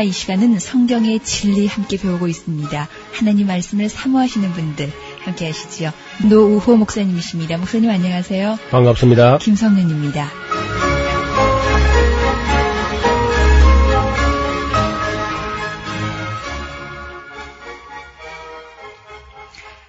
파노라마 0.00 0.02
이 0.02 0.12
시간은 0.12 0.58
성경의 0.58 1.20
진리 1.20 1.66
함께 1.66 1.98
배우고 1.98 2.26
있습니다. 2.26 2.88
하나님 3.12 3.46
말씀을 3.46 3.88
사모하시는 3.90 4.50
분들 4.52 4.90
함께 5.20 5.46
하시지요. 5.46 5.92
노우호 6.28 6.76
목사님이십니다. 6.76 7.58
목사님 7.58 7.90
안녕하세요. 7.90 8.58
반갑습니다. 8.70 9.38
김성윤입니다. 9.38 10.30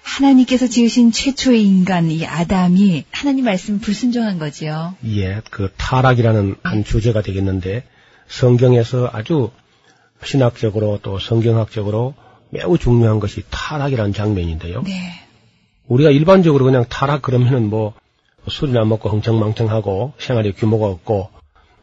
하나님께서 0.02 0.66
지으신 0.66 1.10
최초의 1.10 1.64
인간, 1.64 2.10
이 2.10 2.26
아담이 2.26 3.06
하나님 3.10 3.46
말씀 3.46 3.80
불순종한 3.80 4.38
거지요. 4.38 4.94
예, 5.06 5.40
그 5.50 5.72
타락이라는 5.78 6.56
한 6.62 6.84
주제가 6.84 7.22
되겠는데 7.22 7.84
성경에서 8.28 9.10
아주 9.12 9.50
신학적으로 10.24 10.98
또 11.02 11.18
성경학적으로 11.18 12.14
매우 12.50 12.78
중요한 12.78 13.20
것이 13.20 13.42
타락이라는 13.50 14.12
장면인데요. 14.12 14.82
네. 14.82 14.92
우리가 15.86 16.10
일반적으로 16.10 16.64
그냥 16.64 16.84
타락 16.88 17.22
그러면은 17.22 17.68
뭐 17.68 17.94
술이나 18.48 18.84
먹고 18.84 19.08
흥청망청하고 19.08 20.14
생활에 20.18 20.52
규모가 20.52 20.86
없고 20.86 21.30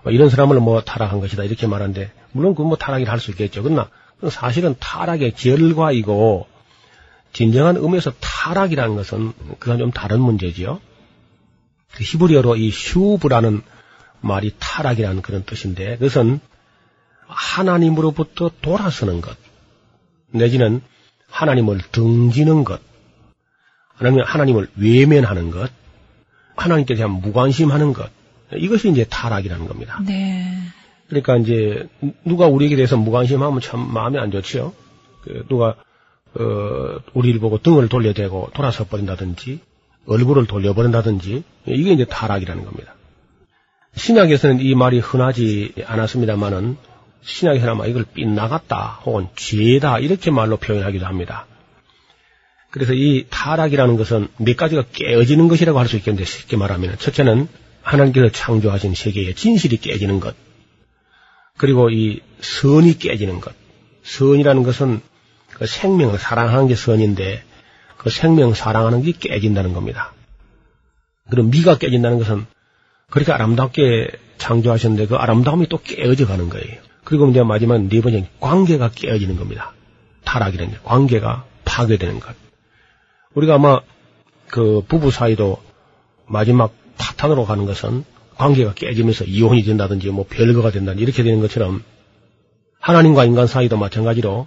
뭐 0.04 0.12
이런 0.12 0.30
사람을 0.30 0.60
뭐 0.60 0.82
타락한 0.82 1.20
것이다 1.20 1.44
이렇게 1.44 1.68
말하는데 1.68 2.12
물론 2.32 2.56
그 2.56 2.64
뭐 2.64 2.78
타락이라 2.78 3.12
할 3.12 3.20
수 3.20 3.32
있겠죠. 3.32 3.64
그러나 3.64 3.90
사실은 4.30 4.76
타락의 4.80 5.32
결과이고 5.34 6.48
진정한 7.34 7.78
의미에서 7.78 8.12
타락이라는 8.20 8.96
것은 8.96 9.34
그건 9.60 9.78
좀 9.78 9.92
다른 9.92 10.20
문제지요. 10.20 10.80
그 11.94 12.04
히브리어로 12.04 12.56
이 12.58 12.72
슈브라는 12.72 13.62
말이 14.22 14.54
타락이라는 14.60 15.22
그런 15.22 15.44
뜻인데 15.46 15.98
그것은 15.98 16.40
하나님으로부터 17.30 18.52
돌아서는 18.62 19.22
것 19.22 19.38
내지는 20.32 20.82
하나님을 21.30 21.80
등지는 21.92 22.64
것 22.64 22.82
아니면 23.98 24.26
하나님을 24.26 24.68
외면하는 24.76 25.52
것 25.52 25.72
하나님께 26.56 26.96
대한 26.96 27.12
무관심하는 27.12 27.94
것 27.94 28.10
이것이 28.56 28.90
이제 28.90 29.06
타락이라는 29.06 29.68
겁니다. 29.68 30.02
네. 30.06 30.46
그러니까 31.08 31.38
이제 31.38 31.88
누가 32.26 32.48
우리에게 32.48 32.76
대해서 32.76 32.98
무관심하면 32.98 33.62
참 33.62 33.94
마음이 33.94 34.18
안 34.18 34.32
좋지요. 34.32 34.74
그 35.24 35.46
누가 35.50 35.76
어, 36.36 37.00
우리를 37.14 37.40
보고 37.40 37.60
등을 37.60 37.90
돌려대고 37.90 38.50
돌아서 38.54 38.86
버린다든지 38.86 39.60
얼굴을 40.08 40.46
돌려버린다든지 40.46 41.44
이게 41.68 41.94
이제 41.94 42.06
타락이라는 42.06 42.66
겁니다. 42.66 42.96
신약에서는 43.96 44.60
이 44.62 44.76
말이 44.76 45.00
흔하지 45.00 45.74
않았습니다만은 45.86 46.78
신약에서는 47.24 47.74
아마 47.74 47.86
이걸 47.86 48.06
빗나갔다 48.06 49.02
혹은 49.06 49.28
죄다 49.36 50.00
이렇게 50.00 50.32
말로 50.32 50.58
표현하기도 50.58 51.06
합니다. 51.06 51.46
그래서 52.72 52.94
이 52.94 53.26
타락이라는 53.30 53.98
것은 53.98 54.28
몇 54.38 54.56
가지가 54.56 54.86
깨어지는 54.92 55.48
것이라고 55.48 55.80
할 55.80 55.88
수 55.88 55.98
있겠는데 55.98 56.26
쉽게 56.26 56.56
말하면 56.56 56.98
첫째는 57.00 57.48
하나님께서 57.82 58.30
창조하신 58.30 58.94
세계의 58.94 59.34
진실이 59.36 59.78
깨지는 59.78 60.20
것 60.20 60.36
그리고 61.58 61.90
이 61.90 62.22
선이 62.42 63.00
깨지는 63.00 63.42
것 63.42 63.54
선이라는 64.04 64.64
것은 64.64 65.02
그 65.54 65.66
생명을 65.66 66.20
사랑하는 66.20 66.68
게 66.68 66.76
선인데 66.76 67.44
그 67.98 68.10
생명 68.10 68.54
사랑하는 68.54 69.04
게 69.04 69.12
깨진다는 69.12 69.74
겁니다. 69.74 70.14
그럼 71.30 71.50
미가 71.50 71.78
깨진다는 71.78 72.18
것은 72.20 72.46
그렇게 73.10 73.32
아름답게 73.32 74.10
창조하셨는데 74.38 75.08
그 75.08 75.16
아름다움이 75.16 75.68
또 75.68 75.82
깨어져 75.82 76.26
가는 76.28 76.50
거예요. 76.50 76.89
그리고 77.10 77.28
이제 77.28 77.42
마지막 77.42 77.82
네 77.82 78.02
번째 78.02 78.30
관계가 78.40 78.92
깨어지는 78.92 79.36
겁니다. 79.36 79.74
타락이라는 80.26 80.74
게 80.74 80.80
관계가 80.84 81.44
파괴되는 81.66 82.20
것. 82.20 82.36
우리가 83.34 83.56
아마 83.56 83.82
그 84.48 84.84
부부 84.88 85.10
사이도 85.10 85.58
마지막 86.28 86.72
파탄으로 87.00 87.46
가는 87.46 87.66
것은 87.66 88.04
관계가 88.36 88.76
깨지면서 88.76 89.26
이혼이 89.26 89.64
된다든지 89.64 90.12
뭐 90.12 90.28
별거가 90.30 90.70
된다든지 90.70 91.02
이렇게 91.02 91.24
되는 91.24 91.40
것처럼 91.40 91.84
하나님과 92.80 93.26
인간 93.26 93.48
사이도 93.48 93.76
마찬가지로 93.76 94.46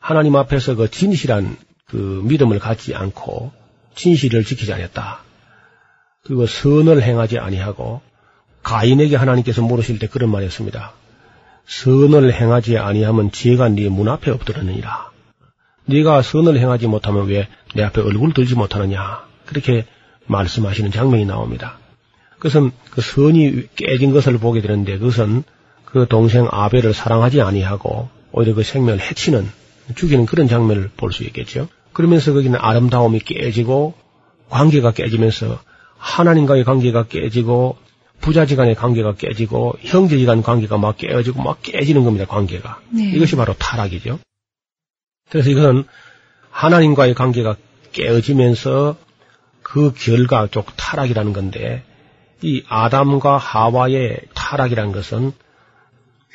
하나님 0.00 0.34
앞에서 0.34 0.74
그 0.74 0.90
진실한 0.90 1.56
그 1.86 2.22
믿음을 2.24 2.58
갖지 2.58 2.96
않고 2.96 3.52
진실을 3.94 4.42
지키지 4.42 4.72
않았다. 4.72 5.20
그리고 6.24 6.46
선을 6.46 7.04
행하지 7.04 7.38
아니하고 7.38 8.00
가인에게 8.64 9.14
하나님께서 9.14 9.62
물으실 9.62 10.00
때 10.00 10.08
그런 10.08 10.28
말이었습니다. 10.32 10.94
선을 11.68 12.32
행하지 12.32 12.78
아니하면 12.78 13.30
죄가 13.30 13.68
네 13.68 13.88
문 13.88 14.08
앞에 14.08 14.30
엎드렸느니라. 14.30 15.10
네가 15.86 16.22
선을 16.22 16.58
행하지 16.58 16.86
못하면 16.86 17.26
왜 17.28 17.48
내 17.74 17.82
앞에 17.82 18.00
얼굴 18.00 18.32
들지 18.32 18.54
못하느냐. 18.54 19.24
그렇게 19.44 19.84
말씀하시는 20.26 20.90
장면이 20.90 21.26
나옵니다. 21.26 21.78
그것은 22.36 22.70
그 22.90 23.00
선이 23.02 23.68
깨진 23.76 24.12
것을 24.12 24.38
보게 24.38 24.60
되는데 24.62 24.98
그것은 24.98 25.44
그 25.84 26.06
동생 26.08 26.46
아벨을 26.50 26.94
사랑하지 26.94 27.42
아니하고 27.42 28.08
오히려 28.32 28.54
그 28.54 28.62
생명을 28.62 29.00
해치는 29.00 29.48
죽이는 29.96 30.26
그런 30.26 30.48
장면을 30.48 30.90
볼 30.96 31.12
수 31.12 31.24
있겠죠. 31.24 31.68
그러면서 31.92 32.32
거기는 32.32 32.58
아름다움이 32.58 33.20
깨지고 33.20 33.94
관계가 34.48 34.92
깨지면서 34.92 35.58
하나님과의 35.98 36.64
관계가 36.64 37.04
깨지고 37.08 37.76
부자지간의 38.20 38.74
관계가 38.74 39.14
깨지고 39.14 39.74
형제지간 39.80 40.42
관계가 40.42 40.76
막 40.78 40.96
깨어지고 40.96 41.42
막 41.42 41.58
깨지는 41.62 42.04
겁니다. 42.04 42.26
관계가 42.26 42.80
네. 42.90 43.10
이것이 43.10 43.36
바로 43.36 43.54
타락이죠. 43.54 44.18
그래서 45.30 45.50
이것은 45.50 45.84
하나님과의 46.50 47.14
관계가 47.14 47.56
깨어지면서 47.92 48.96
그 49.62 49.92
결과 49.94 50.46
쪽 50.46 50.76
타락이라는 50.76 51.32
건데 51.32 51.82
이 52.42 52.62
아담과 52.68 53.36
하와의 53.36 54.20
타락이라는 54.34 54.92
것은 54.92 55.32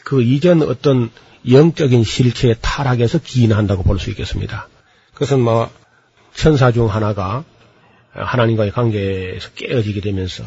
그 0.03 0.21
이전 0.21 0.61
어떤 0.61 1.09
영적인 1.49 2.03
실체의 2.03 2.55
타락에서 2.61 3.19
기인한다고 3.19 3.83
볼 3.83 3.99
수 3.99 4.09
있겠습니다. 4.11 4.67
그것은 5.13 5.41
뭐 5.41 5.69
천사 6.33 6.71
중 6.71 6.89
하나가 6.89 7.43
하나님과의 8.11 8.71
관계에서 8.71 9.49
깨어지게 9.51 10.01
되면서 10.01 10.43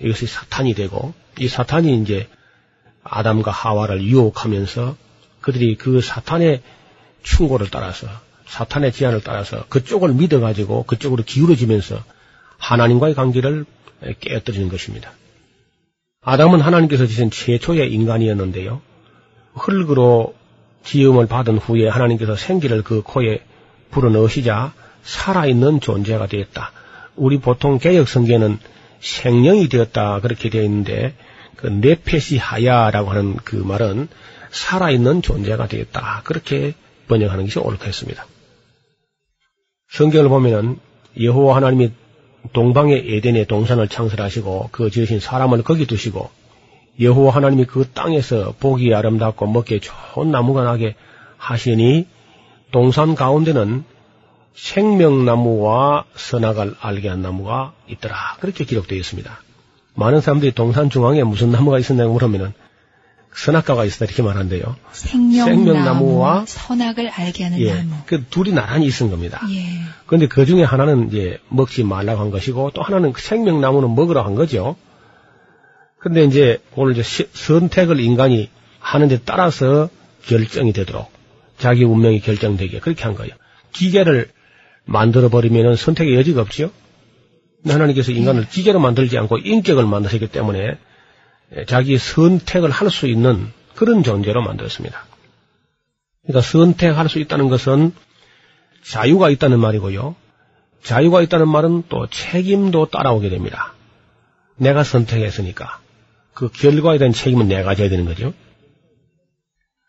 이것이 0.00 0.26
사탄이 0.26 0.74
되고 0.74 1.14
이 1.38 1.48
사탄이 1.48 2.00
이제 2.02 2.28
아담과 3.02 3.50
하와를 3.50 4.02
유혹하면서 4.02 4.96
그들이 5.40 5.76
그 5.76 6.00
사탄의 6.00 6.62
충고를 7.22 7.68
따라서 7.70 8.06
사탄의 8.46 8.92
제안을 8.92 9.22
따라서 9.22 9.66
그쪽을 9.68 10.14
믿어가지고 10.14 10.84
그쪽으로 10.84 11.22
기울어지면서 11.24 12.02
하나님과의 12.56 13.14
관계를 13.14 13.64
깨뜨리는 14.20 14.68
것입니다. 14.68 15.12
아담은 16.22 16.60
하나님께서 16.60 17.06
지신 17.06 17.30
최초의 17.30 17.92
인간이었는데요. 17.92 18.80
흙으로 19.54 20.34
지음을 20.84 21.26
받은 21.26 21.58
후에 21.58 21.88
하나님께서 21.88 22.36
생기를 22.36 22.82
그 22.82 23.02
코에 23.02 23.42
불어넣으시자 23.90 24.72
살아있는 25.02 25.80
존재가 25.80 26.26
되었다. 26.26 26.72
우리 27.16 27.38
보통 27.38 27.78
개혁 27.78 28.08
성경에는 28.08 28.58
생명이 29.00 29.68
되었다 29.68 30.20
그렇게 30.20 30.50
되어 30.50 30.62
있는데 30.64 31.14
그 31.56 31.66
네페시 31.66 32.38
하야라고 32.38 33.10
하는 33.10 33.36
그 33.36 33.56
말은 33.56 34.08
살아있는 34.50 35.22
존재가 35.22 35.68
되었다 35.68 36.22
그렇게 36.24 36.74
번역하는 37.08 37.44
것이 37.44 37.58
옳겠습니다. 37.58 38.26
성경을 39.90 40.28
보면은 40.28 40.78
여호와 41.20 41.56
하나님이 41.56 41.92
동방의 42.52 43.16
에덴의 43.16 43.46
동산을 43.46 43.88
창설하시고 43.88 44.68
그 44.72 44.90
지으신 44.90 45.20
사람을 45.20 45.62
거기 45.62 45.86
두시고 45.86 46.30
여호와 47.00 47.34
하나님이 47.34 47.64
그 47.64 47.88
땅에서 47.92 48.54
보기 48.58 48.94
아름답고 48.94 49.46
먹기에 49.46 49.80
좋은 49.80 50.30
나무가 50.30 50.62
나게 50.62 50.94
하시니 51.36 52.06
동산 52.70 53.14
가운데는 53.14 53.84
생명나무와 54.58 56.04
선악을 56.16 56.74
알게 56.80 57.08
한 57.08 57.22
나무가 57.22 57.72
있더라. 57.88 58.36
그렇게 58.40 58.64
기록되어 58.64 58.98
있습니다. 58.98 59.40
많은 59.94 60.20
사람들이 60.20 60.52
동산 60.52 60.90
중앙에 60.90 61.22
무슨 61.22 61.50
나무가 61.52 61.78
있었냐고 61.78 62.12
물으면은 62.14 62.52
선악과가 63.34 63.84
있었다 63.84 64.06
이렇게 64.06 64.22
말한대요. 64.22 64.74
생명나무, 64.90 65.50
생명나무와 65.64 66.44
선악을 66.46 67.08
알게 67.08 67.44
하는 67.44 67.60
예. 67.60 67.74
나무. 67.74 67.90
그 68.06 68.24
둘이 68.30 68.52
나란히 68.52 68.86
있은 68.86 69.10
겁니다. 69.10 69.40
예. 69.50 69.64
그런데 70.06 70.26
그 70.26 70.44
중에 70.44 70.64
하나는 70.64 71.08
이제 71.08 71.38
먹지 71.48 71.84
말라고 71.84 72.20
한 72.20 72.30
것이고 72.30 72.72
또 72.74 72.82
하나는 72.82 73.12
그 73.12 73.22
생명나무는 73.22 73.94
먹으라고 73.94 74.26
한 74.26 74.34
거죠. 74.34 74.74
근데 76.00 76.24
이제 76.24 76.60
오늘 76.74 76.92
이제 76.94 77.02
시- 77.04 77.28
선택을 77.32 78.00
인간이 78.00 78.50
하는 78.80 79.06
데 79.08 79.18
따라서 79.24 79.88
결정이 80.26 80.72
되도록 80.72 81.12
자기 81.58 81.84
운명이 81.84 82.20
결정되게 82.20 82.80
그렇게 82.80 83.04
한 83.04 83.14
거예요. 83.14 83.34
기계를 83.72 84.30
만들어 84.88 85.28
버리면은 85.28 85.76
선택의 85.76 86.16
여지가 86.16 86.40
없지요. 86.40 86.70
하나님께서 87.66 88.10
인간을 88.10 88.48
기계로 88.48 88.80
만들지 88.80 89.18
않고 89.18 89.38
인격을 89.38 89.84
만드셨기 89.84 90.28
때문에 90.28 90.78
자기 91.66 91.98
선택을 91.98 92.70
할 92.70 92.88
수 92.90 93.06
있는 93.06 93.52
그런 93.74 94.02
존재로 94.02 94.42
만들었습니다. 94.42 95.04
그러니까 96.22 96.40
선택할 96.40 97.08
수 97.08 97.18
있다는 97.18 97.48
것은 97.48 97.92
자유가 98.82 99.28
있다는 99.28 99.60
말이고요. 99.60 100.16
자유가 100.82 101.20
있다는 101.20 101.48
말은 101.48 101.84
또 101.90 102.06
책임도 102.06 102.86
따라오게 102.86 103.28
됩니다. 103.28 103.74
내가 104.56 104.84
선택했으니까 104.84 105.80
그 106.32 106.48
결과에 106.48 106.96
대한 106.96 107.12
책임은 107.12 107.46
내가 107.48 107.74
져야 107.74 107.90
되는 107.90 108.06
거죠. 108.06 108.32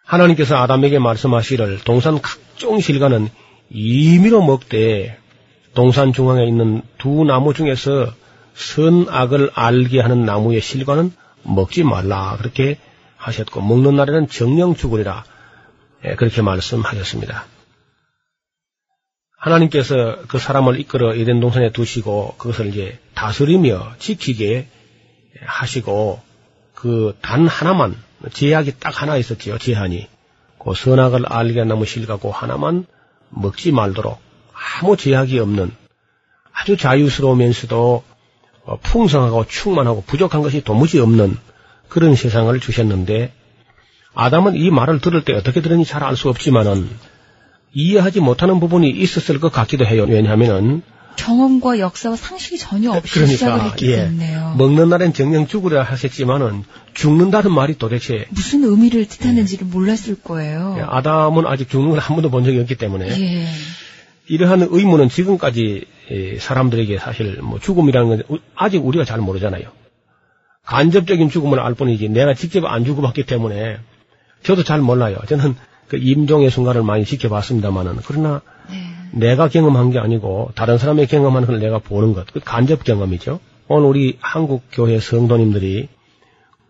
하나님께서 0.04 0.58
아담에게 0.58 1.00
말씀하시기를 1.00 1.80
동산 1.86 2.20
각종 2.22 2.80
실과는 2.82 3.30
임의로 3.70 4.42
먹되 4.44 5.18
동산 5.74 6.14
중앙에 6.14 6.46
있는 6.46 6.82
두 6.98 7.24
나무 7.24 7.54
중에서 7.54 8.14
선악을 8.56 9.52
알게 9.54 10.02
하는 10.02 10.26
나무의 10.26 10.62
실과는 10.62 11.14
먹지 11.44 11.84
말라. 11.84 12.36
그렇게 12.38 12.78
하셨고 13.18 13.62
먹는 13.62 13.96
날에는 13.96 14.28
정령 14.28 14.76
죽으리라. 14.76 15.24
예, 16.06 16.16
그렇게 16.16 16.42
말씀하셨습니다. 16.42 17.46
하나님께서 19.38 20.20
그 20.28 20.38
사람을 20.38 20.80
이끌어 20.80 21.16
에덴 21.16 21.40
동산에 21.40 21.72
두시고 21.72 22.36
그것을 22.38 22.68
이제 22.68 23.00
다스리며 23.14 23.94
지키게 24.00 24.68
하시고 25.42 26.22
그 26.76 27.14
단 27.22 27.48
하나만 27.48 27.96
제약이 28.34 28.80
딱 28.80 29.02
하나 29.02 29.18
있었지요 29.18 29.58
제한이. 29.58 30.08
그 30.60 30.74
선악을 30.74 31.26
알게 31.28 31.64
나무 31.64 31.86
실가고 31.86 32.32
하나만 32.32 32.86
먹지 33.30 33.72
말도록 33.72 34.20
아무 34.82 34.98
제약이 34.98 35.40
없는 35.40 35.72
아주 36.52 36.78
자유스러우면서도 36.78 38.04
어, 38.66 38.78
풍성하고 38.82 39.46
충만하고 39.48 40.04
부족한 40.06 40.42
것이 40.42 40.64
도무지 40.64 41.00
없는 41.00 41.38
그런 41.88 42.16
세상을 42.16 42.58
주셨는데 42.60 43.34
아담은 44.14 44.56
이 44.56 44.70
말을 44.70 45.00
들을 45.00 45.24
때 45.24 45.34
어떻게 45.34 45.62
들었는지 45.62 45.90
잘알 45.90 46.16
수 46.16 46.30
없지만은 46.30 46.90
이해하지 47.74 48.20
못하는 48.20 48.60
부분이 48.60 48.90
있었을 48.90 49.40
것 49.40 49.52
같기도 49.52 49.86
해요. 49.86 50.06
왜냐하면은 50.08 50.82
경험과 51.20 51.80
역사와 51.80 52.16
상식이 52.16 52.58
전혀 52.58 52.92
없이 52.92 53.14
그러니까, 53.16 53.34
시작을 53.38 53.66
했기 53.66 53.92
예. 53.92 53.96
때문에요. 53.98 54.56
먹는 54.58 54.90
날엔 54.90 55.14
정령 55.14 55.48
죽으려 55.48 55.82
하셨지만은 55.84 56.64
죽는다는 56.94 57.52
말이 57.52 57.78
도대체 57.78 58.26
무슨 58.30 58.64
의미를 58.64 59.06
뜻하는지를 59.08 59.68
몰랐을 59.68 60.22
거예요. 60.24 60.76
예, 60.80 60.82
아담은 60.88 61.46
아직 61.46 61.70
죽는 61.70 61.90
걸 61.92 62.00
한 62.00 62.16
번도 62.16 62.30
본 62.30 62.44
적이 62.46 62.60
없기 62.62 62.76
때문에 62.76 63.08
예. 63.10 63.48
이러한 64.28 64.68
의문은 64.70 65.10
지금까지 65.10 65.86
예, 66.12 66.40
사람들에게 66.40 66.98
사실 67.00 67.40
뭐 67.42 67.60
죽음이라는 67.60 68.08
건 68.10 68.24
우- 68.30 68.40
아직 68.56 68.86
우리가 68.86 69.04
잘 69.06 69.20
모르잖아요. 69.20 69.64
간접적인 70.66 71.30
죽음을 71.30 71.60
알 71.60 71.74
뿐이지 71.74 72.10
내가 72.10 72.34
직접 72.34 72.66
안 72.66 72.86
죽어봤기 72.86 73.26
때문에 73.26 73.78
저도 74.44 74.64
잘 74.64 74.80
몰라요. 74.82 75.18
저는 75.28 75.56
그 75.88 75.98
임종의 75.98 76.52
순간을 76.52 76.84
많이 76.84 77.04
지켜봤습니다만은 77.06 77.98
그러나 78.06 78.42
네. 78.70 78.84
내가 79.12 79.48
경험한 79.48 79.92
게 79.92 80.00
아니고 80.00 80.52
다른 80.56 80.78
사람의 80.78 81.08
경험하는 81.08 81.48
걸 81.48 81.60
내가 81.60 81.80
보는 81.80 82.14
것, 82.14 82.26
그 82.32 82.40
간접 82.40 82.84
경험이죠. 82.84 83.40
오늘 83.68 83.88
우리 83.88 84.18
한국 84.22 84.64
교회 84.72 85.00
성도님들이 85.00 85.90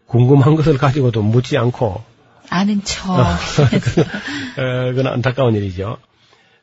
궁금한 0.06 0.56
것을 0.56 0.78
가지고도 0.78 1.22
묻지 1.22 1.58
않고 1.58 2.02
아는 2.50 2.82
척. 2.84 3.12
어, 4.58 4.92
그건 4.92 5.08
안타까운 5.08 5.56
일이죠. 5.56 5.98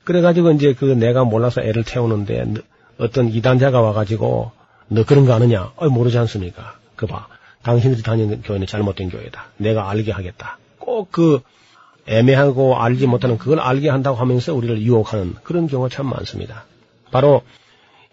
그래가지고 0.04 0.52
이제 0.52 0.72
그 0.74 0.84
내가 0.84 1.24
몰라서 1.24 1.62
애를 1.62 1.84
태우는데 1.84 2.44
너- 2.44 2.60
어떤 2.98 3.28
이단자가 3.28 3.80
와가지고 3.80 4.52
너 4.88 5.04
그런 5.04 5.26
거 5.26 5.32
아느냐? 5.34 5.72
어 5.76 5.88
모르지 5.88 6.18
않습니까? 6.18 6.76
그 6.96 7.06
봐. 7.06 7.26
당신들이 7.62 8.02
다니는 8.02 8.42
교회는 8.42 8.66
잘못된 8.66 9.10
교회다. 9.10 9.46
내가 9.58 9.90
알게 9.90 10.12
하겠다. 10.12 10.58
꼭 10.78 11.08
그 11.10 11.40
애매하고 12.06 12.80
알지 12.80 13.06
못하는 13.06 13.38
그걸 13.38 13.60
알게 13.60 13.88
한다고 13.88 14.16
하면서 14.16 14.54
우리를 14.54 14.80
유혹하는 14.82 15.34
그런 15.42 15.66
경우가 15.66 15.88
참 15.88 16.08
많습니다. 16.08 16.64
바로 17.10 17.42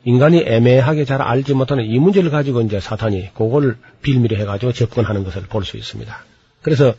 인간이 0.06 0.44
애매하게 0.46 1.06
잘 1.06 1.22
알지 1.22 1.54
못하는 1.54 1.86
이 1.86 1.98
문제를 2.00 2.30
가지고 2.30 2.62
이제 2.62 2.80
사탄이 2.80 3.34
그걸 3.34 3.78
빌미로 4.02 4.36
해가지고 4.38 4.74
접근하는 4.74 5.24
것을 5.24 5.44
볼 5.44 5.64
수 5.64 5.78
있습니다. 5.78 6.26
그래서 6.62 6.94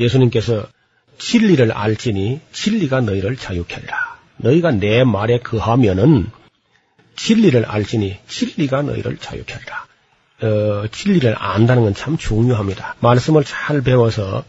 예수님께서 0.00 0.66
진리를 1.18 1.70
알지니 1.70 2.40
진리가 2.52 3.02
너희를 3.02 3.36
자유케 3.36 3.74
하리라. 3.74 4.18
너희가 4.38 4.70
내 4.72 5.04
말에 5.04 5.38
거하면은 5.40 6.26
진리를 7.16 7.64
알지니 7.66 8.16
진리가 8.26 8.82
너희를 8.82 9.18
자유케 9.18 9.52
하리라. 9.52 9.86
어, 10.42 10.86
진리를 10.90 11.34
안다는 11.38 11.82
건 11.82 11.92
참 11.94 12.16
중요합니다. 12.16 12.96
말씀을 13.00 13.44
잘 13.44 13.82
배워서 13.82 14.42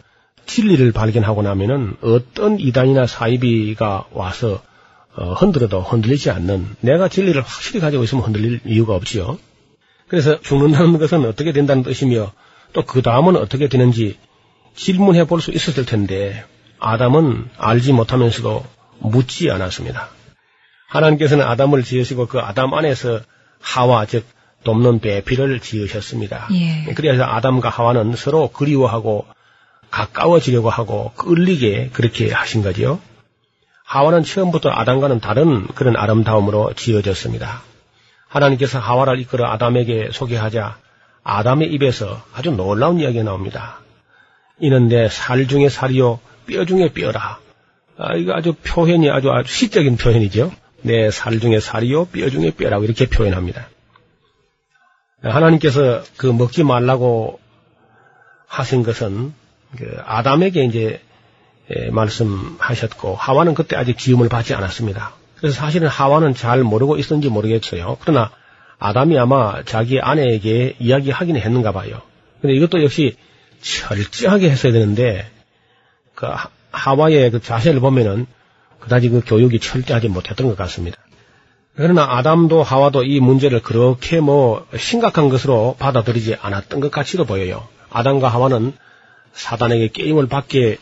진리를 0.52 0.92
발견하고 0.92 1.42
나면은 1.42 1.96
어떤 2.02 2.60
이단이나 2.60 3.06
사이비가 3.06 4.06
와서 4.12 4.60
어, 5.14 5.32
흔들어도 5.32 5.80
흔들리지 5.80 6.30
않는 6.30 6.76
내가 6.80 7.08
진리를 7.08 7.40
확실히 7.40 7.80
가지고 7.80 8.04
있으면 8.04 8.24
흔들릴 8.24 8.60
이유가 8.66 8.94
없지요. 8.94 9.38
그래서 10.08 10.40
죽는다는 10.40 10.98
것은 10.98 11.24
어떻게 11.24 11.52
된다는 11.52 11.82
뜻이며 11.82 12.32
또 12.74 12.82
그 12.84 13.00
다음은 13.02 13.36
어떻게 13.36 13.68
되는지 13.68 14.18
질문해 14.74 15.26
볼 15.26 15.40
수 15.40 15.50
있었을 15.52 15.84
텐데 15.86 16.44
아담은 16.78 17.48
알지 17.58 17.92
못하면서도 17.92 18.64
묻지 19.00 19.50
않았습니다. 19.50 20.08
하나님께서는 20.88 21.44
아담을 21.46 21.82
지으시고 21.82 22.26
그 22.26 22.40
아담 22.40 22.74
안에서 22.74 23.20
하와 23.60 24.06
즉 24.06 24.24
돕는 24.64 25.00
배필을 25.00 25.60
지으셨습니다. 25.60 26.48
예. 26.52 26.92
그래서 26.94 27.24
아담과 27.24 27.68
하와는 27.68 28.16
서로 28.16 28.48
그리워하고 28.48 29.26
가까워지려고 29.92 30.70
하고 30.70 31.12
끌리게 31.16 31.90
그렇게 31.92 32.32
하신 32.32 32.62
거지요. 32.62 32.98
하와는 33.84 34.24
처음부터 34.24 34.70
아담과는 34.70 35.20
다른 35.20 35.66
그런 35.68 35.96
아름다움으로 35.96 36.72
지어졌습니다. 36.74 37.62
하나님께서 38.26 38.78
하와를 38.78 39.20
이끌어 39.20 39.46
아담에게 39.46 40.08
소개하자 40.12 40.78
아담의 41.22 41.68
입에서 41.74 42.22
아주 42.34 42.50
놀라운 42.50 42.98
이야기가 42.98 43.22
나옵니다. 43.22 43.80
이는 44.58 44.88
내 44.88 45.08
살 45.08 45.46
중에 45.46 45.68
살이요 45.68 46.20
뼈 46.46 46.64
중에 46.64 46.88
뼈라. 46.92 47.38
아, 47.98 48.14
이거 48.14 48.32
아주 48.34 48.54
표현이 48.54 49.10
아주 49.10 49.30
아주 49.30 49.52
시적인 49.52 49.96
표현이죠. 49.98 50.50
내 50.80 51.10
살 51.10 51.38
중에 51.38 51.60
살이요 51.60 52.06
뼈 52.06 52.30
중에 52.30 52.50
뼈라고 52.52 52.84
이렇게 52.84 53.06
표현합니다. 53.06 53.68
하나님께서 55.22 56.02
그 56.16 56.26
먹지 56.26 56.64
말라고 56.64 57.38
하신 58.46 58.82
것은 58.82 59.34
그 59.76 59.98
아담에게 60.04 60.64
이제 60.64 61.00
예, 61.74 61.90
말씀하셨고 61.90 63.14
하와는 63.14 63.54
그때 63.54 63.76
아직 63.76 63.98
지음을 63.98 64.28
받지 64.28 64.54
않았습니다. 64.54 65.12
그래서 65.36 65.56
사실은 65.56 65.88
하와는 65.88 66.34
잘 66.34 66.62
모르고 66.62 66.98
있었는지 66.98 67.28
모르겠어요. 67.28 67.96
그러나 68.00 68.30
아담이 68.78 69.18
아마 69.18 69.62
자기 69.64 70.00
아내에게 70.00 70.76
이야기하긴 70.78 71.36
했는가 71.36 71.72
봐요. 71.72 72.02
근데 72.40 72.54
이것도 72.54 72.82
역시 72.82 73.16
철저하게 73.60 74.50
했어야 74.50 74.72
되는데 74.72 75.30
그 76.14 76.26
하- 76.26 76.48
하와의 76.72 77.30
그 77.30 77.40
자세를 77.40 77.80
보면은 77.80 78.26
그다지 78.80 79.08
그 79.10 79.22
교육이 79.24 79.60
철저하지 79.60 80.08
못했던 80.08 80.48
것 80.48 80.56
같습니다. 80.56 80.98
그러나 81.76 82.04
아담도 82.16 82.62
하와도 82.62 83.04
이 83.04 83.20
문제를 83.20 83.62
그렇게 83.62 84.20
뭐 84.20 84.66
심각한 84.76 85.28
것으로 85.28 85.76
받아들이지 85.78 86.36
않았던 86.40 86.80
것 86.80 86.90
같이도 86.90 87.24
보여요. 87.24 87.66
아담과 87.90 88.28
하와는 88.28 88.74
사단에게 89.32 89.88
게임을 89.88 90.28
받게 90.28 90.78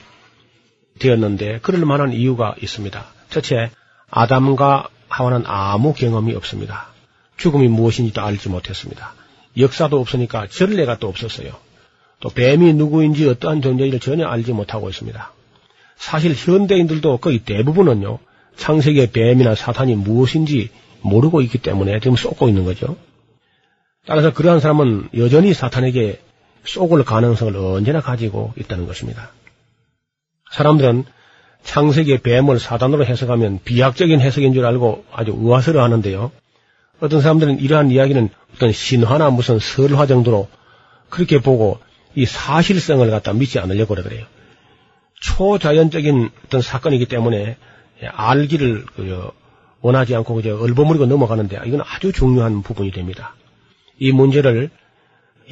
되었는데 0.98 1.60
그럴 1.60 1.84
만한 1.84 2.12
이유가 2.12 2.54
있습니다. 2.60 3.04
첫째, 3.30 3.70
아담과 4.10 4.88
하와는 5.08 5.44
아무 5.46 5.94
경험이 5.94 6.34
없습니다. 6.34 6.88
죽음이 7.36 7.68
무엇인지도 7.68 8.20
알지 8.20 8.48
못했습니다. 8.48 9.14
역사도 9.56 9.98
없으니까 9.98 10.46
전례가 10.48 10.98
또 10.98 11.08
없었어요. 11.08 11.52
또 12.20 12.28
뱀이 12.28 12.74
누구인지 12.74 13.26
어떠한 13.28 13.62
존재인지를 13.62 14.00
전혀 14.00 14.26
알지 14.26 14.52
못하고 14.52 14.88
있습니다. 14.90 15.32
사실 15.96 16.34
현대인들도 16.34 17.18
거의 17.18 17.40
대부분은요, 17.40 18.18
창세기의 18.56 19.10
뱀이나 19.12 19.54
사탄이 19.54 19.96
무엇인지 19.96 20.70
모르고 21.00 21.40
있기 21.42 21.58
때문에 21.58 21.98
지금 22.00 22.16
쏟고 22.16 22.48
있는 22.48 22.64
거죠. 22.64 22.96
따라서 24.06 24.32
그러한 24.32 24.60
사람은 24.60 25.08
여전히 25.16 25.54
사탄에게 25.54 26.20
쏘을 26.64 27.04
가능성을 27.04 27.56
언제나 27.56 28.00
가지고 28.00 28.52
있다는 28.56 28.86
것입니다. 28.86 29.30
사람들은 30.52 31.04
창세기의 31.62 32.18
뱀을 32.22 32.58
사단으로 32.58 33.04
해석하면 33.04 33.60
비약적인 33.64 34.20
해석인 34.20 34.54
줄 34.54 34.64
알고 34.64 35.04
아주 35.12 35.34
의아스러워 35.36 35.84
하는데요. 35.84 36.30
어떤 37.00 37.20
사람들은 37.20 37.60
이러한 37.60 37.90
이야기는 37.90 38.28
어떤 38.54 38.72
신화나 38.72 39.30
무슨 39.30 39.58
설화 39.58 40.06
정도로 40.06 40.48
그렇게 41.08 41.40
보고 41.40 41.78
이 42.14 42.26
사실성을 42.26 43.08
갖다 43.10 43.32
믿지 43.32 43.58
않으려고 43.58 43.94
그래요. 43.94 44.26
초자연적인 45.20 46.30
어떤 46.46 46.60
사건이기 46.62 47.06
때문에 47.06 47.56
알기를 48.02 48.86
그 48.96 49.30
원하지 49.82 50.14
않고 50.14 50.34
그저 50.34 50.58
얼버무리고 50.58 51.06
넘어가는데 51.06 51.60
이건 51.66 51.82
아주 51.82 52.12
중요한 52.12 52.62
부분이 52.62 52.90
됩니다. 52.90 53.34
이 53.98 54.12
문제를 54.12 54.70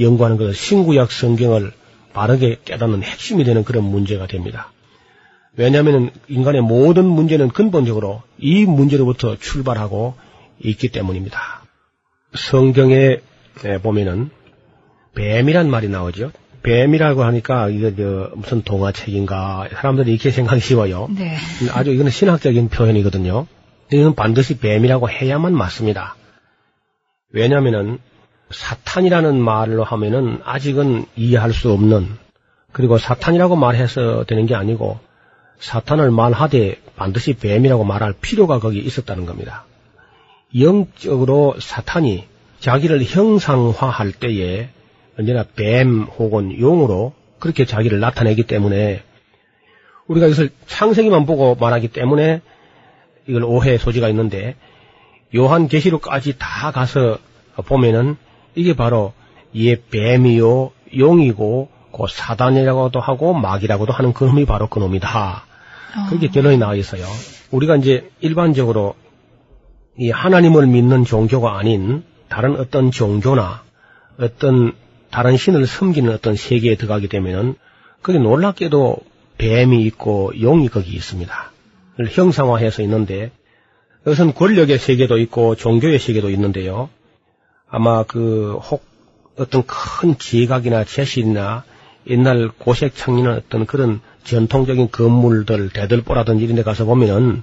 연구하는 0.00 0.37
것은 0.37 0.52
신구약 0.52 1.11
성경을 1.12 1.73
바르게 2.12 2.59
깨닫는 2.64 3.02
핵심이 3.02 3.45
되는 3.45 3.64
그런 3.64 3.85
문제가 3.85 4.26
됩니다. 4.26 4.73
왜냐하면 5.57 6.11
인간의 6.28 6.62
모든 6.62 7.05
문제는 7.05 7.49
근본적으로 7.49 8.23
이 8.38 8.64
문제로부터 8.64 9.37
출발하고 9.37 10.14
있기 10.61 10.88
때문입니다. 10.88 11.62
성경에 12.35 13.19
보면은 13.83 14.31
뱀이란 15.14 15.69
말이 15.71 15.88
나오죠. 15.88 16.31
뱀이라고 16.62 17.25
하니까 17.25 17.69
이거 17.69 17.95
저 17.95 18.31
무슨 18.35 18.62
동화책인가 18.62 19.69
사람들이 19.73 20.12
이렇게 20.12 20.31
생각이 20.31 20.61
쉬워요. 20.61 21.09
네. 21.11 21.37
아주 21.73 21.93
이거는 21.93 22.11
신학적인 22.11 22.69
표현이거든요. 22.69 23.47
이건 23.93 24.14
반드시 24.14 24.59
뱀이라고 24.59 25.09
해야만 25.09 25.55
맞습니다. 25.55 26.17
왜냐하면은 27.33 27.99
사탄이라는 28.50 29.40
말로 29.40 29.85
하면은 29.85 30.40
아직은 30.45 31.07
이해할 31.17 31.52
수 31.52 31.71
없는 31.73 32.09
그리고 32.73 32.99
사탄이라고 32.99 33.57
말해서 33.57 34.25
되는 34.25 34.47
게 34.47 34.55
아니고 34.55 34.99
사탄을 35.59 36.11
말하되 36.11 36.81
반드시 36.97 37.35
뱀이라고 37.35 37.85
말할 37.85 38.14
필요가 38.21 38.59
거기 38.59 38.78
있었다는 38.78 39.26
겁니다. 39.26 39.64
영적으로 40.59 41.57
사탄이 41.59 42.25
자기를 42.61 43.05
형상화할 43.05 44.12
때에 44.12 44.71
언제나 45.19 45.45
뱀 45.57 46.02
혹은 46.02 46.59
용으로 46.59 47.12
그렇게 47.38 47.64
자기를 47.64 48.00
나타내기 48.00 48.45
때문에 48.45 49.02
우리가 50.07 50.26
이것을 50.26 50.50
창세기만 50.67 51.26
보고 51.26 51.55
말하기 51.55 51.88
때문에 51.88 52.40
이걸 53.26 53.45
오해의 53.45 53.78
소지가 53.78 54.09
있는데 54.09 54.57
요한 55.37 55.69
계시록까지 55.69 56.37
다 56.38 56.71
가서 56.71 57.19
보면은 57.67 58.17
이게 58.58 58.74
바로 58.74 59.12
예 59.54 59.76
뱀이요 59.80 60.72
용이고 60.96 61.68
그 61.92 62.02
사단이라고도 62.10 62.98
하고 62.98 63.32
마귀라고도 63.32 63.92
하는 63.92 64.12
그놈이 64.12 64.46
바로 64.46 64.68
그놈이다. 64.68 65.44
그렇게 66.08 66.26
결론이 66.26 66.58
나와 66.58 66.74
있어요. 66.74 67.04
우리가 67.52 67.76
이제 67.76 68.10
일반적으로 68.20 68.96
이 69.96 70.10
하나님을 70.10 70.66
믿는 70.66 71.04
종교가 71.04 71.56
아닌 71.56 72.02
다른 72.28 72.56
어떤 72.56 72.90
종교나 72.90 73.62
어떤 74.18 74.72
다른 75.10 75.36
신을 75.36 75.66
섬기는 75.66 76.12
어떤 76.12 76.34
세계에 76.34 76.74
들어가게 76.74 77.06
되면은 77.06 77.54
거기 78.02 78.18
놀랍게도 78.18 78.98
뱀이 79.38 79.82
있고 79.84 80.32
용이 80.40 80.68
거기 80.68 80.96
있습니다. 80.96 81.52
형상화해서 82.10 82.82
있는데 82.82 83.30
이것은 84.02 84.34
권력의 84.34 84.78
세계도 84.78 85.18
있고 85.18 85.54
종교의 85.54 86.00
세계도 86.00 86.30
있는데요. 86.30 86.90
아마 87.70 88.02
그 88.02 88.58
혹 88.58 88.88
어떤 89.38 89.62
큰 89.66 90.18
지각이나 90.18 90.84
제실이나 90.84 91.64
옛날 92.08 92.50
고색 92.58 92.94
창리나 92.96 93.34
어떤 93.34 93.66
그런 93.66 94.00
전통적인 94.25 94.90
건물들 94.90 95.70
대들보라든지 95.70 96.44
이런 96.44 96.56
데 96.56 96.62
가서 96.62 96.84
보면은 96.84 97.42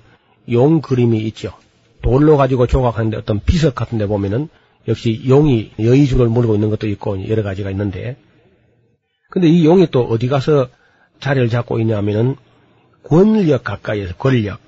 용 0.51 0.81
그림이 0.81 1.19
있죠. 1.27 1.53
돌로 2.01 2.37
가지고 2.37 2.67
조각하는데 2.67 3.17
어떤 3.17 3.39
비석 3.39 3.73
같은 3.75 3.97
데 3.97 4.05
보면은 4.05 4.49
역시 4.87 5.23
용이 5.27 5.71
여의주를 5.79 6.27
물고 6.27 6.53
있는 6.53 6.69
것도 6.69 6.87
있고 6.87 7.27
여러 7.27 7.41
가지가 7.41 7.71
있는데 7.71 8.17
근데 9.29 9.47
이 9.47 9.65
용이 9.65 9.87
또 9.89 10.03
어디 10.03 10.27
가서 10.27 10.67
자리를 11.19 11.49
잡고 11.49 11.79
있냐면은 11.79 12.35
권력 13.03 13.63
가까이에서 13.63 14.15
권력 14.15 14.59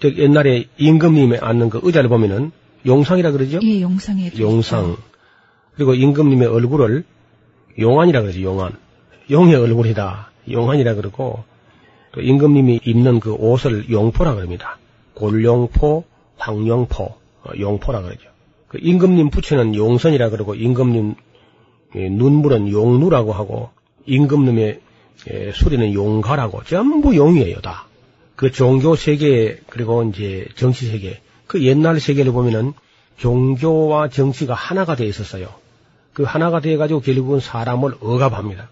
즉 0.00 0.18
옛날에 0.18 0.66
임금님이 0.76 1.38
앉는 1.38 1.70
그 1.70 1.80
의자를 1.82 2.08
보면은 2.08 2.52
용상이라 2.86 3.32
그러죠? 3.32 3.58
예, 3.62 3.80
용상에 3.80 4.30
용상. 4.38 4.96
그리고 5.74 5.94
임금님의 5.94 6.48
얼굴을 6.48 7.04
용안이라 7.78 8.22
그러죠, 8.22 8.42
용안. 8.42 8.72
용의 9.30 9.54
얼굴이다. 9.54 10.30
용안이라 10.50 10.94
그러고, 10.94 11.44
또 12.12 12.20
임금님이 12.20 12.80
입는 12.84 13.20
그 13.20 13.32
옷을 13.32 13.90
용포라 13.90 14.34
그럽니다. 14.34 14.78
골용포, 15.14 16.04
황용포, 16.36 17.04
어, 17.04 17.50
용포라 17.58 18.02
그러죠. 18.02 18.28
그 18.68 18.78
임금님 18.80 19.30
부처는 19.30 19.74
용선이라 19.74 20.30
그러고, 20.30 20.54
임금님 20.54 21.14
눈물은 21.94 22.70
용누라고 22.70 23.32
하고, 23.32 23.70
임금님의 24.06 24.80
수리는 25.54 25.92
용가라고, 25.92 26.64
전부 26.64 27.16
용이에요, 27.16 27.60
다. 27.60 27.86
그 28.36 28.50
종교 28.50 28.96
세계, 28.96 29.58
그리고 29.68 30.02
이제 30.04 30.48
정치 30.56 30.86
세계, 30.86 31.20
그 31.50 31.64
옛날 31.64 31.98
세계를 31.98 32.30
보면은 32.30 32.74
종교와 33.16 34.08
정치가 34.08 34.54
하나가 34.54 34.94
돼 34.94 35.04
있었어요. 35.04 35.52
그 36.12 36.22
하나가 36.22 36.60
돼 36.60 36.76
가지고 36.76 37.00
결국은 37.00 37.40
사람을 37.40 37.96
억압합니다. 38.00 38.70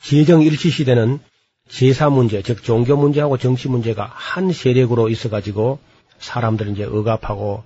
제정 0.00 0.40
일치 0.40 0.70
시대는 0.70 1.20
제사 1.68 2.08
문제, 2.08 2.40
즉 2.40 2.64
종교 2.64 2.96
문제하고 2.96 3.36
정치 3.36 3.68
문제가 3.68 4.10
한 4.10 4.52
세력으로 4.52 5.10
있어 5.10 5.28
가지고 5.28 5.78
사람들을 6.18 6.72
이제 6.72 6.84
억압하고 6.84 7.62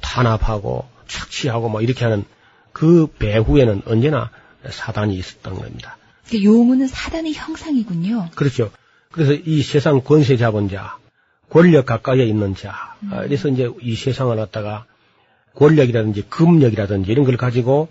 탄압하고 0.00 0.88
착취하고 1.06 1.68
뭐 1.68 1.80
이렇게 1.80 2.04
하는 2.04 2.24
그 2.72 3.06
배후에는 3.06 3.82
언제나 3.86 4.30
사단이 4.68 5.14
있었던 5.14 5.54
겁니다. 5.54 5.96
용은 6.42 6.88
사단의 6.88 7.34
형상이군요. 7.34 8.30
그렇죠. 8.34 8.72
그래서 9.12 9.32
이 9.32 9.62
세상 9.62 10.00
권세 10.00 10.36
잡은 10.36 10.68
자, 10.68 10.98
권력 11.54 11.86
가까이에 11.86 12.24
있는 12.24 12.56
자. 12.56 12.96
음. 13.04 13.10
그래서 13.10 13.48
이제 13.48 13.70
이 13.80 13.94
세상을 13.94 14.34
갖다가 14.34 14.86
권력이라든지 15.54 16.22
금력이라든지 16.28 17.12
이런 17.12 17.24
걸 17.24 17.36
가지고 17.36 17.86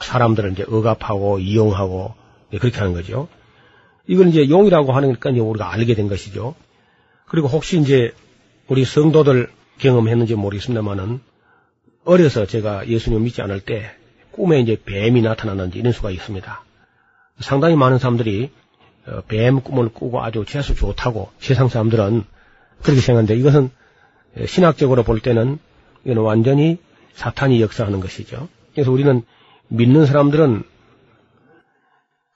사람들을 0.00 0.52
이제 0.52 0.64
억압하고 0.66 1.38
이용하고 1.38 2.14
그렇게 2.58 2.78
하는 2.78 2.94
거죠. 2.94 3.28
이걸 4.06 4.28
이제 4.28 4.48
용이라고 4.48 4.92
하니까 4.94 5.30
이제 5.30 5.40
우리가 5.40 5.70
알게 5.70 5.94
된 5.94 6.08
것이죠. 6.08 6.54
그리고 7.26 7.46
혹시 7.48 7.78
이제 7.78 8.14
우리 8.68 8.86
성도들 8.86 9.50
경험했는지 9.76 10.34
모르겠습니다만은 10.34 11.20
어려서 12.06 12.46
제가 12.46 12.88
예수님 12.88 13.22
믿지 13.24 13.42
않을 13.42 13.60
때 13.60 13.90
꿈에 14.30 14.60
이제 14.60 14.78
뱀이 14.82 15.20
나타나는지 15.20 15.78
이런 15.78 15.92
수가 15.92 16.10
있습니다. 16.10 16.64
상당히 17.40 17.76
많은 17.76 17.98
사람들이 17.98 18.50
어, 19.08 19.20
뱀 19.28 19.60
꿈을 19.60 19.90
꾸고 19.90 20.22
아주 20.22 20.46
재수 20.48 20.74
좋다고 20.74 21.30
세상 21.38 21.68
사람들은 21.68 22.24
그렇게 22.84 23.00
생각하는데 23.00 23.34
이것은 23.36 23.70
신학적으로 24.46 25.02
볼 25.02 25.20
때는 25.20 25.58
이건 26.04 26.18
완전히 26.18 26.78
사탄이 27.14 27.60
역사하는 27.60 28.00
것이죠. 28.00 28.48
그래서 28.74 28.92
우리는 28.92 29.22
믿는 29.68 30.06
사람들은 30.06 30.62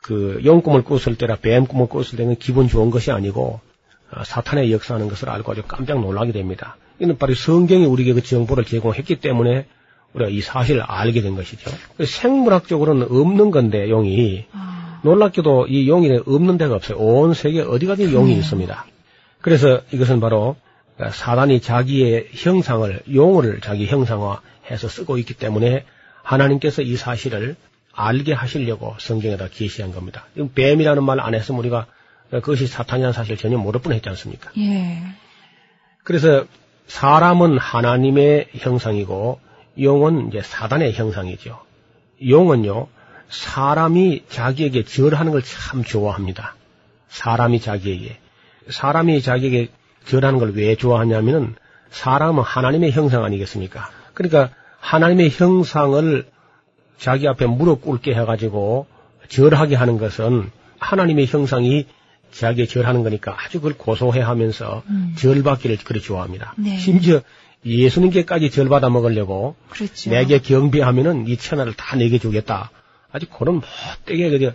그 0.02 0.40
영꿈을 0.44 0.82
꿨을 0.82 1.16
때나 1.16 1.36
뱀 1.36 1.66
꿈을 1.66 1.88
꿨을 1.88 2.16
때는 2.16 2.36
기분 2.36 2.68
좋은 2.68 2.90
것이 2.90 3.10
아니고 3.10 3.60
아, 4.10 4.24
사탄의 4.24 4.72
역사하는 4.72 5.08
것을 5.08 5.28
알고 5.28 5.52
아주 5.52 5.62
깜짝 5.66 6.00
놀라게 6.00 6.32
됩니다. 6.32 6.76
이는 6.98 7.18
바로 7.18 7.34
성경이 7.34 7.84
우리에게 7.84 8.14
그 8.14 8.22
정보를 8.22 8.64
제공했기 8.64 9.16
때문에 9.16 9.66
우리가 10.14 10.30
이 10.30 10.40
사실을 10.40 10.82
알게 10.82 11.20
된 11.20 11.36
것이죠. 11.36 11.70
생물학적으로는 12.02 13.08
없는 13.10 13.50
건데 13.50 13.90
용이 13.90 14.46
아. 14.52 15.00
놀랍게도 15.04 15.66
이 15.66 15.88
용이 15.88 16.20
없는 16.24 16.56
데가 16.56 16.74
없어요. 16.74 16.98
온 16.98 17.34
세계 17.34 17.60
어디 17.60 17.86
가든 17.86 18.12
용이 18.12 18.34
음. 18.34 18.38
있습니다. 18.38 18.86
그래서 19.40 19.80
이것은 19.92 20.20
바로 20.20 20.56
사단이 21.12 21.60
자기의 21.60 22.28
형상을 22.32 23.02
용어를 23.12 23.60
자기 23.60 23.86
형상화해서 23.86 24.88
쓰고 24.88 25.18
있기 25.18 25.34
때문에 25.34 25.84
하나님께서 26.22 26.82
이 26.82 26.96
사실을 26.96 27.56
알게 27.92 28.32
하시려고 28.32 28.94
성경에다 28.98 29.48
계시한 29.48 29.92
겁니다. 29.92 30.26
뱀이라는 30.54 31.02
말 31.04 31.20
안 31.20 31.34
했으면 31.34 31.60
우리가 31.60 31.86
그것이 32.30 32.66
사탄이라는 32.66 33.12
사실 33.12 33.36
전혀 33.36 33.56
모를 33.56 33.80
뻔했지 33.80 34.08
않습니까? 34.10 34.50
예. 34.58 34.98
그래서 36.04 36.46
사람은 36.86 37.58
하나님의 37.58 38.48
형상이고 38.54 39.40
용은 39.80 40.28
이제 40.28 40.42
사단의 40.42 40.94
형상이죠. 40.94 41.60
용은요 42.28 42.88
사람이 43.28 44.24
자기에게 44.28 44.84
절하는 44.84 45.32
걸 45.32 45.42
참 45.42 45.84
좋아합니다. 45.84 46.56
사람이 47.08 47.60
자기에게 47.60 48.18
사람이 48.70 49.22
자기에게 49.22 49.68
절하는 50.04 50.38
걸 50.38 50.52
왜 50.52 50.74
좋아하냐면은 50.76 51.54
사람은 51.90 52.42
하나님의 52.42 52.92
형상 52.92 53.24
아니겠습니까? 53.24 53.90
그러니까 54.14 54.50
하나님의 54.80 55.30
형상을 55.30 56.26
자기 56.98 57.28
앞에 57.28 57.46
무릎 57.46 57.82
꿇게 57.82 58.14
해가지고 58.14 58.86
절하게 59.28 59.76
하는 59.76 59.98
것은 59.98 60.50
하나님의 60.78 61.26
형상이 61.26 61.86
자기에 62.32 62.66
절하는 62.66 63.02
거니까 63.02 63.36
아주 63.38 63.58
그걸 63.60 63.74
고소해 63.76 64.20
하면서 64.20 64.82
음. 64.88 65.14
절받기를 65.16 65.78
그리 65.78 66.00
좋아합니다. 66.00 66.54
네. 66.58 66.78
심지어 66.78 67.20
예수님께까지 67.64 68.50
절 68.50 68.68
받아 68.68 68.88
먹으려고 68.90 69.56
그렇죠. 69.70 70.10
내게 70.10 70.38
경배하면은 70.38 71.26
이 71.26 71.36
천하를 71.36 71.74
다 71.74 71.96
내게 71.96 72.18
주겠다. 72.18 72.70
아주 73.10 73.26
그런 73.26 73.56
못되게 73.56 74.30
그저 74.30 74.52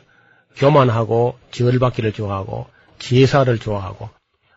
교만하고 0.55 1.37
절 1.51 1.79
받기를 1.79 2.13
좋아하고 2.13 2.67
제사를 3.03 3.59
좋아하고 3.59 4.09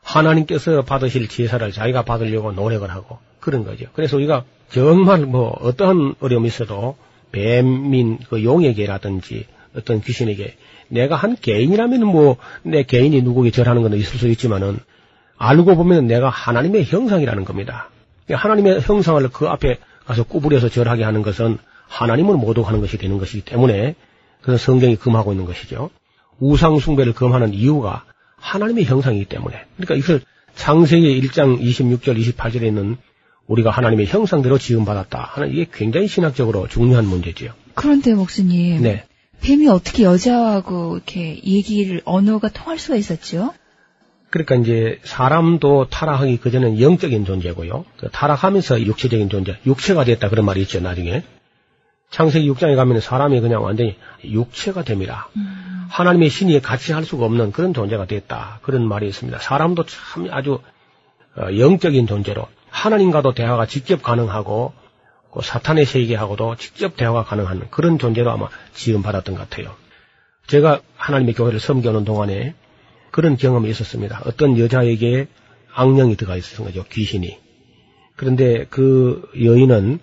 하나님께서 0.03 0.83
받으실 0.83 1.29
제사를 1.29 1.73
자기가 1.73 2.03
받으려고 2.03 2.53
노력을 2.53 2.89
하고 2.89 3.19
그런 3.41 3.65
거죠. 3.65 3.87
그래서 3.93 4.17
우리가 4.17 4.45
정말 4.71 5.21
뭐 5.21 5.51
어떠한 5.61 6.15
어려움이 6.21 6.47
있어도 6.47 6.97
뱀민 7.33 8.19
그 8.29 8.45
용에게라든지 8.45 9.47
어떤 9.77 10.01
귀신에게 10.01 10.57
내가 10.89 11.17
한 11.17 11.37
개인이라면 11.41 12.07
뭐 12.07 12.37
내 12.63 12.85
개인이 12.85 13.21
누구에게 13.23 13.51
절하는 13.51 13.83
건 13.83 13.95
있을 13.95 14.19
수 14.19 14.29
있지만은 14.29 14.79
알고 15.39 15.75
보면 15.75 16.07
내가 16.07 16.29
하나님의 16.29 16.85
형상이라는 16.85 17.45
겁니다. 17.45 17.91
하나님의 18.31 18.81
형상을 18.83 19.29
그 19.31 19.49
앞에 19.49 19.79
가서 20.07 20.23
구부려서 20.23 20.69
절하게 20.69 21.03
하는 21.03 21.23
것은 21.23 21.59
하나님을 21.89 22.37
모독하는 22.37 22.81
것이 22.81 22.97
되는 22.97 23.19
것이기 23.19 23.45
때문에 23.45 23.97
그래서 24.41 24.65
성경이 24.65 24.97
금하고 24.97 25.33
있는 25.33 25.47
것이죠. 25.47 25.91
우상 26.39 26.79
숭배를 26.79 27.13
금하는 27.13 27.53
이유가 27.55 28.05
하나님의 28.37 28.85
형상이기 28.85 29.27
때문에. 29.27 29.65
그러니까 29.77 29.95
이것을 29.95 30.21
창세기 30.55 31.21
1장 31.23 31.61
26절 31.61 32.19
28절에 32.19 32.63
있는 32.63 32.97
우리가 33.47 33.71
하나님의 33.71 34.07
형상대로 34.07 34.59
지음받았다 34.59 35.21
하는 35.21 35.53
이게 35.53 35.67
굉장히 35.73 36.09
신학적으로 36.09 36.67
중요한 36.69 37.07
문제지요. 37.07 37.53
그런데 37.75 38.15
목수님. 38.15 38.83
네. 38.83 39.05
뱀이 39.43 39.69
어떻게 39.69 40.05
여자하고 40.05 40.97
이렇게 40.97 41.41
얘기를 41.45 42.01
언어가 42.05 42.49
통할 42.49 42.79
수가 42.79 42.97
있었죠? 42.97 43.53
그러니까 44.31 44.57
이제 44.57 44.99
사람도 45.05 45.89
타락하기 45.89 46.39
그전에는 46.39 46.81
영적인 46.81 47.25
존재고요. 47.25 47.85
그 47.99 48.09
타락하면서 48.11 48.83
육체적인 48.83 49.29
존재, 49.29 49.57
육체가 49.65 50.05
됐다 50.05 50.31
그런 50.31 50.45
말이 50.47 50.63
있죠, 50.63 50.81
나중에. 50.81 51.23
창세기 52.11 52.51
6장에 52.53 52.77
가면 52.77 53.01
사람이 53.01 53.41
그냥 53.41 53.63
완전히 53.63 53.97
육체가 54.25 54.85
됩니다. 54.85 55.29
음. 55.37 55.87
하나님의 55.91 56.29
신이 56.29 56.61
같이 56.61 56.93
할 56.93 57.05
수가 57.05 57.25
없는 57.27 57.53
그런 57.53 57.75
존재가 57.75 58.07
됐다. 58.07 58.61
그런 58.63 58.87
말이 58.87 59.09
있습니다. 59.09 59.39
사람도 59.39 59.85
참 59.87 60.29
아주 60.31 60.61
어, 61.37 61.59
영적인 61.59 62.07
존재로 62.07 62.49
하나님과도 62.71 63.35
대화가 63.35 63.67
직접 63.67 64.03
가능하고 64.03 64.73
그 65.33 65.41
사탄의 65.43 65.85
세계하고도 65.85 66.57
직접 66.57 66.97
대화가 66.97 67.25
가능한 67.25 67.69
그런 67.71 67.99
존재로 67.99 68.31
아마 68.31 68.49
지음받았던 68.73 69.35
것 69.35 69.49
같아요. 69.49 69.75
제가 70.47 70.81
하나님의 70.97 71.35
교회를 71.35 71.61
섬겨오는 71.61 72.05
동안에 72.05 72.55
그런 73.11 73.37
경험이 73.37 73.71
있었습니다. 73.71 74.23
어떤 74.27 74.59
여자에게 74.59 75.27
악령이 75.75 76.17
들어가 76.17 76.37
있었던 76.37 76.67
거죠. 76.67 76.85
귀신이. 76.91 77.39
그런데 78.17 78.67
그 78.71 79.29
여인은 79.43 80.01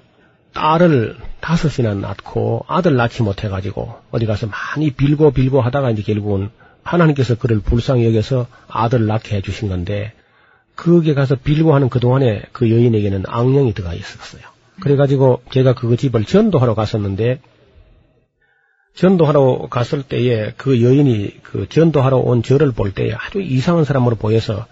딸을 0.54 1.18
다섯이나 1.44 1.94
낳고 1.94 2.64
아들 2.70 2.96
낳지 2.96 3.22
못해가지고 3.22 3.94
어디 4.12 4.26
가서 4.26 4.48
많이 4.48 4.92
빌고 4.92 5.32
빌고 5.32 5.60
하다가 5.60 5.92
이제 5.92 6.02
결국은 6.02 6.50
하나님께서 6.84 7.36
그를 7.36 7.60
불쌍히 7.60 8.06
여겨서 8.06 8.48
아들을 8.70 9.08
낳게 9.08 9.36
해주신 9.36 9.68
건데 9.68 10.14
거기에 10.78 11.14
가서 11.14 11.36
빌고 11.36 11.76
하는 11.76 11.90
그동안에 11.90 12.44
그 12.54 12.72
여인에게는 12.72 13.26
악령이 13.28 13.74
들어가 13.74 13.94
있었어요. 13.94 14.42
그래가지고 14.80 15.42
제가 15.52 15.74
그 15.74 15.98
집을 15.98 16.24
전도하러 16.24 16.76
갔었는데 16.76 17.42
전도하러 18.96 19.68
갔을 19.70 20.02
때에 20.02 20.54
그 20.56 20.82
여인이 20.82 21.42
그 21.44 21.68
전도하러 21.68 22.20
온 22.20 22.42
저를 22.42 22.72
볼 22.72 22.94
때에 22.94 23.12
아주 23.12 23.42
이상한 23.42 23.84
사람으로 23.84 24.16
보여서 24.16 24.66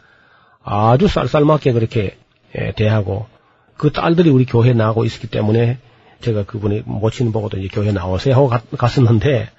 아주 0.63 1.10
쌀쌀맞게 1.10 1.73
그렇게 1.73 2.17
예, 2.57 2.71
대하고 2.71 3.27
그 3.75 3.91
딸들이 3.91 4.29
우리 4.29 4.45
교회에 4.45 4.71
나오고 4.71 5.03
있었기 5.03 5.27
때문에 5.27 5.79
제가 6.21 6.43
그분이 6.43 6.84
모친 6.86 7.31
보고도 7.31 7.57
이제 7.57 7.67
교회 7.71 7.91
나오세요 7.91 8.36
하고 8.36 8.47
갔, 8.47 8.63
갔었는데 8.71 9.49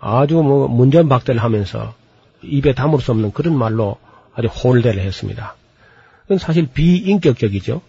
아주 0.00 0.34
뭐 0.36 0.68
문전박대를 0.68 1.42
하면서 1.42 1.94
입에 2.42 2.74
담을 2.74 3.00
수 3.00 3.10
없는 3.12 3.32
그런 3.32 3.56
말로 3.56 3.96
아주 4.34 4.48
홀대를 4.48 5.02
했습니다. 5.02 5.56
그건 6.22 6.38
사실 6.38 6.66
비인격적이죠. 6.68 7.80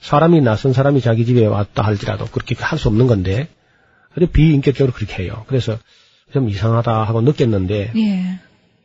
사람이 0.00 0.40
낯선 0.40 0.72
사람이 0.72 1.00
자기 1.00 1.24
집에 1.24 1.46
왔다 1.46 1.82
할지라도 1.82 2.26
그렇게 2.26 2.54
할 2.58 2.78
수 2.78 2.88
없는 2.88 3.06
건데 3.06 3.48
아주 4.16 4.26
비인격적으로 4.26 4.92
그렇게 4.92 5.22
해요. 5.24 5.44
그래서 5.46 5.78
좀 6.32 6.48
이상하다 6.48 7.04
하고 7.04 7.20
느꼈는데 7.20 7.92
예. 7.96 8.40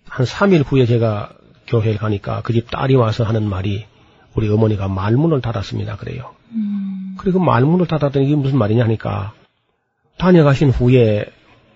한 0.07 0.25
3일 0.25 0.63
후에 0.65 0.85
제가 0.85 1.33
교회를 1.67 1.97
가니까 1.97 2.41
그 2.41 2.53
집 2.53 2.69
딸이 2.69 2.95
와서 2.95 3.23
하는 3.23 3.47
말이 3.47 3.85
우리 4.35 4.49
어머니가 4.49 4.87
말문을 4.87 5.41
닫았습니다. 5.41 5.97
그래요. 5.97 6.31
음. 6.51 7.15
그리고 7.17 7.39
말문을 7.39 7.87
닫았더니 7.87 8.25
이게 8.25 8.35
무슨 8.35 8.57
말이냐 8.57 8.83
하니까 8.83 9.33
다녀가신 10.17 10.69
후에 10.69 11.25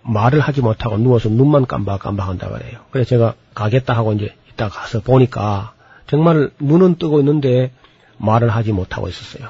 말을 0.04 0.40
하지 0.40 0.62
못하고 0.62 0.98
누워서 0.98 1.30
눈만 1.30 1.66
깜박깜박 1.66 2.28
한다 2.28 2.50
그래요. 2.50 2.80
그래서 2.92 3.10
제가 3.10 3.34
가겠다 3.54 3.96
하고 3.96 4.14
이제 4.14 4.36
이따 4.52 4.70
가서 4.70 5.02
보니까 5.02 5.74
정말 6.08 6.52
눈은 6.60 6.96
뜨고 6.96 7.20
있는데 7.20 7.72
말을 8.18 8.50
하지 8.50 8.72
못하고 8.72 9.10
있었어요. 9.10 9.50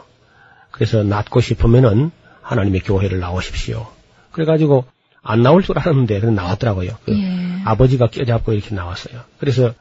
그래서 0.72 1.04
낫고 1.04 1.42
싶으면은 1.42 2.12
하나님의 2.42 2.82
교회를 2.82 3.20
나오십시오. 3.20 3.88
그래가지고 4.32 4.86
안 5.22 5.42
나올 5.42 5.64
줄 5.64 5.78
알았는데 5.80 6.20
그냥 6.20 6.36
나왔더라고요. 6.36 6.92
그 7.04 7.18
예. 7.18 7.62
아버지가 7.66 8.08
껴잡고 8.08 8.54
이렇게 8.54 8.76
나왔어요. 8.76 9.22
그래서 9.40 9.74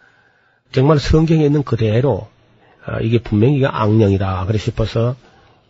정말 0.73 0.99
성경에 0.99 1.45
있는 1.45 1.63
그대로 1.63 2.29
어, 2.87 3.01
이게 3.01 3.19
분명히 3.19 3.57
이게 3.57 3.67
악령이다 3.67 4.47
그래 4.47 4.59
싶어서 4.59 5.17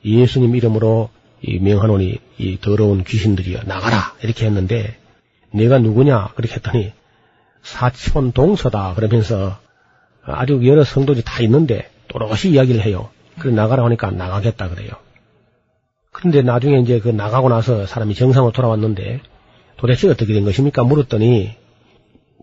예수님 0.05 0.55
이름으로 0.57 1.11
이 1.43 1.59
명하노니 1.59 2.19
이 2.39 2.59
더러운 2.61 3.05
귀신들이여 3.05 3.63
나가라 3.65 4.15
이렇게 4.23 4.47
했는데 4.47 4.97
내가 5.53 5.79
누구냐 5.79 6.33
그렇게 6.35 6.55
했더니 6.55 6.93
사촌 7.63 8.33
동서다 8.33 8.95
그러면서 8.95 9.59
아주 10.23 10.61
여러 10.67 10.85
성도들이 10.85 11.25
다 11.25 11.43
있는데 11.43 11.91
또렷이 12.09 12.51
이야기를 12.51 12.83
해요. 12.83 13.11
그래 13.39 13.53
나가라 13.53 13.85
하니까 13.85 14.11
나가겠다 14.11 14.69
그래요. 14.69 14.91
그런데 16.13 16.43
나중에 16.43 16.79
이제 16.79 17.01
그 17.01 17.09
나가고 17.09 17.49
나서 17.49 17.87
사람이 17.87 18.15
정상으로 18.15 18.53
돌아왔는데 18.53 19.21
도대체 19.77 20.09
어떻게 20.09 20.33
된 20.33 20.45
것입니까? 20.45 20.85
물었더니 20.85 21.57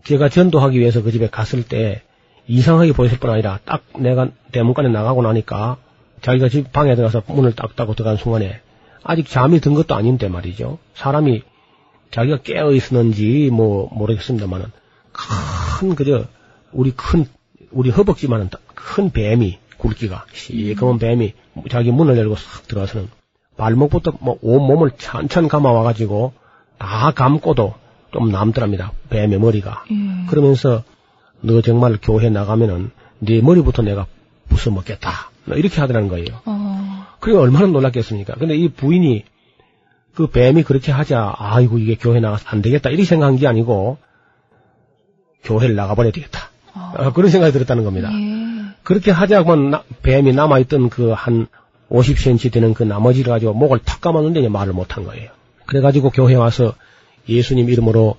제가 0.04 0.28
전도하기 0.28 0.78
위해서 0.78 1.02
그 1.02 1.10
집에 1.10 1.28
갔을 1.28 1.62
때 1.62 2.02
이상하게 2.46 2.92
보였을 2.92 3.18
뿐 3.18 3.30
아니라 3.30 3.58
딱 3.64 3.82
내가 3.98 4.28
대문간에 4.50 4.88
나가고 4.88 5.22
나니까 5.22 5.76
자기가 6.22 6.48
집 6.48 6.72
방에 6.72 6.94
들어가서 6.94 7.22
문을 7.26 7.54
딱 7.54 7.74
닫고 7.76 7.94
들어간 7.94 8.16
순간에 8.16 8.60
아직 9.02 9.28
잠이 9.28 9.60
든 9.60 9.74
것도 9.74 9.94
아닌데 9.94 10.28
말이죠. 10.28 10.78
사람이 10.94 11.42
자기가 12.10 12.38
깨어 12.38 12.72
있었는지 12.72 13.50
뭐 13.52 13.88
모르겠습니다만은 13.92 14.66
큰 15.12 15.94
그저 15.94 16.24
우리 16.72 16.92
큰 16.92 17.26
우리 17.70 17.90
허벅지만한 17.90 18.50
큰 18.74 19.10
뱀이 19.10 19.58
굵기가 19.78 20.26
시커먼 20.32 20.98
뱀이 20.98 21.34
자기 21.70 21.90
문을 21.90 22.16
열고 22.16 22.36
싹 22.36 22.68
들어가서는 22.68 23.08
발목부터 23.56 24.12
뭐 24.20 24.38
온 24.42 24.62
몸을 24.66 24.92
찬찬 24.96 25.48
감아 25.48 25.70
와가지고 25.72 26.32
다 26.78 27.10
감고도 27.12 27.74
좀 28.12 28.30
남더랍니다. 28.30 28.92
뱀의 29.10 29.38
머리가. 29.38 29.84
예. 29.90 30.26
그러면서 30.28 30.82
너 31.42 31.60
정말 31.60 31.98
교회 32.00 32.30
나가면은 32.30 32.90
네 33.18 33.40
머리부터 33.40 33.82
내가 33.82 34.06
부숴먹겠다. 34.48 35.10
뭐 35.44 35.56
이렇게 35.56 35.80
하더라는 35.80 36.08
거예요. 36.08 36.40
어. 36.44 37.06
그게 37.20 37.36
얼마나 37.36 37.66
놀랐겠습니까? 37.66 38.34
근데 38.34 38.56
이 38.56 38.68
부인이 38.68 39.24
그 40.14 40.26
뱀이 40.26 40.62
그렇게 40.62 40.92
하자, 40.92 41.34
아이고, 41.38 41.78
이게 41.78 41.94
교회 41.94 42.20
나가서 42.20 42.44
안 42.48 42.60
되겠다. 42.60 42.90
이렇게 42.90 43.04
생각한 43.04 43.36
게 43.36 43.46
아니고, 43.46 43.96
교회를 45.44 45.74
나가버려야 45.74 46.12
되겠다. 46.12 46.50
어. 46.74 46.92
아, 46.96 47.12
그런 47.12 47.30
생각이 47.30 47.52
들었다는 47.52 47.84
겁니다. 47.84 48.10
예. 48.12 48.74
그렇게 48.82 49.10
하자고만 49.10 49.70
나- 49.70 49.82
뱀이 50.02 50.32
남아있던 50.32 50.90
그 50.90 51.14
한 51.14 51.46
50cm 51.90 52.52
되는 52.52 52.74
그 52.74 52.82
나머지를 52.82 53.30
가지고 53.32 53.52
목을 53.54 53.78
탁 53.80 54.00
감았는데 54.00 54.48
말을 54.48 54.72
못한 54.72 55.04
거예요. 55.04 55.30
그래가지고 55.66 56.10
교회 56.10 56.34
와서 56.34 56.74
예수님 57.28 57.68
이름으로 57.68 58.16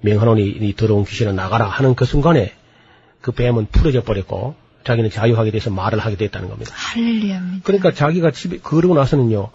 명하노니 0.00 0.46
이 0.48 0.74
더러운 0.76 1.04
귀신을 1.04 1.34
나가라 1.34 1.66
하는 1.66 1.94
그 1.94 2.04
순간에 2.04 2.52
그 3.20 3.32
뱀은 3.32 3.66
풀어져 3.72 4.02
버렸고 4.02 4.54
자기는 4.84 5.10
자유하게 5.10 5.50
돼서 5.50 5.70
말을 5.70 5.98
하게 5.98 6.16
됐다는 6.16 6.48
겁니다. 6.48 6.72
할렐루야입니다. 6.74 7.60
그러니까 7.64 7.92
자기가 7.92 8.30
집에 8.30 8.58
그러고 8.58 8.94
나서는요 8.94 9.50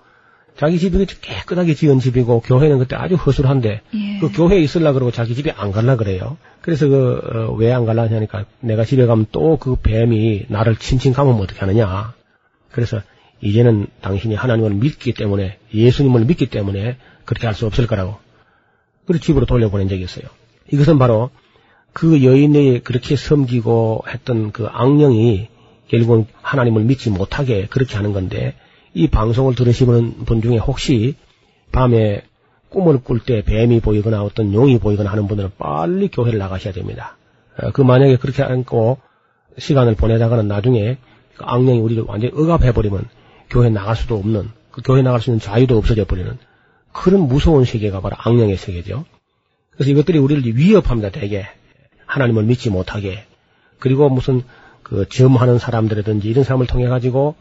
자기 0.58 0.78
집이 0.78 1.04
깨끗하게 1.22 1.74
지은 1.74 2.00
집이고 2.00 2.42
교회는 2.42 2.78
그때 2.78 2.96
아주 2.96 3.16
허술한데 3.16 3.82
예. 3.96 4.20
그 4.20 4.32
교회에 4.32 4.60
있으려 4.60 4.94
그러고 4.94 5.12
자기 5.12 5.34
집에 5.34 5.52
안 5.52 5.72
갈라 5.72 5.96
그래요. 5.96 6.38
그래서 6.62 6.88
그 6.88 7.56
왜 7.58 7.72
안 7.72 7.86
갈라 7.86 8.04
하니까 8.04 8.46
내가 8.60 8.86
집에 8.86 9.06
가면 9.08 9.28
또 9.32 9.58
그 9.58 9.76
뱀이 9.78 10.46
나를 10.50 10.76
친친 10.76 11.14
감으면 11.14 11.42
어떻게 11.42 11.60
하느냐. 11.62 12.14
그래서 12.72 13.02
이제는 13.42 13.88
당신이 14.02 14.36
하나님을 14.36 14.76
믿기 14.76 15.14
때문에 15.14 15.58
예수님을 15.74 16.26
믿기 16.26 16.46
때문에 16.46 16.98
그렇게 17.26 17.48
할 17.48 17.56
수 17.56 17.66
없을 17.66 17.88
거라고. 17.88 18.18
그래서 19.08 19.24
집으로 19.24 19.46
돌려보낸 19.48 19.90
적이 19.90 20.04
있어요. 20.04 20.26
이것은 20.72 21.00
바로 21.00 21.32
그 21.94 22.24
여인이 22.24 22.84
그렇게 22.84 23.16
섬기고 23.16 24.06
했던 24.08 24.52
그 24.52 24.68
악령이 24.68 25.48
결국은 25.88 26.26
하나님을 26.42 26.84
믿지 26.84 27.10
못하게 27.12 27.68
그렇게 27.68 27.96
하는 27.96 28.14
건데 28.14 28.56
이 28.94 29.08
방송을 29.08 29.56
들으시는 29.56 30.26
분 30.26 30.42
중에 30.42 30.58
혹시 30.58 31.16
밤에 31.72 32.24
꿈을 32.70 33.04
꿀 33.04 33.20
때 33.20 33.44
뱀이 33.44 33.80
보이거나 33.80 34.24
어떤 34.24 34.54
용이 34.54 34.80
보이거나 34.80 35.12
하는 35.12 35.28
분들은 35.28 35.52
빨리 35.58 36.08
교회를 36.10 36.40
나가셔야 36.40 36.74
됩니다. 36.74 37.18
어, 37.62 37.72
그 37.72 37.82
만약에 37.82 38.18
그렇게 38.18 38.42
않고 38.42 38.98
시간을 39.60 39.96
보내다가는 39.96 40.48
나중에 40.48 40.98
그 41.36 41.44
악령이 41.46 41.80
우리를 41.80 42.04
완전히 42.08 42.34
억압해버리면 42.36 43.06
교회 43.52 43.70
나갈 43.70 43.96
수도 43.96 44.18
없는 44.18 44.50
그 44.72 44.82
교회 44.84 45.04
나갈 45.04 45.22
수 45.22 45.30
있는 45.30 45.40
자유도 45.40 45.78
없어져 45.78 46.06
버리는 46.06 46.38
그런 46.92 47.28
무서운 47.28 47.66
세계가 47.66 48.02
바로 48.02 48.16
악령의 48.18 48.58
세계죠. 48.58 49.06
그래서 49.72 49.92
이것들이 49.92 50.18
우리를 50.18 50.44
위협합니다. 50.56 51.12
대개 51.12 51.46
하나님을 52.14 52.44
믿지 52.44 52.70
못하게 52.70 53.26
그리고 53.80 54.10
무슨 54.10 54.44
그 54.84 55.08
점하는 55.10 55.58
사람들이든지 55.58 56.28
이런 56.28 56.44
사람을 56.44 56.68
통해 56.68 56.88
가지고 56.88 57.36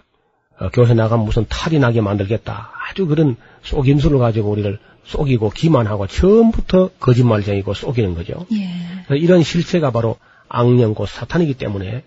어, 0.58 0.70
교회 0.70 0.94
나가면 0.94 1.24
무슨 1.24 1.44
탈이 1.48 1.78
나게 1.78 2.00
만들겠다. 2.00 2.72
아주 2.88 3.06
그런 3.06 3.36
속임수를 3.62 4.18
가지고 4.18 4.50
우리를 4.50 4.78
속이고 5.04 5.50
기만하고 5.50 6.06
처음부터 6.06 6.90
거짓말쟁이고 7.00 7.74
속이는 7.74 8.14
거죠. 8.14 8.46
예. 8.52 9.16
이런 9.16 9.42
실체가 9.42 9.90
바로 9.90 10.16
악령 10.48 10.94
곧 10.94 11.06
사탄이기 11.06 11.54
때문에 11.54 12.04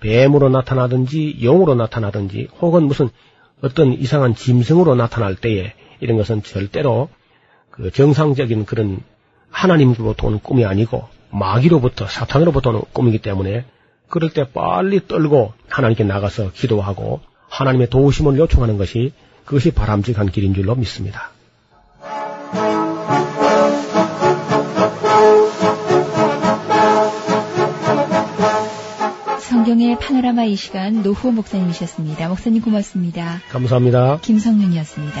뱀으로 0.00 0.48
나타나든지 0.48 1.38
용으로 1.42 1.74
나타나든지 1.74 2.48
혹은 2.60 2.84
무슨 2.84 3.10
어떤 3.60 3.92
이상한 3.92 4.34
짐승으로 4.34 4.94
나타날 4.94 5.36
때에 5.36 5.74
이런 6.00 6.16
것은 6.16 6.42
절대로 6.42 7.10
그 7.70 7.90
정상적인 7.90 8.64
그런 8.64 9.02
하나님으로부터 9.50 10.28
오는 10.28 10.38
꿈이 10.40 10.64
아니고 10.64 11.08
마귀로부터 11.30 12.06
사탄으로부터 12.06 12.70
오는 12.70 12.82
꿈이기 12.92 13.18
때문에 13.18 13.64
그럴 14.08 14.30
때 14.30 14.44
빨리 14.50 15.06
떨고 15.06 15.52
하나님께 15.68 16.04
나가서 16.04 16.52
기도하고 16.52 17.20
하나님의 17.48 17.90
도우심을 17.90 18.38
요청하는 18.38 18.78
것이 18.78 19.12
그것이 19.44 19.70
바람직한 19.70 20.30
길인 20.30 20.54
줄로 20.54 20.74
믿습니다. 20.74 21.30
성경의 29.40 29.98
파노라마 29.98 30.44
이 30.44 30.56
시간 30.56 31.02
노후 31.02 31.32
목사님이셨습니다. 31.32 32.28
목사님 32.28 32.62
고맙습니다. 32.62 33.40
감사합니다. 33.50 34.18
김성윤이었습니다. 34.22 35.20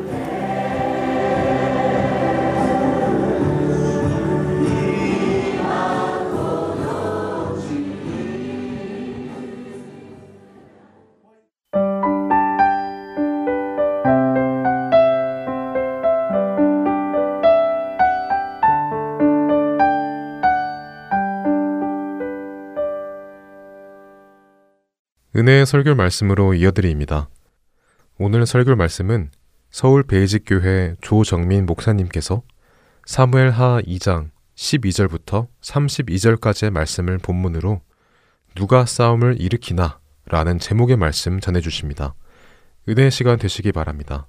은혜의 25.41 25.65
설교 25.65 25.95
말씀으로 25.95 26.53
이어드립니다. 26.53 27.27
오늘 28.19 28.45
설교 28.45 28.75
말씀은 28.75 29.31
서울 29.71 30.03
베이직 30.03 30.43
교회 30.45 30.93
조정민 31.01 31.65
목사님께서 31.65 32.43
사무엘 33.07 33.49
하 33.49 33.81
2장 33.81 34.29
12절부터 34.53 35.47
32절까지의 35.61 36.69
말씀을 36.69 37.17
본문으로 37.17 37.81
누가 38.53 38.85
싸움을 38.85 39.41
일으키나 39.41 39.97
라는 40.25 40.59
제목의 40.59 40.97
말씀 40.97 41.39
전해 41.39 41.59
주십니다. 41.59 42.13
은혜의 42.87 43.09
시간 43.09 43.39
되시기 43.39 43.71
바랍니다. 43.71 44.27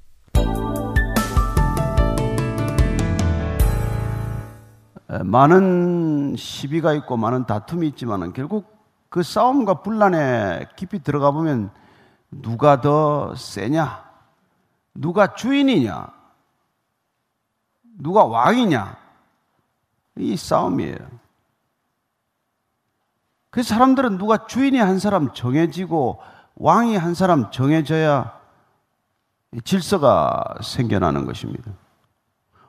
많은 5.23 6.37
시비가 6.39 6.95
있고 6.95 7.19
많은 7.19 7.45
다툼이 7.45 7.87
있지만 7.89 8.33
결국 8.33 8.72
그 9.13 9.23
싸움과 9.23 9.83
분란에 9.83 10.69
깊이 10.75 10.99
들어가 10.99 11.33
보면 11.33 11.71
누가 12.31 12.81
더 12.81 13.35
세냐? 13.35 14.11
누가 14.95 15.35
주인이냐? 15.35 16.11
누가 17.99 18.25
왕이냐? 18.25 18.97
이 20.17 20.35
싸움이에요. 20.35 20.97
그 23.51 23.63
사람들은 23.63 24.17
누가 24.17 24.47
주인이 24.47 24.79
한 24.79 24.99
사람 24.99 25.35
정해지고 25.35 26.19
왕이 26.55 26.97
한 26.97 27.13
사람 27.13 27.51
정해져야 27.51 28.41
질서가 29.63 30.55
생겨나는 30.63 31.27
것입니다. 31.27 31.71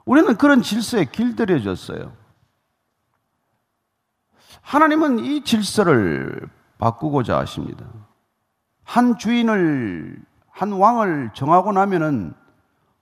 우리는 0.04 0.36
그런 0.36 0.62
질서에 0.62 1.06
길들여졌어요. 1.06 2.23
하나님은 4.64 5.20
이 5.20 5.44
질서를 5.44 6.50
바꾸고자 6.80 7.38
하십니다. 7.40 7.86
한 8.84 9.18
주인을, 9.18 10.20
한 10.50 10.72
왕을 10.72 11.32
정하고 11.34 11.72
나면은 11.74 12.34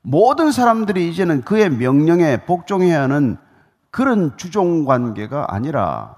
모든 0.02 0.52
사람들이 0.52 1.10
이제는 1.10 1.44
그의 1.44 1.70
명령에 1.70 2.46
복종해야 2.46 3.04
하는 3.04 3.38
그런 3.92 4.36
주종 4.38 4.86
관계가 4.86 5.54
아니라 5.54 6.16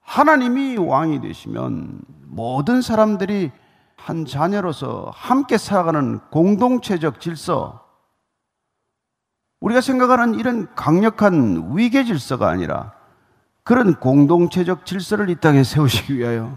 하나님이 0.00 0.76
왕이 0.76 1.20
되시면 1.20 2.00
모든 2.26 2.82
사람들이 2.82 3.52
한 3.96 4.24
자녀로서 4.24 5.10
함께 5.14 5.58
살아가는 5.58 6.18
공동체적 6.30 7.20
질서, 7.20 7.86
우리가 9.60 9.80
생각하는 9.80 10.34
이런 10.38 10.72
강력한 10.74 11.72
위계 11.76 12.04
질서가 12.04 12.48
아니라 12.48 12.97
그런 13.68 13.96
공동체적 13.96 14.86
질서를 14.86 15.28
이 15.28 15.34
땅에 15.34 15.62
세우시기 15.62 16.16
위하여 16.16 16.56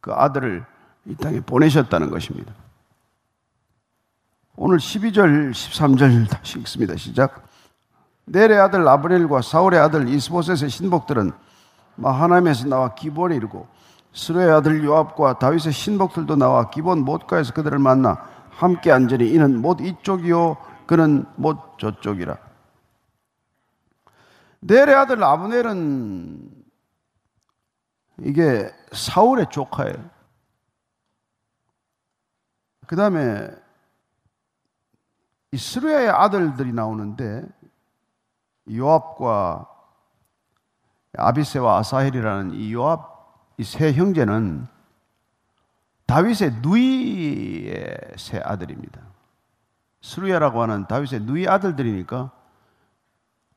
그 0.00 0.10
아들을 0.10 0.64
이 1.04 1.14
땅에 1.16 1.40
보내셨다는 1.40 2.08
것입니다. 2.08 2.50
오늘 4.56 4.78
12절, 4.78 5.50
13절 5.50 6.30
다시 6.30 6.58
읽습니다. 6.60 6.96
시작. 6.96 7.46
넬의 8.24 8.58
아들 8.58 8.88
아브넬과 8.88 9.42
사울의 9.42 9.80
아들 9.80 10.08
이스보셋의 10.08 10.70
신복들은 10.70 11.32
마하나임에서 11.96 12.66
나와 12.68 12.94
기본에 12.94 13.36
이르고 13.36 13.66
스루의 14.14 14.50
아들 14.50 14.82
요압과 14.82 15.40
다윗의 15.40 15.74
신복들도 15.74 16.36
나와 16.36 16.70
기본 16.70 17.00
못가에서 17.00 17.52
그들을 17.52 17.78
만나 17.78 18.26
함께 18.48 18.90
앉으니 18.90 19.28
이는 19.28 19.60
못 19.60 19.82
이쪽이요 19.82 20.56
그는 20.86 21.26
못 21.36 21.78
저쪽이라. 21.78 22.53
넬의 24.66 24.94
아들 24.94 25.22
아브넬은 25.22 26.50
이게 28.20 28.72
사울의 28.92 29.46
조카예요. 29.50 30.10
그 32.86 32.96
다음에 32.96 33.50
이스루야의 35.52 36.08
아들들이 36.08 36.72
나오는데 36.72 37.44
요압과 38.72 39.68
아비세와 41.16 41.78
아사헬이라는 41.78 42.54
이 42.54 42.72
요압 42.72 43.14
이 43.58 43.64
세 43.64 43.92
형제는 43.92 44.66
다윗의 46.06 46.60
누이의 46.62 47.98
세 48.16 48.38
아들입니다. 48.38 49.00
스루야라고 50.00 50.60
하는 50.62 50.86
다윗의 50.86 51.20
누이 51.20 51.46
아들들이니까 51.46 52.32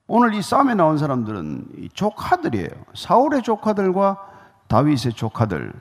오늘 0.08 0.34
이 0.34 0.42
싸움에 0.42 0.74
나온 0.74 0.98
사람들은 0.98 1.90
조카들이에요. 1.94 2.70
사울의 2.96 3.44
조카들과 3.44 4.18
다윗의 4.68 5.14
조카들. 5.14 5.74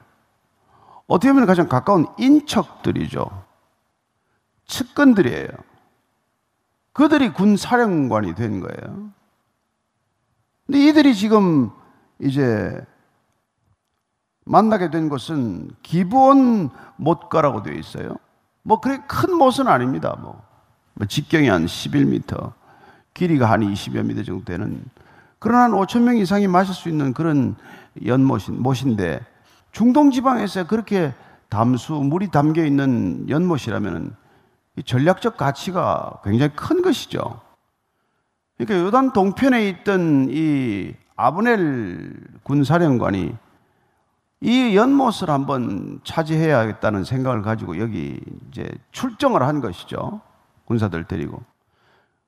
어떻게 1.07 1.33
보면 1.33 1.47
가장 1.47 1.69
가까운 1.69 2.07
인척들이죠. 2.19 3.45
측근들이에요. 4.67 5.49
그들이 6.93 7.33
군 7.33 7.57
사령관이 7.57 8.35
된 8.35 8.61
거예요. 8.61 9.11
근데 10.67 10.81
이들이 10.89 11.15
지금 11.15 11.71
이제 12.19 12.85
만나게 14.45 14.91
된 14.91 15.09
곳은 15.09 15.71
기본 15.83 16.71
못가라고 16.97 17.62
되어 17.62 17.75
있어요. 17.75 18.17
뭐 18.62 18.81
그렇게 18.81 19.05
큰 19.07 19.37
못은 19.37 19.69
아닙니다. 19.69 20.17
뭐, 20.21 20.43
뭐 20.95 21.07
직경이 21.07 21.49
한 21.49 21.67
11m. 21.67 22.53
길이가 23.16 23.50
한 23.50 23.62
20여 23.62 24.05
미터 24.05 24.22
정도 24.22 24.44
되는 24.44 24.85
그러나 25.38 25.64
한 25.64 25.72
5천 25.72 26.02
명 26.02 26.18
이상이 26.18 26.46
마실 26.46 26.74
수 26.74 26.88
있는 26.90 27.14
그런 27.14 27.57
연못인 28.05 28.62
못인데 28.62 29.24
중동 29.72 30.11
지방에서 30.11 30.66
그렇게 30.66 31.14
담수 31.48 31.94
물이 31.94 32.31
담겨 32.31 32.64
있는 32.64 33.26
연못이라면 33.29 34.14
전략적 34.85 35.38
가치가 35.38 36.20
굉장히 36.24 36.52
큰 36.55 36.83
것이죠. 36.83 37.40
그러니까 38.59 38.87
요단 38.87 39.12
동편에 39.14 39.66
있던 39.68 40.29
이 40.31 40.94
아브넬 41.16 42.12
군사령관이 42.42 43.35
이 44.42 44.76
연못을 44.76 45.31
한번 45.31 46.00
차지해야겠다는 46.05 47.05
생각을 47.05 47.40
가지고 47.40 47.79
여기 47.79 48.20
이제 48.50 48.68
출정을 48.92 49.42
한 49.42 49.62
것이죠. 49.62 50.20
군사들 50.66 51.05
데리고. 51.05 51.42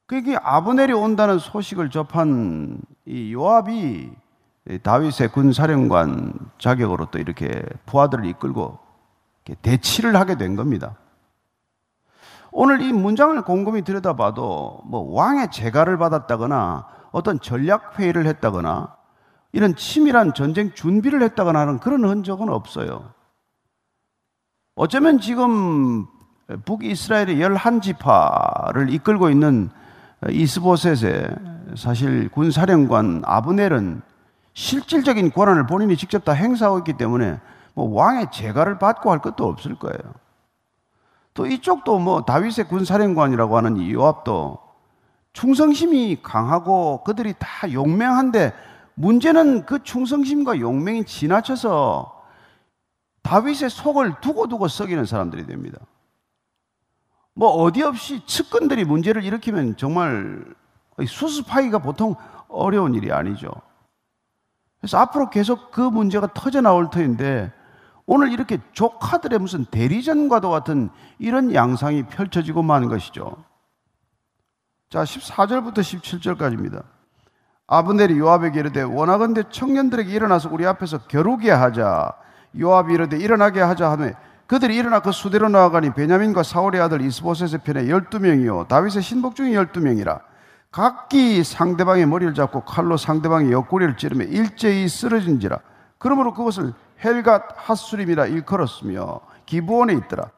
그게 0.08 0.38
아브넬이 0.42 0.94
온다는 0.94 1.38
소식을 1.38 1.90
접한 1.90 2.80
이 3.04 3.34
요압이 3.34 4.10
다윗의 4.82 5.28
군사령관 5.28 6.32
자격으로 6.58 7.10
또 7.10 7.18
이렇게 7.18 7.62
부하들을 7.84 8.24
이끌고 8.24 8.78
대치를 9.60 10.16
하게 10.16 10.36
된 10.36 10.56
겁니다. 10.56 10.96
오늘 12.50 12.80
이 12.80 12.90
문장을 12.90 13.40
곰곰이 13.42 13.82
들여다봐도 13.82 14.80
뭐 14.86 15.12
왕의 15.12 15.50
재가를 15.50 15.98
받았다거나 15.98 16.86
어떤 17.12 17.38
전략 17.38 17.98
회의를 17.98 18.26
했다거나 18.26 18.96
이런 19.52 19.76
치밀한 19.76 20.32
전쟁 20.32 20.72
준비를 20.72 21.20
했다거나 21.22 21.60
하는 21.60 21.80
그런 21.80 22.02
흔적은 22.04 22.48
없어요. 22.48 23.12
어쩌면 24.74 25.20
지금 25.20 26.06
북이스라엘의 26.64 27.42
열한 27.42 27.82
지파를 27.82 28.88
이끌고 28.88 29.28
있는 29.28 29.70
이스보셋의 30.28 31.28
사실 31.76 32.28
군사령관 32.30 33.22
아브넬은 33.24 34.02
실질적인 34.54 35.30
권한을 35.30 35.66
본인이 35.66 35.96
직접 35.96 36.24
다 36.24 36.32
행사하고 36.32 36.78
있기 36.78 36.94
때문에 36.94 37.38
뭐 37.74 37.94
왕의 37.94 38.32
재가를 38.32 38.78
받고 38.78 39.12
할 39.12 39.20
것도 39.20 39.46
없을 39.46 39.76
거예요. 39.76 40.14
또 41.34 41.46
이쪽도 41.46 42.00
뭐 42.00 42.24
다윗의 42.24 42.66
군사령관이라고 42.66 43.56
하는 43.56 43.76
이 43.76 43.92
요압도 43.92 44.58
충성심이 45.32 46.18
강하고 46.20 47.04
그들이 47.04 47.34
다 47.38 47.72
용맹한데 47.72 48.52
문제는 48.94 49.64
그 49.64 49.84
충성심과 49.84 50.58
용맹이 50.58 51.04
지나쳐서 51.04 52.18
다윗의 53.22 53.70
속을 53.70 54.14
두고두고 54.20 54.66
썩이는 54.66 55.04
사람들이 55.04 55.46
됩니다. 55.46 55.78
뭐 57.38 57.50
어디 57.50 57.84
없이 57.84 58.20
측근들이 58.26 58.84
문제를 58.84 59.22
일으키면 59.22 59.76
정말 59.76 60.44
수습하기가 61.06 61.78
보통 61.78 62.16
어려운 62.48 62.96
일이 62.96 63.12
아니죠. 63.12 63.48
그래서 64.80 64.98
앞으로 64.98 65.30
계속 65.30 65.70
그 65.70 65.80
문제가 65.80 66.26
터져 66.34 66.60
나올 66.60 66.90
터인데 66.90 67.52
오늘 68.06 68.32
이렇게 68.32 68.58
조카들의 68.72 69.38
무슨 69.38 69.64
대리전과도 69.66 70.50
같은 70.50 70.90
이런 71.20 71.54
양상이 71.54 72.02
펼쳐지고 72.06 72.64
마는 72.64 72.88
것이죠. 72.88 73.36
자, 74.90 75.04
14절부터 75.04 75.78
17절까지입니다. 75.78 76.82
아브넬이 77.68 78.18
요압에게 78.18 78.58
이르되 78.58 78.82
원하건대 78.82 79.44
청년들에게 79.48 80.10
일어나서 80.10 80.48
우리 80.50 80.66
앞에서 80.66 81.06
겨루게 81.06 81.52
하자. 81.52 82.12
요압이 82.58 82.94
이르되 82.94 83.16
일어나게 83.16 83.60
하자 83.60 83.92
하며 83.92 84.10
그들이 84.48 84.76
일어나 84.76 85.00
그 85.00 85.12
수대로 85.12 85.50
나아가니 85.50 85.92
베냐민과 85.92 86.42
사울의 86.42 86.80
아들 86.80 87.02
이스보셋의 87.02 87.60
편에 87.64 87.84
12명이요. 87.84 88.66
다윗의 88.66 89.02
신복 89.02 89.36
중에 89.36 89.52
12명이라. 89.52 90.20
각기 90.70 91.44
상대방의 91.44 92.06
머리를 92.06 92.32
잡고 92.32 92.62
칼로 92.62 92.96
상대방의 92.96 93.52
옆구리를 93.52 93.98
찌르며 93.98 94.24
일제히 94.24 94.88
쓰러진지라. 94.88 95.58
그러므로 95.98 96.32
그것을 96.32 96.72
헬갓 97.04 97.42
핫수림이라 97.56 98.26
일컬었으며 98.26 99.20
기부원에 99.44 99.92
있더라. 99.92 100.30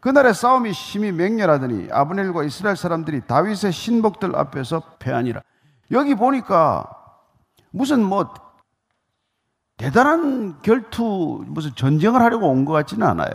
그날의 0.00 0.34
싸움이 0.34 0.72
심히 0.72 1.12
맹렬하더니 1.12 1.88
아브넬과 1.92 2.42
이스라엘 2.42 2.76
사람들이 2.76 3.22
다윗의 3.28 3.70
신복들 3.70 4.34
앞에서 4.34 4.82
패하니라. 4.98 5.42
여기 5.92 6.16
보니까 6.16 6.88
무슨 7.70 8.02
뭐 8.02 8.34
대단한 9.76 10.60
결투, 10.62 11.44
무슨 11.48 11.74
전쟁을 11.74 12.20
하려고 12.22 12.48
온 12.48 12.64
것 12.64 12.72
같지는 12.72 13.06
않아요. 13.06 13.32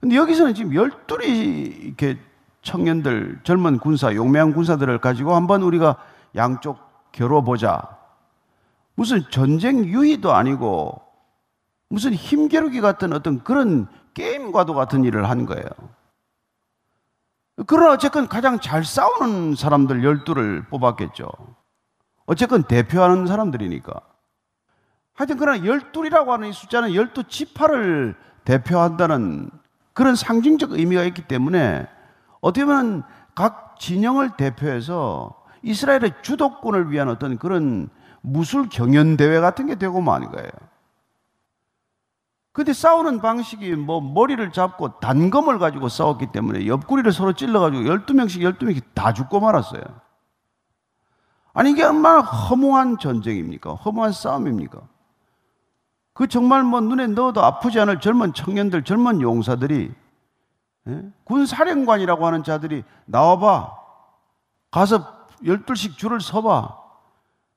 근데 0.00 0.16
여기서는 0.16 0.54
지금 0.54 0.74
열둘이 0.74 1.62
이렇게 1.62 2.18
청년들, 2.62 3.40
젊은 3.44 3.78
군사, 3.78 4.14
용맹한 4.14 4.54
군사들을 4.54 4.98
가지고 4.98 5.34
한번 5.34 5.62
우리가 5.62 5.96
양쪽 6.34 6.78
겨뤄보자. 7.12 7.96
무슨 8.94 9.22
전쟁 9.30 9.84
유희도 9.84 10.32
아니고 10.32 11.00
무슨 11.88 12.12
힘겨루기 12.14 12.80
같은 12.80 13.12
어떤 13.12 13.44
그런 13.44 13.88
게임과도 14.14 14.74
같은 14.74 15.04
일을 15.04 15.28
한 15.28 15.46
거예요. 15.46 15.64
그러나 17.66 17.92
어쨌건 17.92 18.28
가장 18.28 18.58
잘 18.60 18.84
싸우는 18.84 19.54
사람들 19.54 20.02
열두를 20.04 20.66
뽑았겠죠. 20.68 21.28
어쨌건 22.26 22.64
대표하는 22.64 23.26
사람들이니까. 23.26 23.92
하여튼 25.16 25.38
그러나 25.38 25.64
열둘이라고 25.64 26.32
하는 26.32 26.48
이 26.48 26.52
숫자는 26.52 26.94
열두 26.94 27.24
지파를 27.24 28.14
대표한다는 28.44 29.50
그런 29.92 30.14
상징적 30.14 30.72
의미가 30.72 31.02
있기 31.04 31.22
때문에 31.22 31.88
어떻게 32.40 32.66
보면 32.66 33.02
각 33.34 33.76
진영을 33.80 34.36
대표해서 34.36 35.34
이스라엘의 35.62 36.12
주도권을 36.22 36.90
위한 36.90 37.08
어떤 37.08 37.38
그런 37.38 37.88
무술 38.20 38.68
경연 38.68 39.16
대회 39.16 39.40
같은 39.40 39.66
게 39.66 39.74
되고 39.76 40.00
마는 40.00 40.30
거예요. 40.30 40.50
근데 42.52 42.72
싸우는 42.72 43.20
방식이 43.20 43.74
뭐 43.74 44.00
머리를 44.00 44.52
잡고 44.52 45.00
단검을 45.00 45.58
가지고 45.58 45.88
싸웠기 45.88 46.32
때문에 46.32 46.66
옆구리를 46.66 47.10
서로 47.12 47.32
찔러가지고 47.32 47.82
12명씩 47.82 48.58
12명씩 48.58 48.82
다 48.94 49.12
죽고 49.12 49.40
말았어요. 49.40 49.82
아니 51.52 51.70
이게 51.70 51.84
얼마나 51.84 52.20
허무한 52.20 52.98
전쟁입니까? 52.98 53.74
허무한 53.74 54.12
싸움입니까? 54.12 54.80
그 56.16 56.26
정말 56.28 56.62
뭐 56.62 56.80
눈에 56.80 57.08
넣어도 57.08 57.44
아프지 57.44 57.78
않을 57.78 58.00
젊은 58.00 58.32
청년들, 58.32 58.84
젊은 58.84 59.20
용사들이 59.20 59.92
예? 60.88 61.02
군 61.24 61.44
사령관이라고 61.44 62.26
하는 62.26 62.42
자들이 62.42 62.84
나와봐. 63.04 63.76
가서 64.70 65.26
열둘씩 65.44 65.98
줄을 65.98 66.22
서봐. 66.22 66.74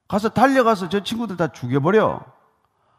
가서 0.09 0.27
달려가서 0.27 0.89
저 0.89 1.01
친구들 1.01 1.37
다 1.37 1.47
죽여버려. 1.47 2.19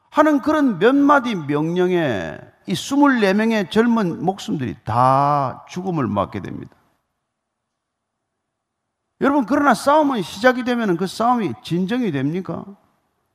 하는 0.09 0.41
그런 0.41 0.79
몇 0.79 0.95
마디 0.95 1.35
명령에 1.35 2.39
이 2.67 2.73
24명의 2.73 3.71
젊은 3.71 4.25
목숨들이 4.25 4.77
다 4.83 5.67
죽음을 5.69 6.07
맞게 6.07 6.41
됩니다. 6.41 6.75
여러분, 9.21 9.45
그러나 9.45 9.75
싸움은 9.75 10.23
시작이 10.23 10.65
되면 10.65 10.97
그 10.97 11.07
싸움이 11.07 11.53
진정이 11.63 12.13
됩니까? 12.13 12.65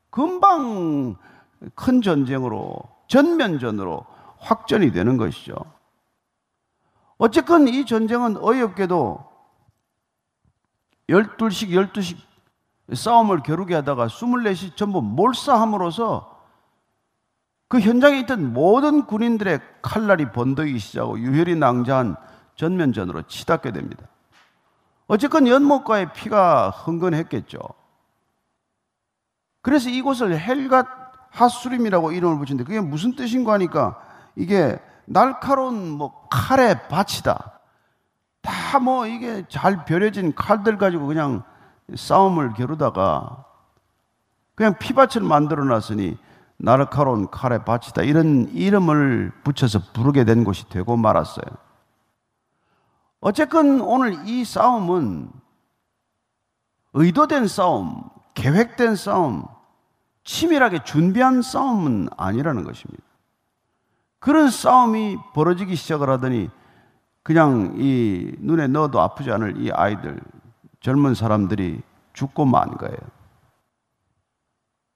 금방 0.09 1.17
큰 1.75 2.01
전쟁으로, 2.01 2.79
전면전으로 3.07 4.05
확전이 4.37 4.91
되는 4.91 5.17
것이죠. 5.17 5.55
어쨌건 7.17 7.67
이 7.67 7.85
전쟁은 7.85 8.37
어이없게도 8.37 9.23
12씩, 11.09 11.69
12씩 11.69 12.17
싸움을 12.93 13.41
겨루게 13.41 13.73
하다가 13.75 14.07
24씩 14.07 14.75
전부 14.75 15.01
몰사함으로써 15.01 16.35
그 17.67 17.79
현장에 17.79 18.19
있던 18.19 18.53
모든 18.53 19.05
군인들의 19.05 19.59
칼날이 19.81 20.31
번덕이기 20.31 20.77
시작하고 20.77 21.19
유혈이 21.19 21.55
낭자한 21.55 22.15
전면전으로 22.55 23.23
치닫게 23.23 23.71
됩니다. 23.71 24.07
어쨌건 25.07 25.47
연못가의 25.47 26.13
피가 26.13 26.69
흥건했겠죠. 26.69 27.59
그래서 29.61 29.89
이곳을 29.89 30.39
헬갓 30.39 31.04
하수림이라고 31.35 32.13
이름을 32.13 32.39
붙인데 32.39 32.63
그게 32.63 32.79
무슨 32.79 33.15
뜻인가 33.15 33.53
하니까 33.53 33.99
이게 34.35 34.79
날카로운 35.05 35.91
뭐 35.91 36.27
칼의 36.29 36.87
밭이다. 36.87 37.51
다 38.41 38.79
뭐 38.79 39.07
이게 39.07 39.45
잘 39.47 39.85
벼려진 39.85 40.33
칼들 40.35 40.77
가지고 40.77 41.07
그냥 41.07 41.43
싸움을 41.95 42.53
겨루다가 42.53 43.45
그냥 44.53 44.77
피밭을 44.77 45.21
만들어 45.21 45.63
놨으니 45.63 46.17
나르카로운 46.57 47.29
칼의 47.29 47.63
밭이다. 47.65 48.03
이런 48.03 48.49
이름을 48.49 49.31
붙여서 49.43 49.79
부르게 49.93 50.23
된 50.25 50.43
곳이 50.43 50.67
되고 50.69 50.95
말았어요. 50.97 51.45
어쨌건 53.21 53.81
오늘 53.81 54.27
이 54.27 54.43
싸움은 54.45 55.29
의도된 56.93 57.47
싸움, 57.47 58.03
계획된 58.35 58.95
싸움, 58.95 59.45
치밀하게 60.25 60.83
준비한 60.83 61.41
싸움은 61.41 62.09
아니라는 62.17 62.63
것입니다. 62.63 63.03
그런 64.19 64.49
싸움이 64.49 65.17
벌어지기 65.33 65.75
시작을 65.75 66.09
하더니 66.09 66.49
그냥 67.23 67.75
이 67.77 68.35
눈에 68.39 68.67
넣어도 68.67 68.99
아프지 68.99 69.31
않을 69.31 69.61
이 69.61 69.71
아이들, 69.71 70.19
젊은 70.81 71.15
사람들이 71.15 71.81
죽고 72.13 72.45
만 72.45 72.75
거예요. 72.77 72.97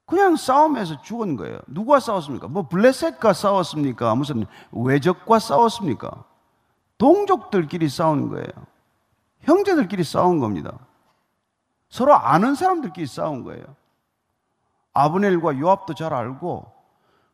그냥 0.05 0.36
싸움에서 0.36 1.01
죽은 1.03 1.36
거예요. 1.36 1.59
누가 1.67 1.99
싸웠습니까? 1.99 2.47
뭐 2.47 2.67
블레셋과 2.67 3.34
싸웠습니까? 3.34 4.15
무슨 4.15 4.45
외적과 4.71 5.38
싸웠습니까? 5.38 6.23
동족들끼리 6.97 7.88
싸운 7.88 8.30
거예요. 8.30 8.47
형제들끼리 9.41 10.03
싸운 10.03 10.39
겁니다. 10.39 10.77
서로 11.89 12.15
아는 12.15 12.55
사람들끼리 12.55 13.05
싸운 13.05 13.43
거예요. 13.43 13.63
아브넬과 15.00 15.60
요압도 15.60 15.93
잘 15.93 16.14
알고 16.14 16.80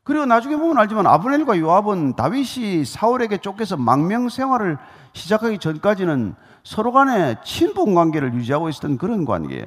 그리고 0.03 0.25
나중에 0.25 0.55
보면 0.55 0.77
알지만 0.77 1.07
아브넬과 1.07 1.57
요압은 1.57 2.15
다윗이 2.15 2.85
사울에게 2.85 3.39
쫓겨서 3.39 3.75
망명 3.75 4.29
생활을 4.29 4.77
시작하기 5.13 5.57
전까지는 5.57 6.35
서로 6.63 6.91
간에 6.91 7.37
친분 7.43 7.95
관계를 7.95 8.33
유지하고 8.35 8.69
있었던 8.69 8.97
그런 8.99 9.25
관계예요. 9.25 9.65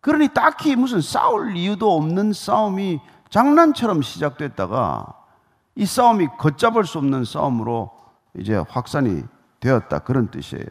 그러니 0.00 0.28
딱히 0.28 0.76
무슨 0.76 1.00
싸울 1.00 1.56
이유도 1.56 1.96
없는 1.96 2.32
싸움이 2.32 3.00
장난처럼 3.28 4.02
시작됐다가 4.02 5.06
이 5.74 5.84
싸움이 5.84 6.28
걷잡을 6.38 6.84
수 6.84 6.98
없는 6.98 7.24
싸움으로 7.24 7.90
이제 8.38 8.54
확산이 8.68 9.24
되었다. 9.58 9.98
그런 10.00 10.30
뜻이에요. 10.30 10.64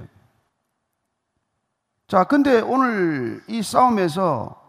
자, 2.07 2.23
근데 2.23 2.61
오늘 2.61 3.43
이 3.47 3.61
싸움에서 3.61 4.64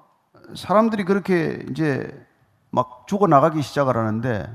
사람들이 0.55 1.05
그렇게 1.05 1.65
이제 1.71 2.27
막 2.71 3.07
죽어나가기 3.07 3.63
시작을 3.63 3.97
하는데 3.97 4.49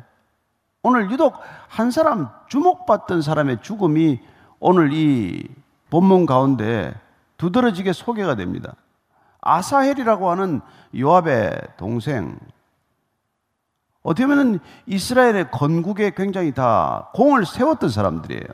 오늘 0.84 1.12
유독 1.12 1.36
한 1.68 1.92
사람 1.92 2.30
주목받던 2.48 3.22
사람의 3.22 3.62
죽음이 3.62 4.20
오늘 4.60 4.94
이 4.94 5.48
본문 5.90 6.26
가운데 6.26 6.94
두드러지게 7.38 7.94
소개가 7.94 8.36
됩니다. 8.36 8.76
아사헬이라고 9.42 10.30
하는 10.30 10.62
요압의 10.98 11.60
동생. 11.78 12.38
어떻게 14.04 14.26
보면 14.26 14.60
이스라엘의 14.88 15.52
건국에 15.52 16.12
굉장히 16.16 16.54
다 16.54 17.10
공을 17.14 17.46
세웠던 17.46 17.90
사람들이에요. 17.90 18.48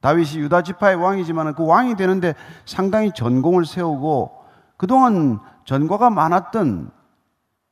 다윗이 0.00 0.38
유다 0.42 0.62
지파의 0.62 0.96
왕이지만 0.96 1.54
그 1.54 1.64
왕이 1.64 1.96
되는데 1.96 2.34
상당히 2.66 3.12
전공을 3.12 3.64
세우고 3.64 4.44
그동안 4.76 5.40
전과가 5.64 6.10
많았던 6.10 6.90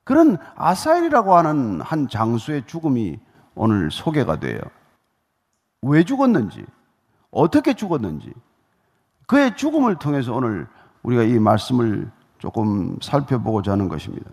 그런 0.05 0.36
아사엘이라고 0.57 1.34
하는 1.34 1.80
한 1.80 2.09
장수의 2.09 2.66
죽음이 2.66 3.18
오늘 3.55 3.90
소개가 3.90 4.40
돼요. 4.40 4.61
왜 5.82 6.05
죽었는지, 6.05 6.64
어떻게 7.30 7.74
죽었는지, 7.74 8.32
그의 9.26 9.57
죽음을 9.57 9.97
통해서 9.97 10.34
오늘 10.34 10.66
우리가 11.03 11.22
이 11.22 11.38
말씀을 11.38 12.11
조금 12.38 12.99
살펴보고자 13.01 13.72
하는 13.72 13.88
것입니다. 13.88 14.30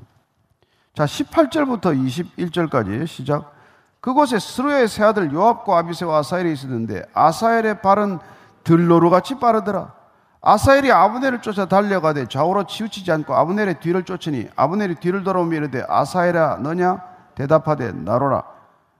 자, 0.93 1.05
18절부터 1.05 1.95
21절까지 2.38 3.07
시작. 3.07 3.53
그곳에 4.01 4.39
스루의 4.39 4.88
세 4.88 5.03
아들 5.03 5.32
요압과 5.34 5.78
아비세와 5.78 6.20
아사엘이 6.20 6.53
있었는데 6.53 7.03
아사엘의 7.14 7.82
발은 7.82 8.20
들로루 8.64 9.10
같이 9.10 9.36
빠르더라. 9.39 9.93
아사엘이 10.42 10.92
아브넬을 10.92 11.42
쫓아 11.42 11.66
달려가되 11.66 12.28
좌우로 12.28 12.66
치우치지 12.66 13.12
않고 13.12 13.36
아브넬의 13.36 13.80
뒤를 13.82 14.04
쫓으니 14.04 14.48
아브넬이 14.56 14.96
뒤를 14.96 15.24
돌아오며 15.24 15.58
이르되 15.58 15.84
아사엘아 15.88 16.58
너냐 16.58 17.02
대답하되 17.36 17.92
나로라 17.92 18.44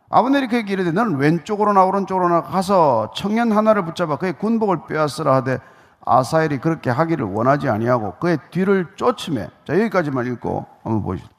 아브넬이 0.10 0.48
그에게 0.48 0.74
이르되 0.74 0.92
너는 0.92 1.18
왼쪽으로나 1.18 1.86
오른쪽으로나 1.86 2.44
가서 2.44 3.12
청년 3.16 3.52
하나를 3.52 3.86
붙잡아 3.86 4.18
그의 4.18 4.34
군복을 4.34 4.88
빼앗으라 4.88 5.36
하되 5.36 5.60
아사엘이 6.06 6.58
그렇게 6.58 6.90
하기를 6.90 7.26
원하지 7.26 7.70
아니하고 7.70 8.16
그의 8.20 8.38
뒤를 8.52 8.88
쫓음에 8.96 9.50
자 9.66 9.74
여기까지만 9.74 10.26
읽고 10.28 10.66
한번 10.84 11.04
보시죠. 11.04 11.30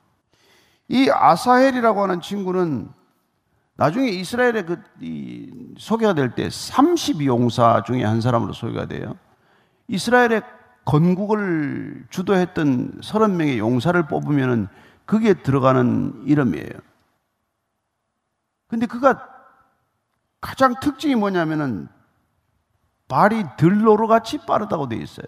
이 0.88 1.10
아사헬이라고 1.12 2.02
하는 2.02 2.20
친구는 2.20 2.88
나중에 3.76 4.08
이스라엘의 4.08 4.66
그 4.66 4.82
소개가 5.78 6.14
될 6.14 6.34
때 6.34 6.48
32용사 6.48 7.84
중에 7.84 8.04
한 8.04 8.20
사람으로 8.20 8.52
소개가 8.52 8.86
돼요. 8.86 9.14
이스라엘의 9.90 10.42
건국을 10.84 12.06
주도했던 12.10 13.00
30명의 13.00 13.58
용사를 13.58 14.06
뽑으면은 14.06 14.68
그게 15.04 15.34
들어가는 15.34 16.22
이름이에요. 16.26 16.70
근데 18.68 18.86
그가 18.86 19.26
가장 20.40 20.74
특징이 20.80 21.16
뭐냐면은 21.16 21.88
발이 23.08 23.44
들로로 23.56 24.06
같이 24.06 24.38
빠르다고 24.38 24.88
되어 24.88 25.00
있어요. 25.00 25.26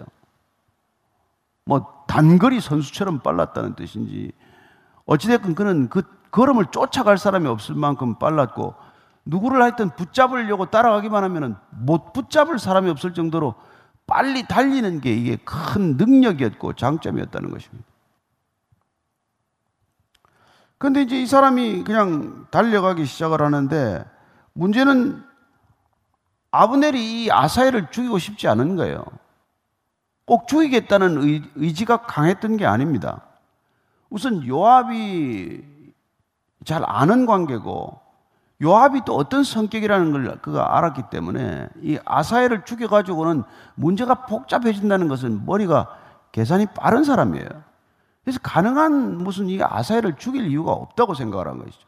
뭐 1.65 2.05
단거리 2.07 2.61
선수처럼 2.61 3.19
빨랐다는 3.21 3.75
뜻인지 3.75 4.33
어찌됐건 5.07 5.57
그는 5.57 5.89
그 5.89 6.03
걸음을 6.31 6.67
쫓아갈 6.67 7.19
사람이 7.19 7.49
없을 7.49 7.75
만큼 7.75 8.15
빨랐고 8.15 8.77
누구를 9.25 9.61
하여튼 9.61 9.91
붙잡으려고 9.91 10.67
따라가기만 10.67 11.25
하면은 11.25 11.57
못 11.71 12.13
붙잡을 12.13 12.61
사람이 12.61 12.89
없을 12.91 13.13
정도로 13.13 13.57
빨리 14.07 14.47
달리는 14.47 15.01
게 15.01 15.13
이게 15.15 15.37
큰 15.37 15.97
능력이었고 15.97 16.75
장점이었다는 16.75 17.51
것입니다. 17.51 17.85
근데 20.79 21.03
이제 21.03 21.21
이 21.21 21.27
사람이 21.27 21.85
그냥 21.85 22.47
달려가기 22.51 23.07
시작을 23.07 23.41
하는데 23.41 24.05
문제는 24.53 25.23
아브넬이 26.51 27.25
이 27.25 27.31
아사엘을 27.31 27.91
죽이고 27.91 28.19
싶지 28.19 28.49
않은 28.49 28.77
거예요. 28.77 29.05
꼭 30.25 30.49
죽이겠다는 30.49 31.43
의, 31.57 31.75
지가 31.75 32.03
강했던 32.03 32.57
게 32.57 32.67
아닙니다. 32.67 33.25
우선 34.11 34.47
요압이 34.47 35.63
잘 36.65 36.83
아는 36.85 37.27
관계고 37.27 38.02
요압이 38.61 39.03
또 39.07 39.17
어떤 39.17 39.43
성격이라는 39.45 40.13
걸 40.13 40.39
그가 40.41 40.77
알았기 40.77 41.05
때문에 41.11 41.69
이 41.83 41.99
아사엘을 42.05 42.65
죽여가지고는 42.65 43.43
문제가 43.75 44.27
복잡해진다는 44.27 45.09
것은 45.09 45.47
머리가 45.47 45.89
계산이 46.33 46.67
빠른 46.67 47.05
사람이에요. 47.05 47.49
그래서 48.25 48.39
가능한 48.43 49.19
무슨 49.19 49.49
이 49.49 49.61
아사엘을 49.63 50.17
죽일 50.17 50.47
이유가 50.47 50.73
없다고 50.73 51.15
생각을 51.15 51.49
한 51.49 51.59
것이죠. 51.59 51.87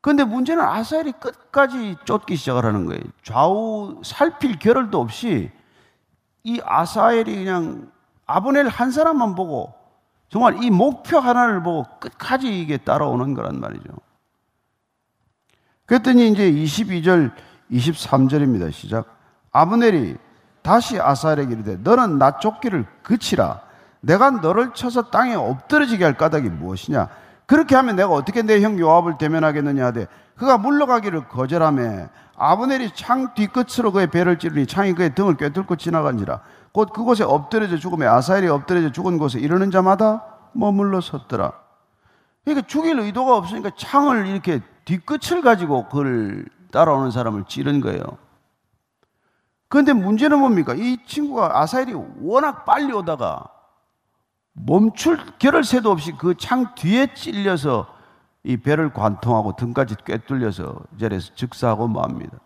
그런데 0.00 0.24
문제는 0.24 0.62
아사엘이 0.62 1.12
끝까지 1.20 1.96
쫓기 2.04 2.36
시작을 2.36 2.64
하는 2.64 2.86
거예요. 2.86 3.02
좌우 3.22 4.00
살필 4.04 4.58
겨를도 4.58 4.98
없이 4.98 5.50
이 6.44 6.60
아사엘이 6.64 7.36
그냥 7.36 7.90
아브넬 8.26 8.68
한 8.68 8.90
사람만 8.90 9.34
보고 9.34 9.74
정말 10.28 10.62
이 10.62 10.70
목표 10.70 11.18
하나를 11.18 11.62
보고 11.62 11.84
끝까지 11.98 12.60
이게 12.60 12.76
따라오는 12.76 13.34
거란 13.34 13.60
말이죠. 13.60 13.84
그랬더니 15.88 16.28
이제 16.28 16.52
22절, 16.52 17.32
23절입니다. 17.72 18.70
시작. 18.70 19.06
아브넬이 19.52 20.16
다시 20.62 21.00
아사엘에게 21.00 21.52
이르되 21.54 21.76
너는 21.82 22.18
나 22.18 22.38
쫓기를 22.38 22.84
그치라. 23.02 23.62
내가 24.00 24.30
너를 24.30 24.72
쳐서 24.74 25.10
땅에 25.10 25.34
엎드러지게 25.34 26.04
할 26.04 26.14
까닭이 26.16 26.50
무엇이냐? 26.50 27.08
그렇게 27.46 27.74
하면 27.74 27.96
내가 27.96 28.10
어떻게 28.10 28.42
내 28.42 28.60
형 28.60 28.78
요압을 28.78 29.16
대면하겠느냐 29.16 29.86
하되 29.86 30.06
그가 30.36 30.58
물러가기를 30.58 31.28
거절하며 31.28 32.08
아브넬이 32.36 32.90
창 32.94 33.32
뒤끝으로 33.34 33.90
그의 33.92 34.08
배를 34.08 34.38
찌르니 34.38 34.66
창이 34.66 34.92
그의 34.94 35.14
등을 35.14 35.36
꿰뚫고 35.38 35.76
지나간지라 35.76 36.40
곧 36.72 36.92
그곳에 36.92 37.24
엎드려져 37.24 37.78
죽음에 37.78 38.06
아사엘이 38.06 38.48
엎드려져 38.48 38.92
죽은 38.92 39.16
곳에 39.16 39.40
이르는 39.40 39.70
자마다 39.70 40.22
머물러 40.52 41.00
섰더라. 41.00 41.52
그러니까 42.44 42.66
죽일 42.66 42.98
의도가 42.98 43.36
없으니까 43.38 43.70
창을 43.76 44.26
이렇게 44.26 44.60
뒤끝을 44.88 45.42
가지고 45.42 45.86
그를 45.90 46.46
따라오는 46.70 47.10
사람을 47.10 47.44
찌른 47.46 47.82
거예요. 47.82 48.00
그런데 49.68 49.92
문제는 49.92 50.38
뭡니까? 50.38 50.74
이 50.74 50.96
친구가 51.04 51.60
아사엘이 51.60 51.92
워낙 52.20 52.64
빨리 52.64 52.90
오다가 52.92 53.50
멈출 54.54 55.18
겨를 55.38 55.62
새도 55.62 55.90
없이 55.90 56.12
그 56.12 56.34
창 56.34 56.74
뒤에 56.74 57.12
찔려서 57.12 57.94
이 58.44 58.56
배를 58.56 58.94
관통하고 58.94 59.56
등까지 59.56 59.96
꿰뚫려서 60.06 60.80
이 60.96 60.98
자리에서 60.98 61.34
즉사하고 61.34 61.86
맙니다. 61.88 62.38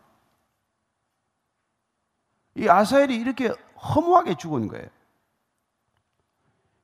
이 2.56 2.68
아사엘이 2.68 3.14
이렇게 3.14 3.54
허무하게 3.94 4.34
죽은 4.34 4.66
거예요. 4.66 4.86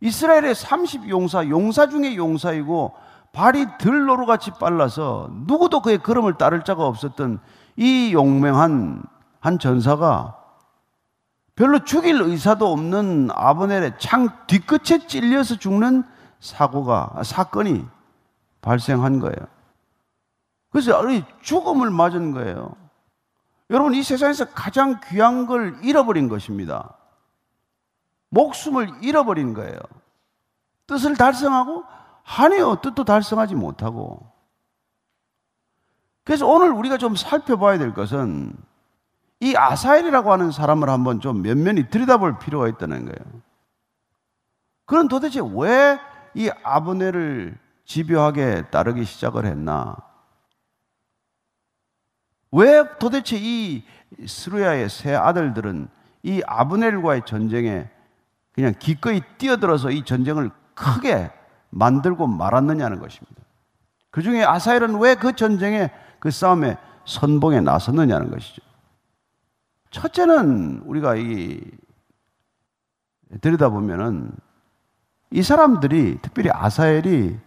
이스라엘의 0.00 0.54
30용사, 0.54 1.48
용사 1.48 1.88
중에 1.88 2.14
용사이고 2.14 3.07
발이 3.38 3.78
들로루 3.78 4.26
같이 4.26 4.50
빨라서 4.50 5.28
누구도 5.30 5.80
그의 5.80 5.98
걸음을 5.98 6.38
따를 6.38 6.64
자가 6.64 6.84
없었던 6.84 7.38
이 7.76 8.12
용맹한 8.12 9.04
한 9.38 9.58
전사가 9.60 10.36
별로 11.54 11.84
죽일 11.84 12.20
의사도 12.20 12.72
없는 12.72 13.28
아브넬의 13.32 14.00
창 14.00 14.28
뒤끝에 14.48 15.06
찔려서 15.06 15.56
죽는 15.56 16.02
사고가 16.40 17.22
사건이 17.24 17.86
발생한 18.60 19.20
거예요. 19.20 19.36
그래서 20.70 21.00
죽음을 21.40 21.90
맞은 21.90 22.32
거예요. 22.32 22.74
여러분 23.70 23.94
이 23.94 24.02
세상에서 24.02 24.46
가장 24.46 24.98
귀한 25.10 25.46
걸 25.46 25.78
잃어버린 25.84 26.28
것입니다. 26.28 26.96
목숨을 28.30 28.94
잃어버린 29.00 29.54
거예요. 29.54 29.78
뜻을 30.88 31.16
달성하고 31.16 31.84
하네요. 32.28 32.76
뜻도 32.76 33.04
달성하지 33.04 33.54
못하고. 33.54 34.30
그래서 36.24 36.46
오늘 36.46 36.70
우리가 36.72 36.98
좀 36.98 37.16
살펴봐야 37.16 37.78
될 37.78 37.94
것은 37.94 38.52
이 39.40 39.54
아사엘이라고 39.56 40.32
하는 40.32 40.50
사람을 40.50 40.88
한번 40.90 41.20
좀 41.20 41.42
면면히 41.42 41.88
들여다볼 41.88 42.38
필요가 42.38 42.68
있다는 42.68 43.06
거예요. 43.06 43.42
그는 44.84 45.08
도대체 45.08 45.40
왜 45.40 45.98
이 46.34 46.50
아브넬을 46.62 47.58
집요하게 47.84 48.70
따르기 48.70 49.04
시작을 49.04 49.46
했나? 49.46 49.96
왜 52.52 52.84
도대체 52.98 53.36
이 53.38 53.84
스루야의 54.26 54.88
세 54.88 55.14
아들들은 55.14 55.88
이 56.22 56.42
아브넬과의 56.46 57.22
전쟁에 57.26 57.90
그냥 58.52 58.74
기꺼이 58.78 59.20
뛰어들어서 59.38 59.90
이 59.90 60.04
전쟁을 60.04 60.50
크게 60.74 61.30
만들고 61.70 62.26
말았느냐는 62.26 62.98
것입니다. 62.98 63.42
그 64.10 64.22
중에 64.22 64.44
아사엘은 64.44 64.98
왜 65.00 65.14
그 65.14 65.34
전쟁에 65.34 65.90
그 66.18 66.30
싸움에 66.30 66.76
선봉에 67.04 67.60
나섰느냐는 67.60 68.30
것이죠. 68.30 68.62
첫째는 69.90 70.82
우리가 70.84 71.16
이 71.16 71.60
들여다보면은 73.40 74.32
이 75.30 75.42
사람들이 75.42 76.18
특별히 76.22 76.50
아사엘이 76.52 77.38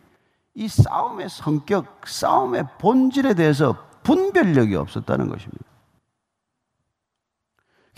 이 0.54 0.68
싸움의 0.68 1.30
성격, 1.30 2.08
싸움의 2.08 2.66
본질에 2.80 3.34
대해서 3.36 3.88
분별력이 4.04 4.76
없었다는 4.76 5.30
것입니다. 5.30 5.66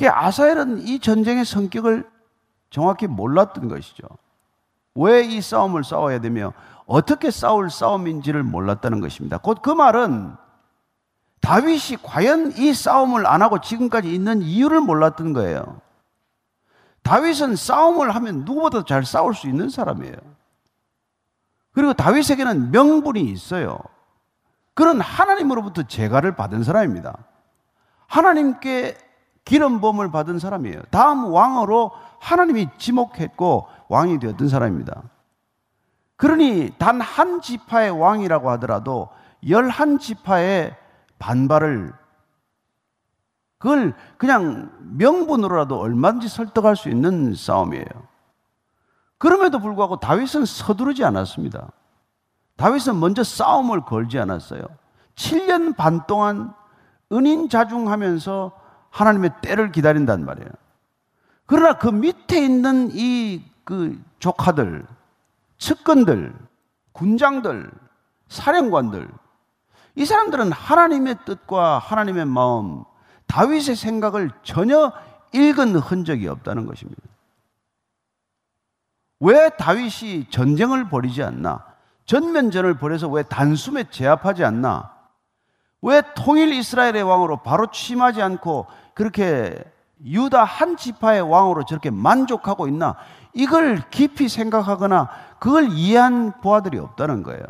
아사엘은 0.05 0.79
이 0.81 0.99
전쟁의 0.99 1.45
성격을 1.45 2.09
정확히 2.69 3.07
몰랐던 3.07 3.69
것이죠. 3.69 4.05
왜 4.95 5.25
이 5.25 5.41
싸움을 5.41 5.83
싸워야 5.83 6.19
되며 6.19 6.53
어떻게 6.85 7.31
싸울 7.31 7.69
싸움인지를 7.69 8.43
몰랐다는 8.43 8.99
것입니다. 8.99 9.37
곧 9.37 9.61
그 9.61 9.69
말은 9.71 10.35
다윗이 11.41 11.97
과연 12.03 12.53
이 12.57 12.73
싸움을 12.73 13.25
안 13.27 13.41
하고 13.41 13.59
지금까지 13.59 14.13
있는 14.13 14.41
이유를 14.41 14.79
몰랐던 14.81 15.33
거예요. 15.33 15.81
다윗은 17.03 17.57
싸움을 17.57 18.15
하면 18.15 18.45
누구보다 18.45 18.85
잘 18.85 19.03
싸울 19.05 19.35
수 19.35 19.47
있는 19.47 19.69
사람이에요. 19.69 20.15
그리고 21.73 21.93
다윗에게는 21.93 22.71
명분이 22.71 23.21
있어요. 23.21 23.79
그런 24.73 25.01
하나님으로부터 25.01 25.83
제가를 25.83 26.35
받은 26.35 26.63
사람입니다. 26.63 27.17
하나님께 28.07 28.97
기름 29.43 29.81
범을 29.81 30.11
받은 30.11 30.39
사람이에요. 30.39 30.81
다음 30.91 31.25
왕으로 31.25 31.91
하나님이 32.19 32.69
지목했고 32.77 33.67
왕이 33.93 34.19
되었던 34.19 34.49
사람입니다. 34.49 35.03
그러니 36.15 36.73
단 36.79 36.99
한 37.01 37.41
지파의 37.41 37.91
왕이라고 37.91 38.49
하더라도 38.51 39.09
열한 39.47 39.99
지파의 39.99 40.75
반발을 41.19 41.93
그걸 43.57 43.93
그냥 44.17 44.71
명분으로라도 44.97 45.79
얼마든지 45.79 46.27
설득할 46.27 46.75
수 46.75 46.89
있는 46.89 47.33
싸움이에요. 47.33 47.85
그럼에도 49.17 49.59
불구하고 49.59 49.99
다윗은 49.99 50.45
서두르지 50.45 51.05
않았습니다. 51.05 51.71
다윗은 52.57 52.99
먼저 52.99 53.23
싸움을 53.23 53.85
걸지 53.85 54.19
않았어요. 54.19 54.63
7년 55.15 55.77
반 55.77 56.05
동안 56.07 56.53
은인 57.11 57.47
자중하면서 57.47 58.51
하나님의 58.89 59.31
때를 59.41 59.71
기다린단 59.71 60.25
말이에요. 60.25 60.49
그러나 61.45 61.77
그 61.77 61.87
밑에 61.87 62.43
있는 62.43 62.89
이 62.91 63.43
그 63.63 64.01
조카들, 64.19 64.85
측근들, 65.57 66.33
군장들, 66.91 67.71
사령관들, 68.27 69.09
이 69.95 70.05
사람들은 70.05 70.51
하나님의 70.51 71.17
뜻과 71.25 71.79
하나님의 71.79 72.25
마음, 72.25 72.83
다윗의 73.27 73.75
생각을 73.75 74.31
전혀 74.43 74.91
읽은 75.33 75.75
흔적이 75.75 76.27
없다는 76.27 76.65
것입니다. 76.65 77.01
왜 79.19 79.49
다윗이 79.49 80.29
전쟁을 80.29 80.89
벌이지 80.89 81.23
않나? 81.23 81.65
전면전을 82.05 82.77
벌여서 82.77 83.07
왜 83.07 83.23
단숨에 83.23 83.85
제압하지 83.89 84.43
않나? 84.43 84.91
왜 85.81 86.01
통일 86.15 86.51
이스라엘의 86.53 87.03
왕으로 87.03 87.37
바로 87.37 87.67
취임하지 87.67 88.21
않고 88.21 88.67
그렇게 88.93 89.63
유다 90.03 90.43
한 90.43 90.75
지파의 90.75 91.21
왕으로 91.21 91.65
저렇게 91.65 91.89
만족하고 91.89 92.67
있나? 92.67 92.97
이걸 93.33 93.81
깊이 93.89 94.29
생각하거나 94.29 95.09
그걸 95.39 95.69
이해한 95.71 96.41
보아들이 96.41 96.77
없다는 96.77 97.23
거예요. 97.23 97.43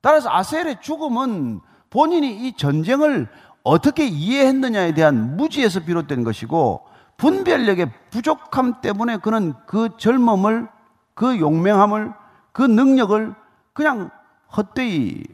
따라서 0.00 0.30
아셀의 0.30 0.80
죽음은 0.80 1.60
본인이 1.90 2.46
이 2.46 2.56
전쟁을 2.56 3.28
어떻게 3.62 4.06
이해했느냐에 4.06 4.92
대한 4.92 5.36
무지에서 5.36 5.80
비롯된 5.80 6.24
것이고 6.24 6.86
분별력의 7.16 7.90
부족함 8.10 8.80
때문에 8.80 9.16
그는 9.18 9.54
그 9.66 9.96
젊음을 9.96 10.68
그 11.14 11.38
용맹함을 11.38 12.12
그 12.52 12.62
능력을 12.62 13.34
그냥 13.72 14.10
헛되이 14.56 15.24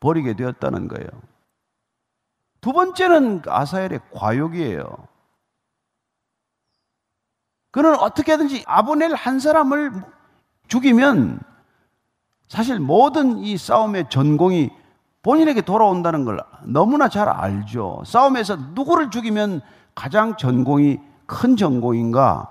버리게 0.00 0.34
되었다는 0.34 0.88
거예요. 0.88 1.08
두 2.60 2.72
번째는 2.72 3.42
아사엘의 3.46 4.00
과욕이에요. 4.12 4.84
그는 7.76 7.94
어떻게든지 7.94 8.64
아브넬 8.66 9.14
한 9.14 9.38
사람을 9.38 9.92
죽이면 10.66 11.40
사실 12.48 12.80
모든 12.80 13.36
이 13.36 13.58
싸움의 13.58 14.08
전공이 14.08 14.70
본인에게 15.22 15.60
돌아온다는 15.60 16.24
걸 16.24 16.40
너무나 16.62 17.10
잘 17.10 17.28
알죠. 17.28 18.02
싸움에서 18.06 18.56
누구를 18.72 19.10
죽이면 19.10 19.60
가장 19.94 20.38
전공이 20.38 21.00
큰 21.26 21.54
전공인가? 21.58 22.50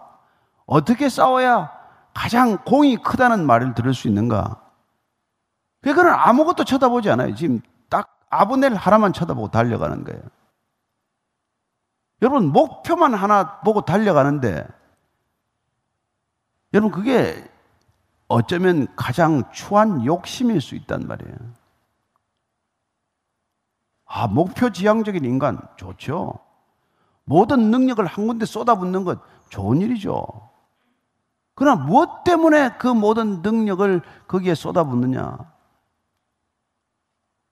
어떻게 0.67 1.09
싸워야 1.09 1.71
가장 2.13 2.59
공이 2.63 2.97
크다는 2.97 3.47
말을 3.47 3.73
들을 3.73 3.95
수 3.95 4.07
있는가? 4.07 4.61
그거는 5.81 6.13
아무것도 6.13 6.65
쳐다보지 6.65 7.09
않아요. 7.09 7.33
지금 7.33 7.61
딱 7.89 8.15
아브넬 8.29 8.75
하나만 8.75 9.11
쳐다보고 9.11 9.49
달려가는 9.49 10.03
거예요. 10.03 10.21
여러분, 12.21 12.51
목표만 12.51 13.15
하나 13.15 13.59
보고 13.61 13.81
달려가는데, 13.81 14.67
여러분, 16.75 16.91
그게 16.91 17.41
어쩌면 18.27 18.93
가장 18.97 19.49
추한 19.53 20.05
욕심일 20.05 20.59
수 20.59 20.75
있단 20.75 21.07
말이에요. 21.07 21.35
아, 24.05 24.27
목표 24.27 24.69
지향적인 24.69 25.23
인간 25.23 25.57
좋죠. 25.77 26.37
모든 27.23 27.71
능력을 27.71 28.05
한 28.05 28.27
군데 28.27 28.45
쏟아붓는 28.45 29.05
것 29.05 29.21
좋은 29.47 29.79
일이죠. 29.79 30.27
그러나 31.55 31.81
무엇 31.81 32.25
때문에 32.25 32.77
그 32.77 32.87
모든 32.87 33.41
능력을 33.41 34.01
거기에 34.27 34.53
쏟아붓느냐? 34.53 35.37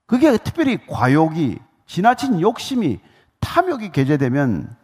그게 0.06 0.36
특별히 0.36 0.86
과욕이, 0.86 1.58
지나친 1.86 2.42
욕심이, 2.42 3.00
탐욕이 3.40 3.90
개재되면 3.90 4.76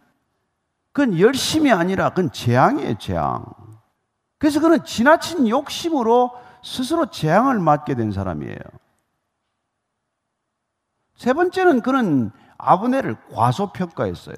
그건 0.91 1.19
열심이 1.19 1.71
아니라 1.71 2.09
그건 2.09 2.31
재앙이에요, 2.31 2.97
재앙. 2.97 3.60
그래서 4.41 4.59
그는 4.59 4.83
지나친 4.83 5.47
욕심으로 5.47 6.31
스스로 6.63 7.11
재앙을 7.11 7.59
맞게 7.59 7.93
된 7.93 8.11
사람이에요. 8.11 8.57
세 11.15 11.33
번째는 11.33 11.81
그는 11.81 12.31
아브넬을 12.57 13.17
과소평가했어요. 13.31 14.35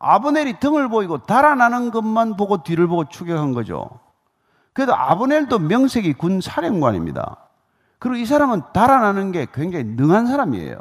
아브넬이 0.00 0.58
등을 0.58 0.88
보이고 0.88 1.18
달아나는 1.18 1.92
것만 1.92 2.36
보고 2.36 2.64
뒤를 2.64 2.88
보고 2.88 3.08
추격한 3.08 3.52
거죠. 3.52 3.88
그래도 4.72 4.92
아브넬도 4.96 5.60
명색이 5.60 6.14
군 6.14 6.40
사령관입니다. 6.40 7.36
그리고 8.00 8.16
이 8.16 8.26
사람은 8.26 8.62
달아나는 8.72 9.30
게 9.30 9.46
굉장히 9.54 9.84
능한 9.84 10.26
사람이에요. 10.26 10.80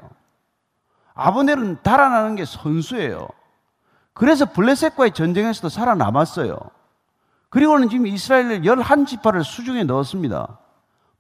아브넬은 1.14 1.84
달아나는 1.84 2.34
게 2.34 2.46
선수예요. 2.46 3.28
그래서 4.14 4.46
블레셋과의 4.46 5.12
전쟁에서도 5.12 5.70
살아남았어요. 5.70 6.79
그리고는 7.50 7.90
지금 7.90 8.08
이스라엘 8.08 8.64
열한 8.64 9.06
지파를 9.06 9.44
수중에 9.44 9.84
넣었습니다. 9.84 10.60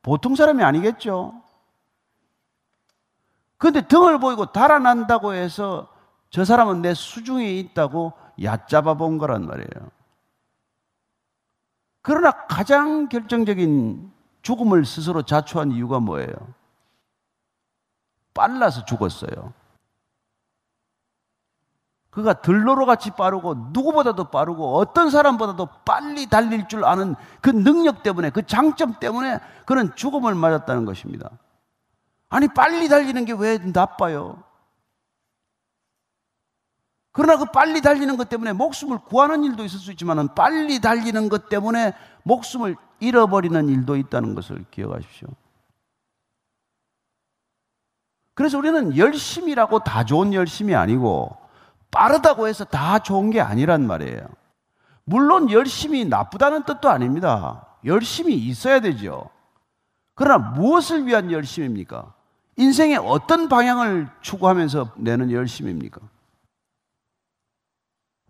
보통 0.01 0.35
사람이 0.35 0.63
아니겠죠. 0.63 1.41
그런데 3.57 3.81
등을 3.87 4.19
보이고 4.19 4.45
달아난다고 4.45 5.33
해서 5.33 5.89
저 6.29 6.45
사람은 6.45 6.81
내 6.81 6.93
수중에 6.93 7.51
있다고 7.57 8.13
얕잡아 8.41 8.93
본 8.93 9.17
거란 9.17 9.45
말이에요. 9.45 9.89
그러나 12.01 12.31
가장 12.47 13.09
결정적인 13.09 14.11
죽음을 14.41 14.85
스스로 14.85 15.23
자초한 15.23 15.71
이유가 15.71 15.99
뭐예요? 15.99 16.33
빨라서 18.33 18.85
죽었어요. 18.85 19.53
그가 22.09 22.33
들로로 22.33 22.85
같이 22.85 23.11
빠르고 23.11 23.69
누구보다도 23.71 24.25
빠르고 24.25 24.77
어떤 24.77 25.09
사람보다도 25.09 25.67
빨리 25.85 26.27
달릴 26.27 26.67
줄 26.67 26.83
아는 26.83 27.15
그 27.41 27.49
능력 27.49 28.01
때문에 28.03 28.31
그 28.31 28.45
장점 28.45 28.95
때문에 28.99 29.39
그는 29.65 29.95
죽음을 29.95 30.33
맞았다는 30.33 30.85
것입니다. 30.85 31.29
아니 32.29 32.47
빨리 32.47 32.89
달리는 32.89 33.25
게 33.25 33.33
왜 33.33 33.57
나빠요? 33.57 34.43
그러나 37.11 37.37
그 37.37 37.45
빨리 37.45 37.81
달리는 37.81 38.15
것 38.17 38.29
때문에 38.29 38.53
목숨을 38.53 38.99
구하는 38.99 39.43
일도 39.43 39.63
있을 39.65 39.79
수 39.79 39.91
있지만 39.91 40.33
빨리 40.35 40.79
달리는 40.79 41.27
것 41.29 41.49
때문에 41.49 41.93
목숨을 42.23 42.75
잃어버리는 42.99 43.67
일도 43.67 43.97
있다는 43.97 44.35
것을 44.35 44.65
기억하십시오. 44.71 45.27
그래서 48.35 48.57
우리는 48.57 48.95
열심이라고 48.95 49.79
다 49.79 50.05
좋은 50.05 50.33
열심이 50.33 50.73
아니고 50.75 51.35
빠르다고 51.91 52.47
해서 52.47 52.65
다 52.65 52.99
좋은 52.99 53.29
게 53.31 53.41
아니란 53.41 53.87
말이에요. 53.87 54.27
물론 55.05 55.49
열심히 55.51 56.05
나쁘다는 56.05 56.63
뜻도 56.63 56.89
아닙니다. 56.89 57.65
열심히 57.85 58.35
있어야 58.35 58.79
되죠. 58.79 59.29
그러나 60.13 60.37
무엇을 60.51 61.07
위한 61.07 61.31
열심입니까? 61.31 62.13
인생의 62.57 62.97
어떤 62.97 63.47
방향을 63.47 64.09
추구하면서 64.21 64.91
내는 64.97 65.31
열심입니까? 65.31 66.01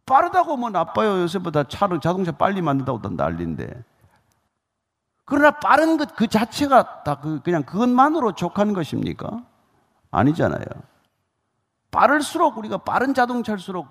빠르다고 0.06 0.58
뭐 0.58 0.70
나빠요. 0.70 1.22
요새보다 1.22 1.64
차를 1.66 2.00
자동차 2.00 2.32
빨리 2.32 2.62
만든다고 2.62 3.08
난리인데. 3.10 3.84
그러나 5.26 5.52
빠른 5.52 5.98
것 5.98 6.16
그 6.16 6.28
자체가 6.28 7.04
다 7.04 7.20
그, 7.20 7.42
그냥 7.42 7.64
그것만으로 7.64 8.32
족한 8.34 8.74
것입니까? 8.74 9.44
아니잖아요. 10.12 10.66
빠를수록 11.92 12.58
우리가 12.58 12.78
빠른 12.80 13.14
자동차일수록 13.14 13.88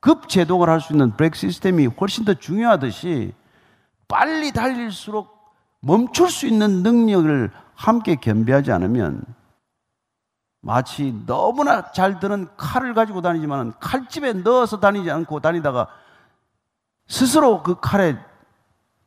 급 0.00 0.28
제동을 0.28 0.68
할 0.68 0.80
수 0.80 0.92
있는 0.92 1.16
브레이크 1.16 1.36
시스템이 1.36 1.86
훨씬 1.86 2.24
더 2.24 2.34
중요하듯이 2.34 3.34
빨리 4.06 4.52
달릴수록 4.52 5.36
멈출 5.80 6.30
수 6.30 6.46
있는 6.46 6.82
능력을 6.82 7.50
함께 7.74 8.16
겸비하지 8.16 8.72
않으면 8.72 9.24
마치 10.60 11.14
너무나 11.26 11.92
잘 11.92 12.18
드는 12.18 12.48
칼을 12.56 12.94
가지고 12.94 13.20
다니지만 13.22 13.72
칼집에 13.78 14.32
넣어서 14.34 14.80
다니지 14.80 15.10
않고 15.10 15.40
다니다가 15.40 15.88
스스로 17.06 17.62
그 17.62 17.76
칼에 17.80 18.16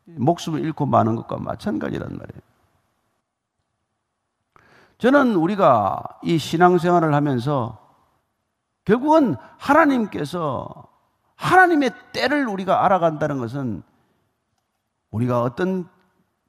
목숨을 0.06 0.62
잃고 0.62 0.86
마는 0.86 1.16
것과 1.16 1.38
마찬가지란 1.38 2.10
말이에요. 2.10 2.42
저는 4.98 5.36
우리가 5.36 6.04
이 6.24 6.38
신앙생활을 6.38 7.14
하면서 7.14 7.81
결국은 8.86 9.36
하나님께서 9.58 10.68
하나님의 11.36 11.92
때를 12.14 12.48
우리가 12.48 12.86
알아간다는 12.86 13.40
것은 13.40 13.84
우리가 15.12 15.42
어떤 15.42 15.88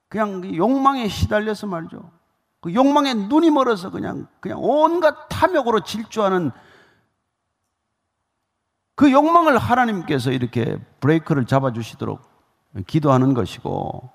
그냥 0.07 0.55
욕망에 0.55 1.07
시달려서 1.07 1.67
말이죠. 1.67 2.11
그 2.61 2.73
욕망에 2.73 3.13
눈이 3.13 3.49
멀어서 3.51 3.89
그냥 3.89 4.27
그냥 4.39 4.59
온갖 4.61 5.27
탐욕으로 5.29 5.81
질주하는 5.81 6.51
그 8.95 9.11
욕망을 9.11 9.57
하나님께서 9.57 10.31
이렇게 10.31 10.77
브레이크를 10.99 11.45
잡아 11.45 11.73
주시도록 11.73 12.21
기도하는 12.87 13.33
것이고 13.33 14.09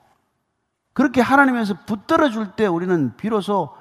그렇게 0.93 1.21
하나님에서 1.21 1.85
붙들어 1.85 2.31
줄 2.31 2.53
때 2.57 2.67
우리는 2.67 3.17
비로소 3.17 3.77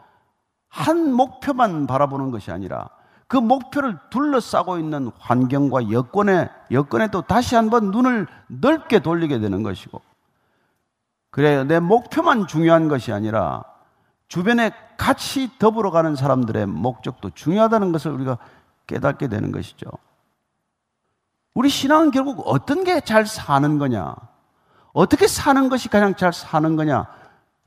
한 0.67 1.13
목표만 1.13 1.87
바라보는 1.87 2.31
것이 2.31 2.51
아니라 2.51 2.89
그 3.27 3.37
목표를 3.37 3.97
둘러싸고 4.09 4.77
있는 4.77 5.11
환경과 5.19 5.91
여건에 5.91 6.49
여건에 6.71 7.09
또 7.09 7.21
다시 7.21 7.55
한번 7.55 7.91
눈을 7.91 8.27
넓게 8.47 8.99
돌리게 8.99 9.39
되는 9.39 9.63
것이고 9.63 10.01
그래 11.29 11.63
내 11.65 11.79
목표만 11.79 12.47
중요한 12.47 12.87
것이 12.87 13.11
아니라 13.11 13.63
주변에 14.27 14.71
같이 14.97 15.57
더불어 15.59 15.91
가는 15.91 16.15
사람들의 16.15 16.65
목적도 16.67 17.29
중요하다는 17.31 17.91
것을 17.91 18.11
우리가 18.11 18.37
깨닫게 18.87 19.27
되는 19.27 19.51
것이죠. 19.51 19.89
우리 21.53 21.69
신앙은 21.69 22.11
결국 22.11 22.43
어떤 22.45 22.83
게 22.83 23.01
잘 23.01 23.25
사는 23.25 23.77
거냐? 23.77 24.15
어떻게 24.93 25.27
사는 25.27 25.69
것이 25.69 25.89
가장 25.89 26.15
잘 26.15 26.31
사는 26.33 26.75
거냐? 26.75 27.07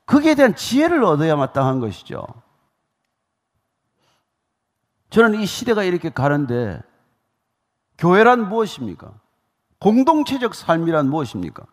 거기에 0.06 0.34
대한 0.34 0.54
지혜를 0.54 1.04
얻어야 1.04 1.36
마땅한 1.36 1.80
것이죠. 1.80 2.24
저는 5.10 5.40
이 5.40 5.46
시대가 5.46 5.82
이렇게 5.82 6.08
가는데 6.08 6.80
교회란 7.98 8.48
무엇입니까? 8.48 9.12
공동체적 9.80 10.54
삶이란 10.54 11.08
무엇입니까? 11.08 11.64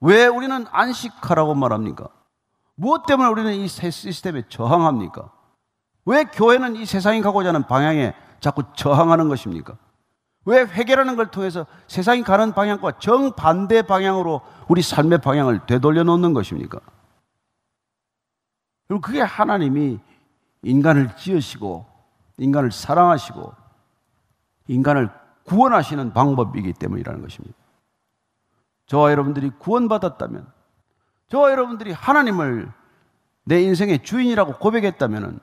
왜 0.00 0.26
우리는 0.26 0.66
안식하라고 0.70 1.54
말합니까? 1.54 2.08
무엇 2.74 3.06
때문에 3.06 3.28
우리는 3.28 3.54
이 3.54 3.68
시스템에 3.68 4.42
저항합니까? 4.48 5.30
왜 6.06 6.24
교회는 6.24 6.76
이 6.76 6.86
세상이 6.86 7.20
가고자 7.20 7.50
하는 7.50 7.66
방향에 7.66 8.14
자꾸 8.40 8.64
저항하는 8.74 9.28
것입니까? 9.28 9.76
왜 10.46 10.62
회개라는 10.62 11.16
걸 11.16 11.30
통해서 11.30 11.66
세상이 11.86 12.22
가는 12.22 12.52
방향과 12.52 12.98
정반대 12.98 13.82
방향으로 13.82 14.40
우리 14.68 14.82
삶의 14.82 15.18
방향을 15.18 15.66
되돌려 15.66 16.02
놓는 16.02 16.32
것입니까? 16.32 16.80
그리고 18.88 19.00
그게 19.00 19.20
하나님이 19.20 20.00
인간을 20.62 21.14
지으시고 21.16 21.89
인간을 22.40 22.72
사랑하시고 22.72 23.54
인간을 24.68 25.10
구원하시는 25.44 26.12
방법이기 26.12 26.72
때문이라는 26.74 27.22
것입니다. 27.22 27.56
저와 28.86 29.10
여러분들이 29.12 29.50
구원받았다면, 29.50 30.46
저와 31.28 31.50
여러분들이 31.52 31.92
하나님을 31.92 32.72
내 33.44 33.62
인생의 33.62 34.02
주인이라고 34.02 34.58
고백했다면, 34.58 35.40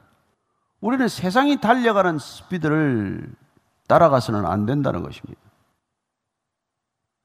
우리는 0.82 1.08
세상이 1.08 1.62
달려가는 1.62 2.20
스피드를 2.20 3.34
따라가서는 3.88 4.46
안 4.46 4.66
된다는 4.66 5.04
것입니다. 5.04 5.40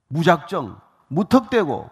무작정, 0.08 0.80
무턱대고 1.08 1.90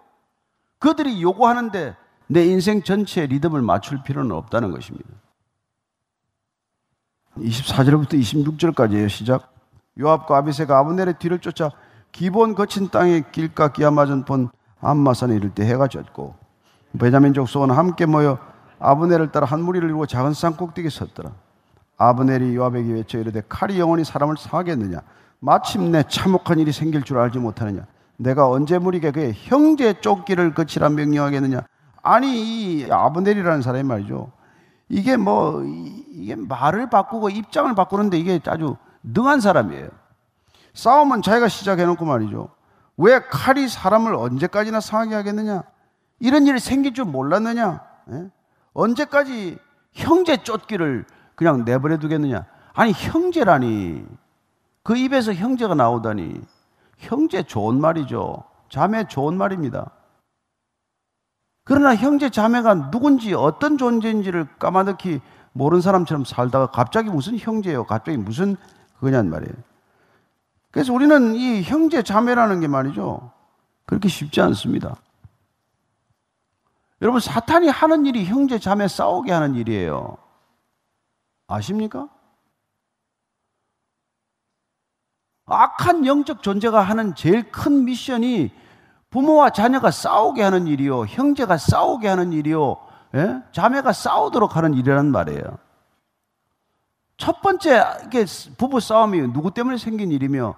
그들이 0.79 1.23
요구하는데 1.23 1.97
내 2.27 2.45
인생 2.47 2.83
전체의 2.83 3.29
리듬을 3.29 3.63
맞출 3.63 4.03
필요는 4.03 4.33
없다는 4.33 4.71
것입니다. 4.71 5.09
24절부터 7.39 8.15
26절까지예요. 8.15 9.09
시작. 9.09 9.53
요압과 9.99 10.39
아비세가 10.39 10.79
아브넬의 10.79 11.15
뒤를 11.19 11.39
쫓아 11.39 11.71
기본 12.13 12.55
거친 12.55 12.89
땅에 12.89 13.23
길가 13.33 13.73
기아맞은 13.73 14.25
본 14.25 14.49
암마산에 14.81 15.37
이를 15.37 15.51
때 15.51 15.67
해가 15.67 15.89
졌고 15.89 16.35
베냐민 16.99 17.35
족속은 17.35 17.71
함께 17.71 18.07
모여 18.07 18.39
아브넬을 18.79 19.31
따라 19.31 19.47
한 19.47 19.63
무리를 19.63 19.87
이루고 19.89 20.07
작은 20.07 20.33
산 20.33 20.57
꼭대기에 20.57 20.91
섰더라. 20.91 21.33
아브넬이 21.99 22.57
요압에게 22.57 22.93
외쳐 22.95 23.19
이르되 23.19 23.43
칼이 23.49 23.79
영원히 23.79 24.05
사람을 24.05 24.37
사겠느냐 24.39 25.01
마침내 25.39 26.03
참혹한 26.09 26.59
일이 26.59 26.73
생길 26.73 27.03
줄 27.03 27.19
알지 27.19 27.39
못하느냐 27.39 27.87
내가 28.17 28.49
언제 28.49 28.79
무리게 28.79 29.11
그의 29.11 29.35
형제 29.35 29.93
쫓기를 30.01 30.55
거치라 30.55 30.89
명령하겠느냐 30.89 31.61
아니 32.03 32.81
이 32.81 32.91
아브넬이라는 32.91 33.61
사람이 33.61 33.83
말이죠 33.85 34.33
이게 34.91 35.17
뭐 35.17 35.63
이게 35.65 36.35
말을 36.37 36.91
바꾸고 36.91 37.31
입장을 37.31 37.75
바꾸는데 37.75 38.19
이게 38.19 38.39
아주 38.47 38.77
능한 39.03 39.41
사람이에요 39.41 39.89
싸움은 40.75 41.23
자기가 41.23 41.49
시작해놓고 41.49 42.05
말이죠 42.05 42.51
왜 42.99 43.19
칼이 43.21 43.67
사람을 43.69 44.15
언제까지나 44.15 44.81
상하게 44.81 45.15
하겠느냐 45.15 45.63
이런 46.19 46.47
일이 46.47 46.61
생길 46.61 46.93
줄 46.93 47.07
몰랐느냐 47.07 47.81
예? 48.13 48.31
언제까지 48.75 49.59
형제 49.93 50.37
쫓기를 50.43 51.05
그냥 51.35 51.65
내버려 51.65 51.99
두겠느냐? 51.99 52.45
아니, 52.75 52.93
형제라니. 52.93 54.05
그 54.83 54.97
입에서 54.97 55.33
형제가 55.33 55.75
나오다니. 55.75 56.41
형제 56.99 57.43
좋은 57.43 57.81
말이죠. 57.81 58.45
자매 58.69 59.05
좋은 59.05 59.37
말입니다. 59.37 59.91
그러나 61.65 61.95
형제 61.95 62.31
자매가 62.31 62.91
누군지 62.91 63.35
어떤 63.35 63.79
존재인지를 63.79 64.59
까마득히 64.59 65.21
모르는 65.53 65.81
사람처럼 65.81 66.25
살다가 66.25 66.67
갑자기 66.67 67.11
무슨 67.11 67.39
형제예요? 67.39 67.85
갑자기 67.85 68.17
무슨 68.17 68.57
그거냔 68.99 69.31
말이에요. 69.31 69.55
그래서 70.71 70.93
우리는 70.93 71.35
이 71.35 71.63
형제 71.63 72.03
자매라는 72.03 72.61
게 72.61 72.69
말이죠. 72.69 73.33
그렇게 73.87 74.09
쉽지 74.09 74.41
않습니다. 74.41 74.97
여러분, 77.03 77.21
사탄이 77.21 77.69
하는 77.69 78.07
일이 78.07 78.25
형제 78.27 78.59
자매 78.59 78.87
싸우게 78.87 79.33
하는 79.33 79.55
일이에요. 79.55 80.17
아십니까? 81.49 82.09
악한 85.47 86.07
영적 86.07 86.43
존재가 86.43 86.81
하는 86.81 87.15
제일 87.17 87.51
큰 87.51 87.85
미션이 87.85 88.53
부모와 89.11 89.51
자녀가 89.51 89.91
싸우게 89.91 90.43
하는 90.43 90.67
일이요. 90.67 91.07
형제가 91.07 91.59
싸우게 91.59 92.09
하는 92.09 92.33
일이요. 92.33 92.77
예? 93.17 93.43
자매가 93.53 93.93
싸우도록 93.93 94.57
하는 94.57 94.75
일이란 94.75 95.07
말이에요. 95.07 95.59
첫 97.17 97.43
번째 97.43 97.85
이게 98.07 98.25
부부 98.57 98.81
싸움이 98.81 99.33
누구 99.33 99.51
때문에 99.51 99.77
생긴 99.77 100.13
일이며 100.13 100.55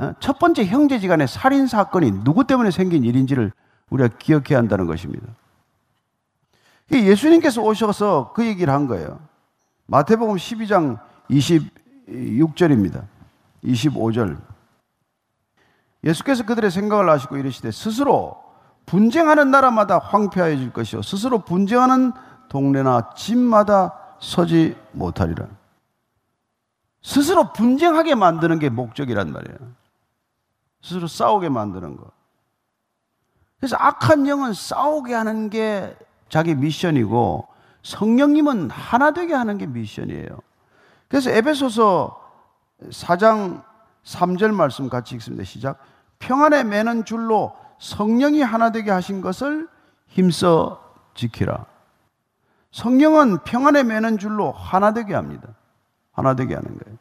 예? 0.00 0.14
첫 0.18 0.38
번째 0.38 0.64
형제지간의 0.64 1.28
살인 1.28 1.66
사건이 1.66 2.24
누구 2.24 2.46
때문에 2.46 2.70
생긴 2.70 3.04
일인지를 3.04 3.52
우리가 3.90 4.16
기억해야 4.18 4.58
한다는 4.58 4.86
것입니다. 4.86 5.26
예수님께서 6.90 7.62
오셔서 7.62 8.32
그 8.34 8.46
얘기를 8.46 8.72
한 8.72 8.86
거예요. 8.86 9.20
마태복음 9.86 10.36
12장 10.36 10.98
26절입니다. 11.30 13.04
25절. 13.64 14.53
예수께서 16.04 16.44
그들의 16.44 16.70
생각을 16.70 17.08
아시고 17.08 17.36
이르시되 17.36 17.70
스스로 17.70 18.42
분쟁하는 18.86 19.50
나라마다 19.50 19.98
황폐해질 19.98 20.72
것이요 20.72 21.02
스스로 21.02 21.38
분쟁하는 21.40 22.12
동네나 22.48 23.14
집마다 23.16 23.98
서지 24.20 24.76
못하리라. 24.92 25.46
스스로 27.02 27.52
분쟁하게 27.52 28.14
만드는 28.14 28.58
게 28.58 28.68
목적이란 28.68 29.32
말이에요. 29.32 29.58
스스로 30.82 31.06
싸우게 31.06 31.48
만드는 31.48 31.96
거. 31.96 32.04
그래서 33.58 33.76
악한 33.78 34.26
영은 34.26 34.52
싸우게 34.52 35.14
하는 35.14 35.48
게 35.50 35.96
자기 36.28 36.54
미션이고 36.54 37.46
성령님은 37.82 38.70
하나 38.70 39.12
되게 39.12 39.34
하는 39.34 39.58
게 39.58 39.66
미션이에요. 39.66 40.38
그래서 41.08 41.30
에베소서 41.30 42.20
4장 42.90 43.62
3절 44.04 44.52
말씀 44.52 44.88
같이 44.88 45.14
읽습니다. 45.14 45.44
시작. 45.44 45.78
평안에 46.18 46.64
매는 46.64 47.04
줄로 47.04 47.54
성령이 47.78 48.42
하나 48.42 48.70
되게 48.72 48.90
하신 48.90 49.20
것을 49.20 49.68
힘써 50.06 50.82
지키라. 51.14 51.66
성령은 52.72 53.44
평안에 53.44 53.82
매는 53.82 54.18
줄로 54.18 54.50
하나 54.52 54.92
되게 54.92 55.14
합니다. 55.14 55.48
하나 56.12 56.34
되게 56.34 56.54
하는 56.54 56.78
거예요. 56.78 56.98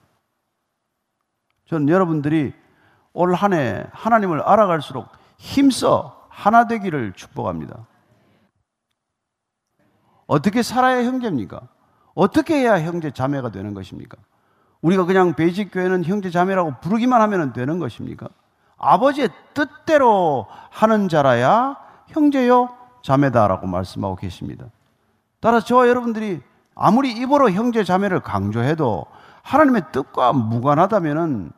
저는 1.68 1.90
여러분들이 1.90 2.54
올 3.14 3.34
한 3.36 3.54
해 3.54 3.86
하나님을 3.92 4.42
알아갈수록 4.42 5.08
힘써 5.38 6.28
하나 6.30 6.68
되기를 6.68 7.14
축복합니다. 7.14 7.86
어떻게 10.28 10.64
살아야 10.64 11.04
형제입니까? 11.04 11.62
어떻게 12.16 12.56
해야 12.56 12.80
형제 12.82 13.12
자매가 13.12 13.52
되는 13.52 13.74
것입니까? 13.74 14.18
우리가 14.82 15.06
그냥 15.06 15.34
베이직 15.34 15.72
교회는 15.72 16.04
형제 16.06 16.30
자매라고 16.30 16.76
부르기만 16.82 17.22
하면 17.22 17.54
되는 17.54 17.80
것입니까? 17.80 18.28
아버지의 18.84 19.30
뜻대로 19.54 20.48
하는 20.70 21.08
자라야 21.08 21.78
형제요 22.08 22.70
자매다라고 23.02 23.68
말씀하고 23.68 24.16
계십니다. 24.16 24.66
따라서 25.40 25.66
저와 25.66 25.88
여러분들이 25.88 26.42
아무리 26.76 27.12
입으로 27.12 27.52
형제 27.52 27.84
자매를 27.84 28.22
강조해도 28.22 29.06
하나님의 29.42 29.84
뜻과 29.92 30.34
무관하다면은 30.34 31.52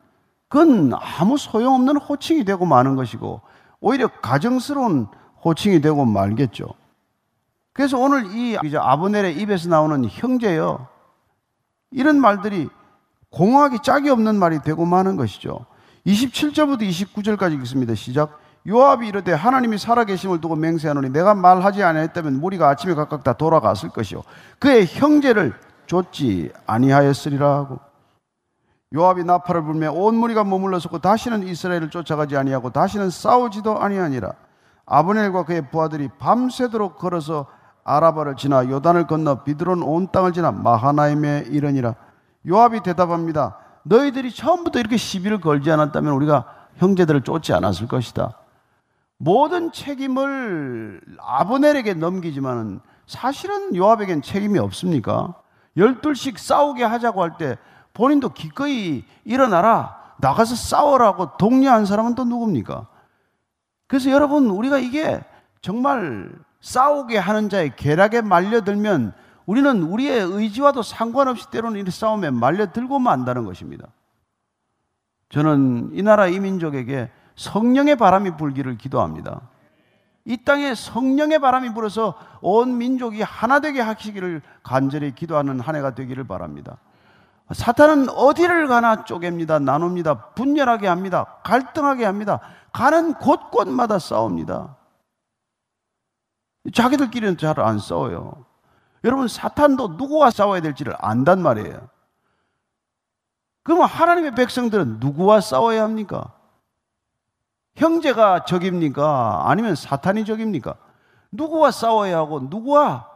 그건 0.48 0.92
아무 0.94 1.36
소용없는 1.38 1.96
호칭이 1.96 2.44
되고 2.44 2.64
마는 2.66 2.96
것이고 2.96 3.40
오히려 3.80 4.08
가정스러운 4.08 5.06
호칭이 5.44 5.80
되고 5.80 6.04
말겠죠. 6.04 6.66
그래서 7.72 7.98
오늘 7.98 8.34
이 8.34 8.56
아브넬의 8.56 9.36
입에서 9.38 9.68
나오는 9.68 10.04
형제요. 10.08 10.88
이런 11.90 12.20
말들이 12.20 12.68
공허하기 13.30 13.80
짝이 13.82 14.08
없는 14.10 14.36
말이 14.38 14.60
되고 14.62 14.84
마는 14.84 15.16
것이죠. 15.16 15.66
27절부터 16.06 16.82
29절까지 16.82 17.60
읽습니다. 17.60 17.94
시작. 17.94 18.38
요압이 18.68 19.08
이르되 19.08 19.32
하나님이 19.32 19.78
살아계심을 19.78 20.40
두고 20.40 20.56
맹세하노니 20.56 21.10
내가 21.10 21.34
말하지 21.34 21.82
아니했다면 21.82 22.40
무리가 22.40 22.68
아침에 22.68 22.94
각각 22.94 23.22
다 23.22 23.32
돌아갔을 23.32 23.90
것이요 23.90 24.22
그의 24.58 24.86
형제를 24.86 25.54
쫓지 25.86 26.50
아니하였으리라 26.66 27.48
하고 27.48 27.78
요압이 28.92 29.22
나팔을 29.22 29.62
불며 29.62 29.92
온 29.92 30.16
무리가 30.16 30.42
머물러 30.42 30.80
섰고 30.80 30.98
다시는 30.98 31.46
이스라엘을 31.46 31.90
쫓아가지 31.90 32.36
아니하고 32.36 32.70
다시는 32.70 33.10
싸우지도 33.10 33.80
아니하니라 33.80 34.32
아브넬과 34.84 35.44
그의 35.44 35.70
부하들이 35.70 36.08
밤새도록 36.18 36.98
걸어서 36.98 37.46
아라바를 37.84 38.34
지나 38.34 38.68
요단을 38.68 39.06
건너 39.06 39.44
비드론 39.44 39.84
온 39.84 40.08
땅을 40.10 40.32
지나 40.32 40.50
마하나임에 40.50 41.44
이르니라 41.50 41.94
요압이 42.48 42.82
대답합니다 42.82 43.58
너희들이 43.88 44.32
처음부터 44.32 44.80
이렇게 44.80 44.96
시비를 44.96 45.40
걸지 45.40 45.70
않았다면 45.70 46.12
우리가 46.12 46.44
형제들을 46.76 47.22
쫓지 47.22 47.52
않았을 47.52 47.86
것이다 47.88 48.36
모든 49.16 49.72
책임을 49.72 51.00
아브넬에게 51.18 51.94
넘기지만은 51.94 52.80
사실은 53.06 53.74
요압에겐 53.74 54.20
책임이 54.22 54.58
없습니까? 54.58 55.34
열둘씩 55.76 56.38
싸우게 56.38 56.82
하자고 56.84 57.22
할 57.22 57.36
때 57.38 57.56
본인도 57.94 58.30
기꺼이 58.30 59.04
일어나라 59.24 59.96
나가서 60.18 60.54
싸워라고 60.54 61.36
독려한 61.38 61.86
사람은 61.86 62.14
또 62.14 62.24
누굽니까? 62.24 62.86
그래서 63.86 64.10
여러분 64.10 64.50
우리가 64.50 64.78
이게 64.78 65.22
정말 65.62 66.30
싸우게 66.60 67.16
하는 67.16 67.48
자의 67.48 67.74
계략에 67.76 68.20
말려들면 68.22 69.14
우리는 69.46 69.82
우리의 69.82 70.20
의지와도 70.20 70.82
상관없이 70.82 71.48
때로는 71.50 71.86
이 71.86 71.90
싸움에 71.90 72.30
말려들고 72.30 72.98
만다는 72.98 73.44
것입니다. 73.44 73.86
저는 75.28 75.90
이 75.92 76.02
나라 76.02 76.26
이 76.26 76.38
민족에게 76.38 77.10
성령의 77.36 77.96
바람이 77.96 78.36
불기를 78.36 78.76
기도합니다. 78.76 79.40
이 80.24 80.36
땅에 80.38 80.74
성령의 80.74 81.38
바람이 81.38 81.72
불어서 81.74 82.14
온 82.40 82.78
민족이 82.78 83.22
하나 83.22 83.60
되게 83.60 83.80
하시기를 83.80 84.42
간절히 84.64 85.14
기도하는 85.14 85.60
한 85.60 85.76
해가 85.76 85.94
되기를 85.94 86.24
바랍니다. 86.24 86.78
사탄은 87.52 88.08
어디를 88.08 88.66
가나 88.66 89.04
쪼갭니다. 89.04 89.62
나눕니다. 89.62 90.34
분열하게 90.34 90.88
합니다. 90.88 91.36
갈등하게 91.44 92.04
합니다. 92.04 92.40
가는 92.72 93.14
곳곳마다 93.14 94.00
싸웁니다. 94.00 94.76
자기들끼리는 96.74 97.36
잘 97.36 97.60
안 97.60 97.78
싸워요. 97.78 98.44
여러분, 99.06 99.28
사탄도 99.28 99.94
누구와 99.96 100.30
싸워야 100.30 100.60
될지를 100.60 100.94
안단 100.98 101.40
말이에요. 101.40 101.88
그러면 103.62 103.86
하나님의 103.86 104.34
백성들은 104.34 104.98
누구와 104.98 105.40
싸워야 105.40 105.84
합니까? 105.84 106.34
형제가 107.76 108.44
적입니까? 108.44 109.48
아니면 109.48 109.76
사탄이 109.76 110.24
적입니까? 110.24 110.74
누구와 111.30 111.70
싸워야 111.70 112.18
하고 112.18 112.40
누구와 112.40 113.08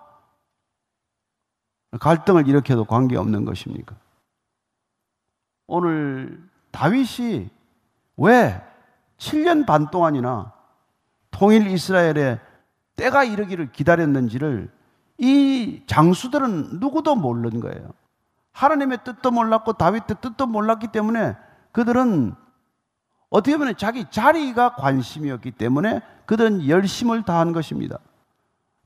갈등을 1.99 2.47
일으켜도 2.47 2.85
관계없는 2.85 3.45
것입니까? 3.45 3.97
오늘 5.67 6.41
다윗이 6.71 7.51
왜 8.17 8.63
7년 9.19 9.67
반 9.67 9.91
동안이나 9.91 10.53
통일 11.33 11.67
이스라엘에 11.67 12.39
때가 12.95 13.25
이르기를 13.25 13.73
기다렸는지를 13.73 14.71
이 15.21 15.83
장수들은 15.87 16.81
누구도 16.81 17.15
모르는 17.15 17.61
거예요. 17.61 17.91
하나님의 18.53 19.01
뜻도 19.05 19.31
몰랐고 19.31 19.75
다윗의 19.75 20.17
뜻도 20.21 20.47
몰랐기 20.47 20.89
때문에 20.89 21.37
그들은 21.73 22.35
어떻게 23.29 23.57
보면 23.57 23.77
자기 23.77 24.07
자리가 24.11 24.75
관심이었기 24.75 25.53
때문에 25.53 26.01
그들은 26.25 26.67
열심을 26.67 27.23
다한 27.23 27.53
것입니다. 27.53 27.99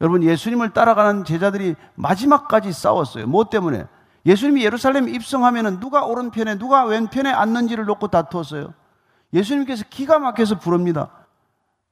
여러분, 0.00 0.22
예수님을 0.24 0.70
따라가는 0.70 1.24
제자들이 1.24 1.76
마지막까지 1.94 2.72
싸웠어요. 2.72 3.26
뭐 3.28 3.44
때문에? 3.48 3.86
예수님이 4.26 4.64
예루살렘 4.64 5.08
입성하면 5.08 5.78
누가 5.78 6.04
오른편에 6.04 6.58
누가 6.58 6.84
왼편에 6.84 7.30
앉는지를 7.30 7.84
놓고 7.84 8.08
다투었어요. 8.08 8.74
예수님께서 9.32 9.84
기가 9.88 10.18
막혀서 10.18 10.58
부릅니다. 10.58 11.10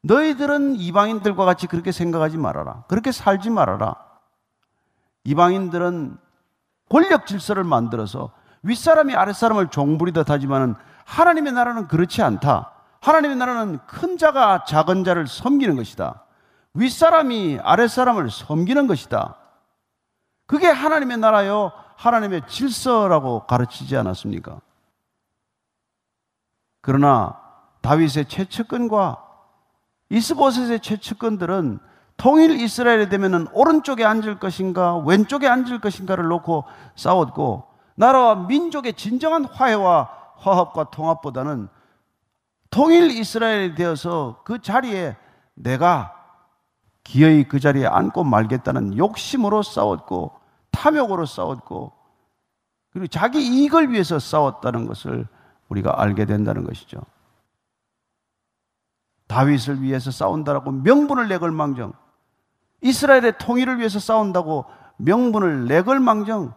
너희들은 0.02 0.76
이방인들과 0.76 1.44
같이 1.44 1.68
그렇게 1.68 1.92
생각하지 1.92 2.38
말아라. 2.38 2.84
그렇게 2.88 3.12
살지 3.12 3.50
말아라. 3.50 4.11
이방인들은 5.24 6.16
권력 6.88 7.26
질서를 7.26 7.64
만들어서 7.64 8.32
윗사람이 8.62 9.14
아랫사람을 9.14 9.68
종부리듯 9.68 10.30
하지만은 10.30 10.74
하나님의 11.04 11.52
나라는 11.52 11.88
그렇지 11.88 12.22
않다. 12.22 12.72
하나님의 13.00 13.36
나라는 13.36 13.78
큰 13.86 14.16
자가 14.16 14.64
작은 14.64 15.04
자를 15.04 15.26
섬기는 15.26 15.76
것이다. 15.76 16.24
윗사람이 16.74 17.58
아랫사람을 17.62 18.30
섬기는 18.30 18.86
것이다. 18.86 19.36
그게 20.46 20.68
하나님의 20.68 21.18
나라요. 21.18 21.72
하나님의 21.96 22.42
질서라고 22.46 23.46
가르치지 23.46 23.96
않았습니까? 23.96 24.60
그러나 26.80 27.40
다윗의 27.80 28.26
최측근과 28.26 29.24
이스보셋의 30.10 30.80
최측근들은 30.80 31.78
통일 32.22 32.52
이스라엘이 32.52 33.08
되면은 33.08 33.48
오른쪽에 33.52 34.04
앉을 34.04 34.38
것인가 34.38 34.96
왼쪽에 34.98 35.48
앉을 35.48 35.80
것인가를 35.80 36.28
놓고 36.28 36.62
싸웠고 36.94 37.64
나라와 37.96 38.46
민족의 38.46 38.92
진정한 38.94 39.44
화해와 39.44 40.08
화합과 40.36 40.90
통합보다는 40.90 41.68
통일 42.70 43.10
이스라엘이 43.10 43.74
되어서 43.74 44.40
그 44.44 44.62
자리에 44.62 45.16
내가 45.54 46.14
기어이 47.02 47.42
그 47.42 47.58
자리에 47.58 47.86
앉고 47.86 48.22
말겠다는 48.22 48.96
욕심으로 48.96 49.64
싸웠고 49.64 50.30
탐욕으로 50.70 51.26
싸웠고 51.26 51.90
그리고 52.92 53.08
자기 53.08 53.44
이익을 53.44 53.90
위해서 53.90 54.20
싸웠다는 54.20 54.86
것을 54.86 55.26
우리가 55.68 56.00
알게 56.00 56.26
된다는 56.26 56.62
것이죠. 56.62 57.00
다윗을 59.26 59.82
위해서 59.82 60.12
싸운다라고 60.12 60.70
명분을 60.70 61.26
내걸 61.26 61.50
망정 61.50 61.94
이스라엘의 62.82 63.38
통일을 63.38 63.78
위해서 63.78 63.98
싸운다고 63.98 64.66
명분을 64.98 65.66
내걸 65.66 66.00
망정 66.00 66.54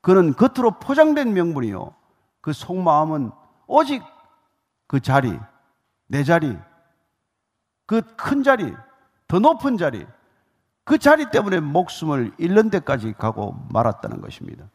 그는 0.00 0.32
겉으로 0.34 0.78
포장된 0.78 1.32
명분이요 1.34 1.94
그 2.40 2.52
속마음은 2.52 3.30
오직 3.66 4.02
그 4.86 5.00
자리, 5.00 5.38
내 6.06 6.24
자리, 6.24 6.56
그 7.86 8.00
큰 8.16 8.42
자리, 8.42 8.74
더 9.26 9.38
높은 9.38 9.76
자리, 9.76 10.06
그 10.84 10.96
자리 10.98 11.30
때문에 11.30 11.60
목숨을 11.60 12.32
잃는 12.38 12.70
데까지 12.70 13.12
가고 13.18 13.54
말았다는 13.70 14.22
것입니다. 14.22 14.70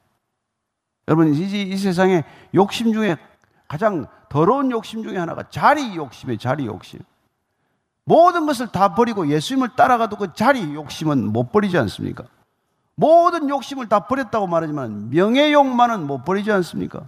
여러분, 1.07 1.33
이, 1.33 1.41
이 1.41 1.77
세상에 1.77 2.23
욕심 2.53 2.93
중에 2.93 3.17
가장 3.67 4.05
더러운 4.29 4.69
욕심 4.69 5.01
중에 5.01 5.17
하나가 5.17 5.49
자리 5.49 5.95
욕심이에요, 5.95 6.37
자리 6.37 6.67
욕심. 6.67 6.99
모든 8.05 8.45
것을 8.45 8.67
다 8.67 8.95
버리고 8.95 9.27
예수님을 9.27 9.75
따라가도 9.75 10.17
그 10.17 10.33
자리 10.33 10.73
욕심은 10.73 11.31
못 11.31 11.51
버리지 11.51 11.77
않습니까? 11.77 12.25
모든 12.95 13.49
욕심을 13.49 13.87
다 13.87 14.07
버렸다고 14.07 14.47
말하지만 14.47 15.09
명예욕만은 15.09 16.05
못 16.05 16.23
버리지 16.23 16.51
않습니까? 16.51 17.07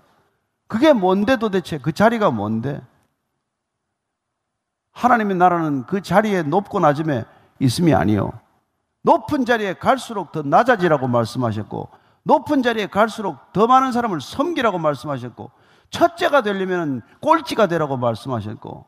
그게 0.67 0.93
뭔데 0.93 1.37
도대체 1.37 1.77
그 1.77 1.91
자리가 1.91 2.31
뭔데? 2.31 2.81
하나님의 4.93 5.35
나라는 5.35 5.85
그 5.85 6.01
자리에 6.01 6.43
높고 6.43 6.79
낮음에 6.79 7.25
있음이 7.59 7.93
아니요. 7.93 8.31
높은 9.01 9.45
자리에 9.45 9.73
갈수록 9.73 10.31
더 10.31 10.41
낮아지라고 10.41 11.07
말씀하셨고, 11.07 11.89
높은 12.23 12.63
자리에 12.63 12.87
갈수록 12.87 13.37
더 13.53 13.67
많은 13.67 13.91
사람을 13.91 14.21
섬기라고 14.21 14.79
말씀하셨고, 14.79 15.51
첫째가 15.91 16.41
되려면 16.41 17.01
꼴찌가 17.21 17.67
되라고 17.67 17.97
말씀하셨고, 17.97 18.85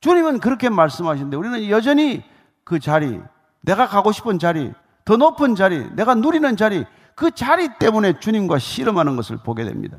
주님은 0.00 0.40
그렇게 0.40 0.68
말씀하시는데 0.68 1.36
우리는 1.36 1.68
여전히 1.68 2.24
그 2.64 2.78
자리, 2.80 3.20
내가 3.60 3.86
가고 3.86 4.12
싶은 4.12 4.38
자리, 4.38 4.72
더 5.04 5.16
높은 5.16 5.54
자리, 5.54 5.88
내가 5.94 6.14
누리는 6.14 6.56
자리, 6.56 6.84
그 7.14 7.30
자리 7.30 7.68
때문에 7.78 8.18
주님과 8.18 8.58
씨름하는 8.58 9.16
것을 9.16 9.38
보게 9.38 9.64
됩니다. 9.64 9.98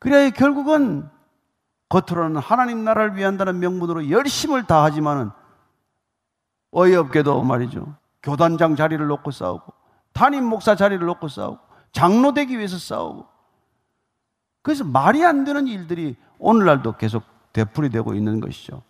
그래야 0.00 0.30
결국은 0.30 1.08
겉으로는 1.88 2.40
하나님 2.40 2.84
나라를 2.84 3.16
위한다는 3.16 3.60
명분으로 3.60 4.10
열심을 4.10 4.64
다하지만은 4.64 5.30
어이없게도 6.72 7.42
말이죠. 7.42 7.94
교단장 8.22 8.74
자리를 8.74 9.06
놓고 9.06 9.30
싸우고, 9.30 9.72
담임 10.12 10.44
목사 10.44 10.74
자리를 10.74 11.04
놓고 11.06 11.28
싸우고, 11.28 11.58
장로 11.92 12.32
되기 12.32 12.56
위해서 12.56 12.78
싸우고. 12.78 13.26
그래서 14.62 14.84
말이 14.84 15.24
안 15.24 15.44
되는 15.44 15.66
일들이 15.66 16.16
오늘날도 16.38 16.96
계속 16.96 17.22
되풀이되고 17.52 18.14
있는 18.14 18.40
것이죠. 18.40 18.82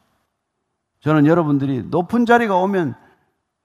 저는 1.00 1.26
여러분들이 1.26 1.82
높은 1.84 2.26
자리가 2.26 2.56
오면 2.56 2.94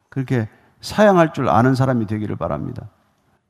그렇게 0.09 0.49
사양할 0.81 1.33
줄 1.33 1.49
아는 1.49 1.75
사람이 1.75 2.05
되기를 2.07 2.35
바랍니다. 2.35 2.89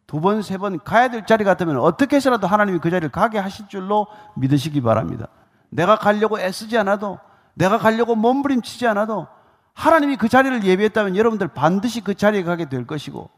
두 0.07 0.21
번, 0.21 0.41
세 0.41 0.57
번 0.57 0.79
가야 0.83 1.09
될 1.09 1.25
자리 1.25 1.43
같으면 1.43 1.77
어떻게 1.77 2.15
해서라도 2.15 2.47
하나님이 2.47 2.79
그 2.79 2.89
자리를 2.89 3.09
가게 3.09 3.37
하실 3.39 3.67
줄로 3.67 4.07
믿으시기 4.35 4.81
바랍니다. 4.81 5.27
내가 5.69 5.97
가려고 5.97 6.39
애쓰지 6.39 6.77
않아도, 6.77 7.19
내가 7.53 7.77
가려고 7.77 8.15
몸부림치지 8.15 8.87
않아도 8.87 9.27
하나님이 9.73 10.15
그 10.15 10.29
자리를 10.29 10.63
예비했다면 10.63 11.17
여러분들 11.17 11.49
반드시 11.49 12.01
그 12.01 12.15
자리에 12.15 12.43
가게 12.43 12.69
될 12.69 12.87
것이고 12.87 13.29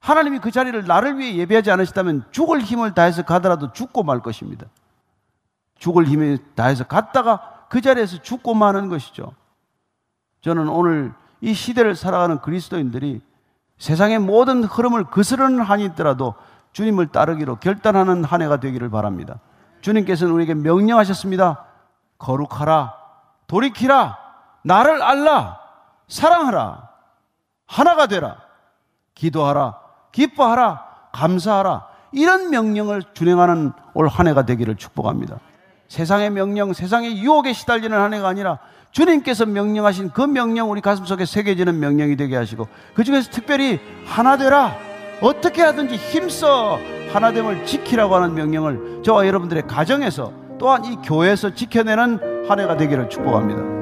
하나님이 0.00 0.38
그 0.40 0.50
자리를 0.50 0.86
나를 0.86 1.18
위해 1.18 1.36
예비하지 1.36 1.70
않으셨다면 1.70 2.24
죽을 2.30 2.60
힘을 2.60 2.92
다해서 2.94 3.22
가더라도 3.22 3.72
죽고 3.72 4.02
말 4.02 4.20
것입니다. 4.20 4.66
죽을 5.82 6.06
힘을 6.06 6.38
다해서 6.54 6.84
갔다가 6.84 7.66
그 7.68 7.80
자리에서 7.80 8.22
죽고 8.22 8.54
마는 8.54 8.88
것이죠. 8.88 9.32
저는 10.40 10.68
오늘 10.68 11.12
이 11.40 11.54
시대를 11.54 11.96
살아가는 11.96 12.38
그리스도인들이 12.40 13.20
세상의 13.78 14.20
모든 14.20 14.62
흐름을 14.62 15.04
거스르는 15.10 15.60
한이 15.60 15.84
있더라도 15.86 16.36
주님을 16.72 17.08
따르기로 17.08 17.56
결단하는 17.56 18.22
한 18.22 18.42
해가 18.42 18.58
되기를 18.60 18.90
바랍니다. 18.90 19.40
주님께서는 19.80 20.32
우리에게 20.32 20.54
명령하셨습니다. 20.54 21.64
거룩하라, 22.16 22.94
돌이키라, 23.48 24.18
나를 24.62 25.02
알라, 25.02 25.58
사랑하라, 26.06 26.90
하나가 27.66 28.06
되라, 28.06 28.36
기도하라, 29.16 29.80
기뻐하라, 30.12 31.08
감사하라. 31.10 31.88
이런 32.12 32.50
명령을 32.50 33.02
준행하는 33.14 33.72
올 33.94 34.06
한 34.06 34.28
해가 34.28 34.46
되기를 34.46 34.76
축복합니다. 34.76 35.40
세상의 35.92 36.30
명령, 36.30 36.72
세상의 36.72 37.18
유혹에 37.18 37.52
시달리는 37.52 37.94
한 37.94 38.14
해가 38.14 38.26
아니라 38.26 38.58
주님께서 38.92 39.44
명령하신 39.44 40.12
그 40.12 40.22
명령 40.22 40.70
우리 40.70 40.80
가슴 40.80 41.04
속에 41.04 41.26
새겨지는 41.26 41.78
명령이 41.78 42.16
되게 42.16 42.34
하시고 42.34 42.66
그 42.94 43.04
중에서 43.04 43.30
특별히 43.30 43.78
하나 44.06 44.38
되라. 44.38 44.74
어떻게 45.20 45.60
하든지 45.60 45.96
힘써 45.96 46.78
하나됨을 47.12 47.66
지키라고 47.66 48.14
하는 48.14 48.34
명령을 48.34 49.02
저와 49.04 49.26
여러분들의 49.26 49.66
가정에서 49.66 50.32
또한 50.58 50.82
이 50.86 50.96
교회에서 51.04 51.54
지켜내는 51.54 52.48
한 52.48 52.58
해가 52.58 52.78
되기를 52.78 53.10
축복합니다. 53.10 53.81